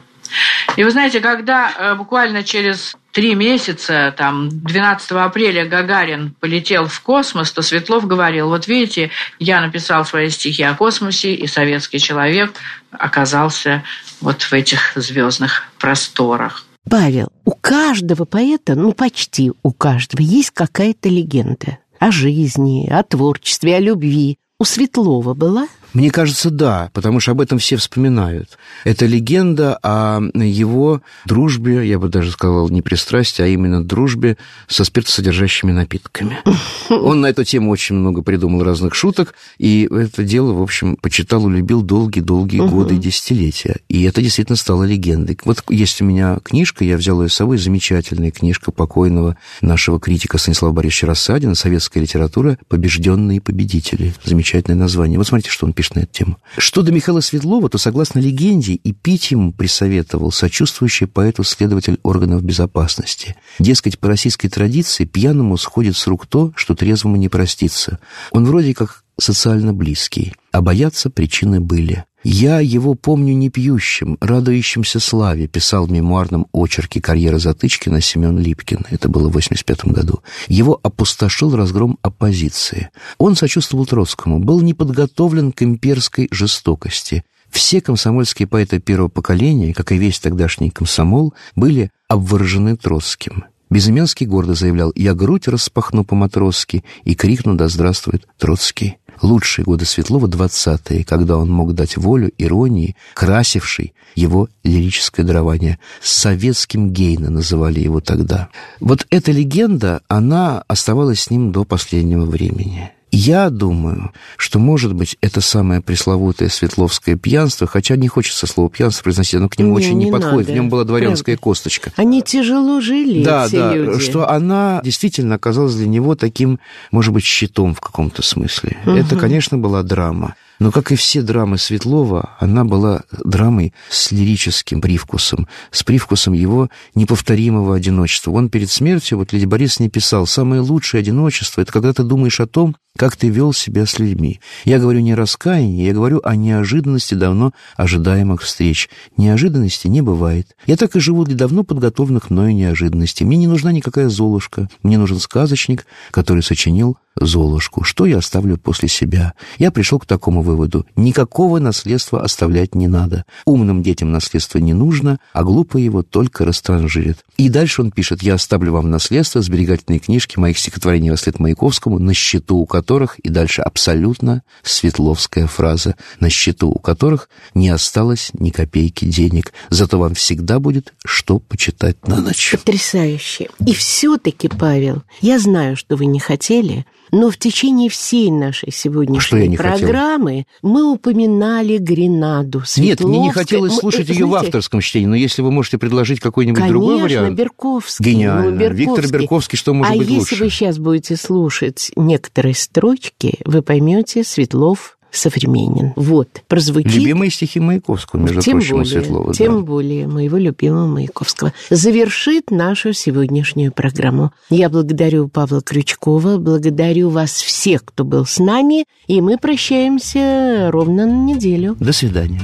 И 0.76 0.84
вы 0.84 0.90
знаете, 0.90 1.20
когда 1.20 1.70
э, 1.70 1.94
буквально 1.94 2.42
через 2.42 2.96
три 3.16 3.34
месяца, 3.34 4.14
там, 4.14 4.50
12 4.50 5.12
апреля 5.12 5.64
Гагарин 5.64 6.34
полетел 6.38 6.86
в 6.86 7.00
космос, 7.00 7.50
то 7.50 7.62
Светлов 7.62 8.06
говорил, 8.06 8.50
вот 8.50 8.68
видите, 8.68 9.10
я 9.38 9.62
написал 9.62 10.04
свои 10.04 10.28
стихи 10.28 10.62
о 10.62 10.74
космосе, 10.74 11.32
и 11.32 11.46
советский 11.46 11.98
человек 11.98 12.52
оказался 12.90 13.84
вот 14.20 14.42
в 14.42 14.52
этих 14.52 14.92
звездных 14.96 15.62
просторах. 15.78 16.66
Павел, 16.90 17.28
у 17.46 17.52
каждого 17.52 18.26
поэта, 18.26 18.74
ну 18.74 18.92
почти 18.92 19.50
у 19.62 19.72
каждого, 19.72 20.20
есть 20.20 20.50
какая-то 20.50 21.08
легенда 21.08 21.78
о 21.98 22.10
жизни, 22.10 22.86
о 22.90 23.02
творчестве, 23.02 23.76
о 23.76 23.80
любви 23.80 24.36
у 24.58 24.64
Светлова 24.66 25.32
была? 25.32 25.68
Мне 25.96 26.10
кажется, 26.10 26.50
да, 26.50 26.90
потому 26.92 27.20
что 27.20 27.30
об 27.30 27.40
этом 27.40 27.58
все 27.58 27.76
вспоминают. 27.76 28.58
Это 28.84 29.06
легенда 29.06 29.78
о 29.82 30.20
его 30.34 31.00
дружбе, 31.24 31.88
я 31.88 31.98
бы 31.98 32.10
даже 32.10 32.32
сказал, 32.32 32.68
не 32.68 32.82
пристрастии, 32.82 33.40
а 33.40 33.46
именно 33.46 33.82
дружбе 33.82 34.36
со 34.68 34.84
спиртосодержащими 34.84 35.72
напитками. 35.72 36.36
Он 36.90 37.22
на 37.22 37.28
эту 37.28 37.44
тему 37.44 37.70
очень 37.70 37.96
много 37.96 38.20
придумал 38.20 38.62
разных 38.62 38.94
шуток, 38.94 39.32
и 39.56 39.88
это 39.90 40.22
дело, 40.22 40.52
в 40.52 40.60
общем, 40.60 40.96
почитал, 40.96 41.46
улюбил 41.46 41.80
долгие-долгие 41.80 42.60
угу. 42.60 42.74
годы 42.74 42.96
и 42.96 42.98
десятилетия. 42.98 43.76
И 43.88 44.02
это 44.02 44.20
действительно 44.20 44.56
стало 44.56 44.84
легендой. 44.84 45.38
Вот 45.46 45.64
есть 45.70 46.02
у 46.02 46.04
меня 46.04 46.40
книжка, 46.44 46.84
я 46.84 46.98
взял 46.98 47.22
ее 47.22 47.30
с 47.30 47.34
собой, 47.34 47.56
замечательная 47.56 48.32
книжка 48.32 48.70
покойного 48.70 49.38
нашего 49.62 49.98
критика 49.98 50.36
Станислава 50.36 50.74
Борисовича 50.74 51.06
Рассадина 51.06 51.54
«Советская 51.54 52.02
литература. 52.02 52.58
Побежденные 52.68 53.40
победители». 53.40 54.12
Замечательное 54.24 54.76
название. 54.76 55.16
Вот 55.16 55.26
смотрите, 55.26 55.48
что 55.48 55.64
он 55.64 55.72
пишет 55.72 55.85
на 55.94 56.00
эту 56.00 56.12
тему. 56.12 56.38
Что 56.58 56.82
до 56.82 56.92
Михаила 56.92 57.20
Светлова, 57.20 57.68
то, 57.68 57.78
согласно 57.78 58.18
легенде, 58.18 58.74
и 58.74 58.92
пить 58.92 59.30
ему 59.30 59.52
присоветовал 59.52 60.32
сочувствующий 60.32 61.06
поэту 61.06 61.44
следователь 61.44 61.98
органов 62.02 62.42
безопасности. 62.42 63.36
Дескать, 63.58 63.98
по 63.98 64.08
российской 64.08 64.48
традиции 64.48 65.04
пьяному 65.04 65.56
сходит 65.56 65.96
с 65.96 66.06
рук 66.06 66.26
то, 66.26 66.52
что 66.56 66.74
трезвому 66.74 67.16
не 67.16 67.28
простится. 67.28 67.98
Он 68.30 68.44
вроде 68.44 68.74
как 68.74 69.04
социально 69.18 69.72
близкий, 69.72 70.34
а 70.52 70.60
бояться 70.60 71.10
причины 71.10 71.60
были. 71.60 72.04
«Я 72.28 72.58
его 72.58 72.94
помню 72.94 73.34
не 73.34 73.50
пьющим, 73.50 74.16
радующимся 74.20 74.98
славе», 74.98 75.46
писал 75.46 75.86
в 75.86 75.92
мемуарном 75.92 76.48
очерке 76.52 77.00
«Карьера 77.00 77.38
Затычкина» 77.38 78.00
Семен 78.00 78.36
Липкин. 78.36 78.86
Это 78.90 79.08
было 79.08 79.28
в 79.28 79.34
85 79.34 79.84
году. 79.92 80.18
Его 80.48 80.80
опустошил 80.82 81.54
разгром 81.54 82.00
оппозиции. 82.02 82.90
Он 83.18 83.36
сочувствовал 83.36 83.86
Троцкому, 83.86 84.40
был 84.40 84.60
не 84.60 84.74
подготовлен 84.74 85.52
к 85.52 85.62
имперской 85.62 86.26
жестокости. 86.32 87.24
Все 87.48 87.80
комсомольские 87.80 88.48
поэты 88.48 88.80
первого 88.80 89.06
поколения, 89.06 89.72
как 89.72 89.92
и 89.92 89.96
весь 89.96 90.18
тогдашний 90.18 90.70
комсомол, 90.70 91.32
были 91.54 91.92
обворожены 92.08 92.76
Троцким. 92.76 93.44
Безыменский 93.70 94.26
гордо 94.26 94.54
заявлял 94.54 94.90
«Я 94.96 95.14
грудь 95.14 95.46
распахну 95.46 96.04
по-матросски» 96.04 96.82
и 97.04 97.14
крикну 97.14 97.54
«Да 97.54 97.68
здравствует 97.68 98.26
Троцкий» 98.36 98.96
лучшие 99.22 99.64
годы 99.64 99.84
Светлова, 99.84 100.28
двадцатые, 100.28 101.04
когда 101.04 101.36
он 101.36 101.50
мог 101.50 101.74
дать 101.74 101.96
волю 101.96 102.32
иронии, 102.38 102.96
красившей 103.14 103.94
его 104.14 104.48
лирическое 104.64 105.24
дарование. 105.24 105.78
Советским 106.02 106.92
Гейна 106.92 107.30
называли 107.30 107.80
его 107.80 108.00
тогда. 108.00 108.48
Вот 108.80 109.06
эта 109.10 109.30
легенда, 109.32 110.00
она 110.08 110.64
оставалась 110.68 111.20
с 111.20 111.30
ним 111.30 111.52
до 111.52 111.64
последнего 111.64 112.24
времени. 112.24 112.92
Я 113.12 113.50
думаю, 113.50 114.12
что, 114.36 114.58
может 114.58 114.92
быть, 114.92 115.16
это 115.20 115.40
самое 115.40 115.80
пресловутое 115.80 116.48
светловское 116.48 117.16
пьянство, 117.16 117.66
хотя 117.66 117.96
не 117.96 118.08
хочется 118.08 118.46
слово 118.46 118.68
пьянство 118.68 119.04
произносить, 119.04 119.36
оно 119.36 119.48
к 119.48 119.58
нему 119.58 119.70
не, 119.70 119.76
очень 119.76 119.96
не, 119.96 120.06
не 120.06 120.12
подходит. 120.12 120.48
Надо. 120.48 120.52
В 120.52 120.54
нем 120.54 120.68
была 120.68 120.84
дворянская 120.84 121.36
Правда. 121.36 121.42
косточка. 121.42 121.92
Они 121.96 122.22
тяжело 122.22 122.80
жили, 122.80 123.22
да, 123.22 123.48
да, 123.48 123.74
люди. 123.74 124.00
что 124.00 124.28
она 124.28 124.80
действительно 124.84 125.36
оказалась 125.36 125.74
для 125.74 125.86
него 125.86 126.14
таким, 126.14 126.58
может 126.90 127.14
быть, 127.14 127.24
щитом 127.24 127.74
в 127.74 127.80
каком-то 127.80 128.22
смысле. 128.22 128.76
Угу. 128.84 128.96
Это, 128.96 129.16
конечно, 129.16 129.56
была 129.56 129.82
драма. 129.82 130.34
Но, 130.58 130.70
как 130.70 130.92
и 130.92 130.96
все 130.96 131.22
драмы 131.22 131.58
Светлова, 131.58 132.36
она 132.38 132.64
была 132.64 133.02
драмой 133.24 133.74
с 133.90 134.10
лирическим 134.12 134.80
привкусом, 134.80 135.48
с 135.70 135.82
привкусом 135.82 136.32
его 136.32 136.70
неповторимого 136.94 137.76
одиночества. 137.76 138.30
Он 138.32 138.48
перед 138.48 138.70
смертью, 138.70 139.18
вот 139.18 139.32
Леди 139.32 139.44
Борис 139.44 139.80
не 139.80 139.90
писал, 139.90 140.26
самое 140.26 140.60
лучшее 140.60 141.00
одиночество– 141.00 141.60
это 141.62 141.72
когда 141.72 141.92
ты 141.92 142.02
думаешь 142.02 142.40
о 142.40 142.46
том, 142.46 142.76
как 142.96 143.16
ты 143.16 143.28
вел 143.28 143.52
себя 143.52 143.86
с 143.86 143.98
людьми. 143.98 144.40
Я 144.64 144.78
говорю 144.78 145.00
не 145.00 145.12
о 145.12 145.16
раскаянии, 145.16 145.86
я 145.86 145.92
говорю 145.92 146.20
о 146.24 146.34
неожиданности 146.34 147.14
давно 147.14 147.52
ожидаемых 147.76 148.42
встреч. 148.42 148.88
Неожиданности 149.16 149.86
не 149.88 150.00
бывает. 150.00 150.56
Я 150.66 150.76
так 150.76 150.96
и 150.96 151.00
живу 151.00 151.24
для 151.24 151.36
давно 151.36 151.62
подготовленных 151.62 152.30
мною 152.30 152.54
неожиданностей. 152.54 153.26
Мне 153.26 153.36
не 153.36 153.46
нужна 153.46 153.72
никакая 153.72 154.08
Золушка. 154.08 154.68
Мне 154.82 154.98
нужен 154.98 155.20
сказочник, 155.20 155.86
который 156.10 156.42
сочинил 156.42 156.96
Золушку. 157.18 157.82
Что 157.82 158.06
я 158.06 158.18
оставлю 158.18 158.58
после 158.58 158.88
себя? 158.88 159.34
Я 159.58 159.70
пришел 159.70 159.98
к 159.98 160.06
такому 160.06 160.42
выводу. 160.46 160.86
Никакого 160.96 161.58
наследства 161.58 162.22
оставлять 162.22 162.74
не 162.74 162.88
надо. 162.88 163.24
Умным 163.44 163.82
детям 163.82 164.12
наследство 164.12 164.58
не 164.58 164.72
нужно, 164.72 165.18
а 165.32 165.44
глупые 165.44 165.84
его 165.84 166.02
только 166.02 166.44
растранжирят. 166.44 167.18
И 167.36 167.50
дальше 167.50 167.82
он 167.82 167.90
пишет, 167.90 168.22
я 168.22 168.34
оставлю 168.34 168.72
вам 168.72 168.90
наследство 168.90 169.42
сберегательные 169.42 169.98
книжки 169.98 170.38
моих 170.38 170.58
стихотворений 170.58 171.10
во 171.10 171.18
след 171.18 171.38
Маяковскому, 171.38 171.98
на 171.98 172.14
счету 172.14 172.56
у 172.56 172.66
которых, 172.66 173.18
и 173.18 173.28
дальше 173.28 173.60
абсолютно 173.60 174.42
светловская 174.62 175.46
фраза, 175.46 175.96
на 176.20 176.30
счету 176.30 176.70
у 176.70 176.78
которых 176.78 177.28
не 177.54 177.68
осталось 177.68 178.30
ни 178.32 178.50
копейки 178.50 179.04
денег, 179.04 179.52
зато 179.68 179.98
вам 179.98 180.14
всегда 180.14 180.58
будет 180.60 180.94
что 181.04 181.38
почитать 181.38 182.06
на 182.06 182.20
ночь. 182.20 182.52
Потрясающе. 182.52 183.48
И 183.66 183.74
все-таки, 183.74 184.48
Павел, 184.48 185.02
я 185.20 185.38
знаю, 185.38 185.76
что 185.76 185.96
вы 185.96 186.06
не 186.06 186.20
хотели, 186.20 186.86
но 187.12 187.30
в 187.30 187.38
течение 187.38 187.90
всей 187.90 188.30
нашей 188.30 188.72
сегодняшней 188.72 189.56
программы 189.56 190.46
хотел? 190.62 190.70
мы 190.70 190.92
упоминали 190.92 191.78
Гренаду. 191.78 192.62
Нет, 192.76 193.00
мне 193.00 193.20
не 193.20 193.30
хотелось 193.30 193.76
слушать 193.76 194.08
ее 194.08 194.26
знаете, 194.26 194.32
в 194.32 194.34
авторском 194.34 194.80
чтении, 194.80 195.06
но 195.06 195.16
если 195.16 195.42
вы 195.42 195.50
можете 195.50 195.78
предложить 195.78 196.20
какой-нибудь 196.20 196.60
конечно, 196.60 196.78
другой 196.78 197.02
вариант... 197.02 197.36
Берковский. 197.36 198.04
Гениально. 198.04 198.50
Ну, 198.50 198.56
Берковский. 198.56 198.86
Виктор 198.86 199.20
Берковский, 199.20 199.58
что 199.58 199.74
может 199.74 199.94
а 199.94 199.96
быть 199.96 200.08
лучше? 200.08 200.18
А 200.18 200.20
если 200.20 200.44
вы 200.44 200.50
сейчас 200.50 200.78
будете 200.78 201.16
слушать 201.16 201.90
некоторые 201.96 202.54
строчки, 202.54 203.38
вы 203.44 203.62
поймете 203.62 204.24
Светлов 204.24 204.95
современен. 205.10 205.92
Вот, 205.96 206.42
прозвучит... 206.48 206.94
Любимые 206.94 207.30
стихи 207.30 207.60
Маяковского, 207.60 208.20
между 208.20 208.40
тем 208.40 208.58
прочим, 208.58 208.76
более, 208.76 208.86
Светлова. 208.86 209.34
Тем 209.34 209.56
да. 209.56 209.60
более 209.62 210.06
моего 210.06 210.36
любимого 210.36 210.86
Маяковского. 210.86 211.52
Завершит 211.70 212.50
нашу 212.50 212.92
сегодняшнюю 212.92 213.72
программу. 213.72 214.32
Я 214.50 214.68
благодарю 214.68 215.28
Павла 215.28 215.60
Крючкова, 215.62 216.38
благодарю 216.38 217.10
вас 217.10 217.32
всех, 217.32 217.84
кто 217.84 218.04
был 218.04 218.26
с 218.26 218.38
нами, 218.38 218.84
и 219.06 219.20
мы 219.20 219.38
прощаемся 219.38 220.70
ровно 220.70 221.06
на 221.06 221.24
неделю. 221.24 221.76
До 221.80 221.92
свидания. 221.92 222.40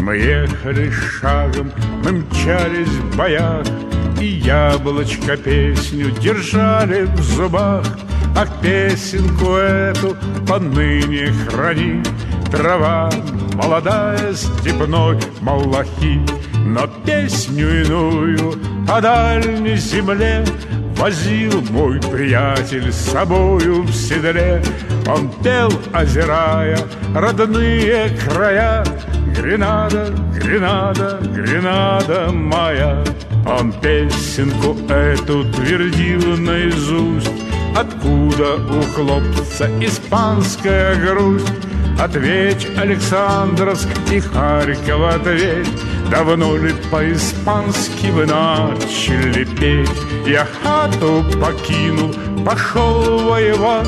Мы 0.00 0.16
ехали 0.16 0.90
шагом, 0.90 1.72
мы 2.04 2.12
мчались 2.12 2.88
в 2.88 3.16
боях, 3.16 3.66
и 4.20 4.26
яблочко 4.26 5.36
песню 5.36 6.10
держали 6.10 7.04
в 7.04 7.20
зубах, 7.20 7.84
А 8.36 8.46
песенку 8.62 9.54
эту 9.54 10.16
поныне 10.46 11.32
храни. 11.48 12.02
Трава 12.50 13.10
молодая 13.54 14.34
степной 14.34 15.18
малахи 15.40 16.20
Но 16.66 16.86
песню 17.06 17.84
иную 17.84 18.54
о 18.88 19.00
дальней 19.00 19.76
земле 19.76 20.44
Возил 20.96 21.62
мой 21.70 21.98
приятель 22.00 22.92
с 22.92 23.10
собою 23.12 23.84
в 23.84 23.92
седле. 23.92 24.62
Он 25.06 25.30
пел, 25.42 25.72
озирая 25.94 26.78
родные 27.14 28.10
края 28.22 28.84
Гренада, 29.34 30.12
Гренада, 30.34 31.18
Гренада 31.22 32.30
моя 32.30 33.02
Он 33.46 33.72
песенку 33.72 34.76
эту 34.88 35.44
твердил 35.44 36.36
наизусть. 36.36 37.30
Откуда 37.76 38.56
у 38.56 38.82
хлопца 38.92 39.70
испанская 39.80 40.96
грусть? 40.96 41.52
Ответь, 41.98 42.66
Александровск 42.78 43.88
и 44.10 44.20
Харьков, 44.20 45.14
ответь. 45.14 45.68
Давно 46.10 46.56
ли 46.56 46.74
по-испански 46.90 48.06
вы 48.06 48.26
начали 48.26 49.44
петь? 49.44 49.90
Я 50.26 50.46
хату 50.62 51.24
покинул, 51.40 52.14
пошел 52.44 53.18
воевать 53.18 53.86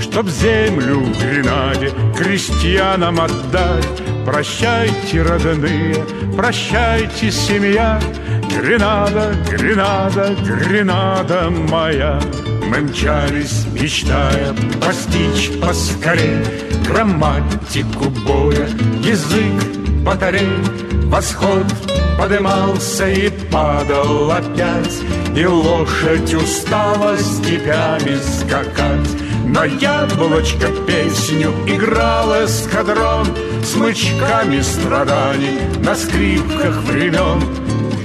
Чтоб 0.00 0.28
землю 0.28 1.00
в 1.00 1.18
Гренаде 1.18 1.92
крестьянам 2.16 3.20
отдать. 3.20 4.02
Прощайте, 4.24 5.22
родные, 5.22 6.04
прощайте, 6.36 7.30
семья. 7.30 8.00
Гренада, 8.48 9.34
Гренада, 9.50 10.34
Гренада 10.44 11.50
моя. 11.50 12.20
Мы 12.68 12.80
мчались, 12.80 13.64
мечтая 13.72 14.54
постичь 14.80 15.52
поскорей 15.60 16.42
Грамматику 16.88 18.10
боя, 18.26 18.66
язык 19.02 20.02
батарей 20.02 20.48
Восход 21.06 21.64
подымался 22.18 23.08
и 23.08 23.30
падал 23.50 24.30
опять. 24.30 24.98
И 25.36 25.46
лошадь 25.46 26.34
устала 26.34 27.16
степями 27.16 28.16
скакать 28.16 29.25
На 29.46 29.64
яблочко 29.64 30.66
песню 30.88 31.52
играл 31.68 32.44
эскадрон 32.44 33.26
Смычками 33.62 34.60
страданий 34.60 35.58
на 35.84 35.94
скрипках 35.94 36.82
времен. 36.82 37.40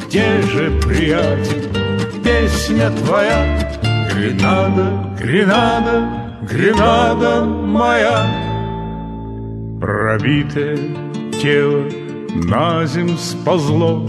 Где 0.05 0.41
же, 0.43 0.69
приятель, 0.81 1.67
песня 2.23 2.91
твоя? 2.91 3.79
Гренада, 4.13 5.15
Гренада, 5.19 6.37
Гренада 6.43 7.43
моя. 7.43 8.25
Пробитое 9.79 10.77
тело 11.41 11.85
на 12.33 12.85
земь 12.85 13.17
сползло. 13.17 14.07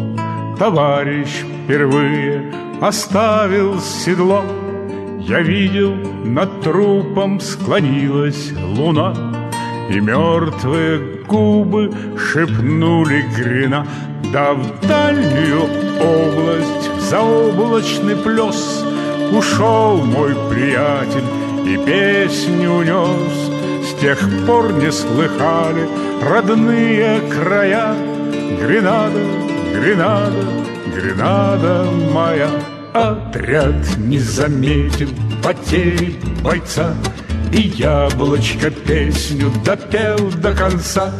Товарищ 0.58 1.30
впервые 1.64 2.52
оставил 2.80 3.80
седло 3.80 4.44
Я 5.28 5.40
видел, 5.40 5.94
над 6.24 6.62
трупом 6.62 7.38
склонилась 7.40 8.52
луна 8.52 9.14
И 9.88 10.00
мертвые 10.00 11.22
губы 11.28 11.92
шепнули 12.18 13.24
грена 13.36 13.86
Да 14.32 14.52
в 14.54 14.86
дальнюю 14.86 15.62
область, 16.00 16.90
в 16.96 17.00
заоблачный 17.00 18.16
плес 18.16 18.84
Ушел 19.30 20.02
мой 20.04 20.34
приятель 20.50 21.24
и 21.66 21.76
песню 21.86 22.72
унес 22.72 23.88
С 23.88 24.00
тех 24.00 24.18
пор 24.44 24.72
не 24.72 24.90
слыхали 24.90 25.86
родные 26.20 27.20
края. 27.30 27.94
Гренада, 28.60 29.20
Гренада, 29.72 30.44
Гренада 30.94 31.86
моя 32.12 32.48
Отряд 32.92 33.96
не 33.96 34.18
заметил 34.18 35.08
потери 35.42 36.16
бойца. 36.42 36.94
И 37.50 37.60
яблочко 37.60 38.70
песню 38.70 39.50
допел 39.64 40.30
до 40.32 40.54
конца. 40.54 41.12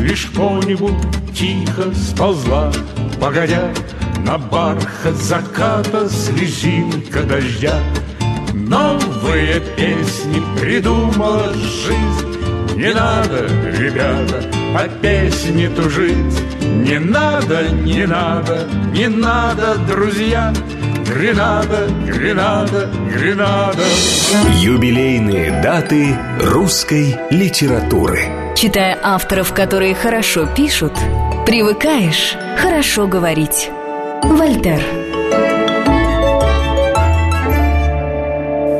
Лишь 0.00 0.30
по 0.32 0.58
небу 0.64 0.90
тихо 1.34 1.92
сползла, 1.94 2.72
погодя 3.20 3.70
На 4.24 4.38
бархат 4.38 5.16
заката 5.16 6.08
слезинка 6.08 7.22
дождя. 7.22 7.78
Новые 8.54 9.60
песни 9.76 10.42
придумала 10.58 11.52
жизнь. 11.54 12.38
Не 12.74 12.92
надо, 12.94 13.46
ребята, 13.76 14.44
по 14.74 14.88
песне 15.00 15.68
тужить 15.70 16.42
Не 16.78 16.98
надо, 16.98 17.68
не 17.70 18.06
надо, 18.06 18.66
не 18.92 19.08
надо, 19.08 19.76
друзья. 19.86 20.52
Гренада, 21.06 21.88
Гренада, 22.06 22.88
Гренада. 23.12 23.82
Юбилейные 24.54 25.62
даты 25.62 26.16
русской 26.40 27.16
литературы. 27.30 28.54
Читая 28.54 28.98
авторов, 29.02 29.52
которые 29.54 29.94
хорошо 29.94 30.46
пишут, 30.54 30.92
привыкаешь 31.46 32.36
хорошо 32.58 33.06
говорить. 33.06 33.70
Вольтер 34.22 35.07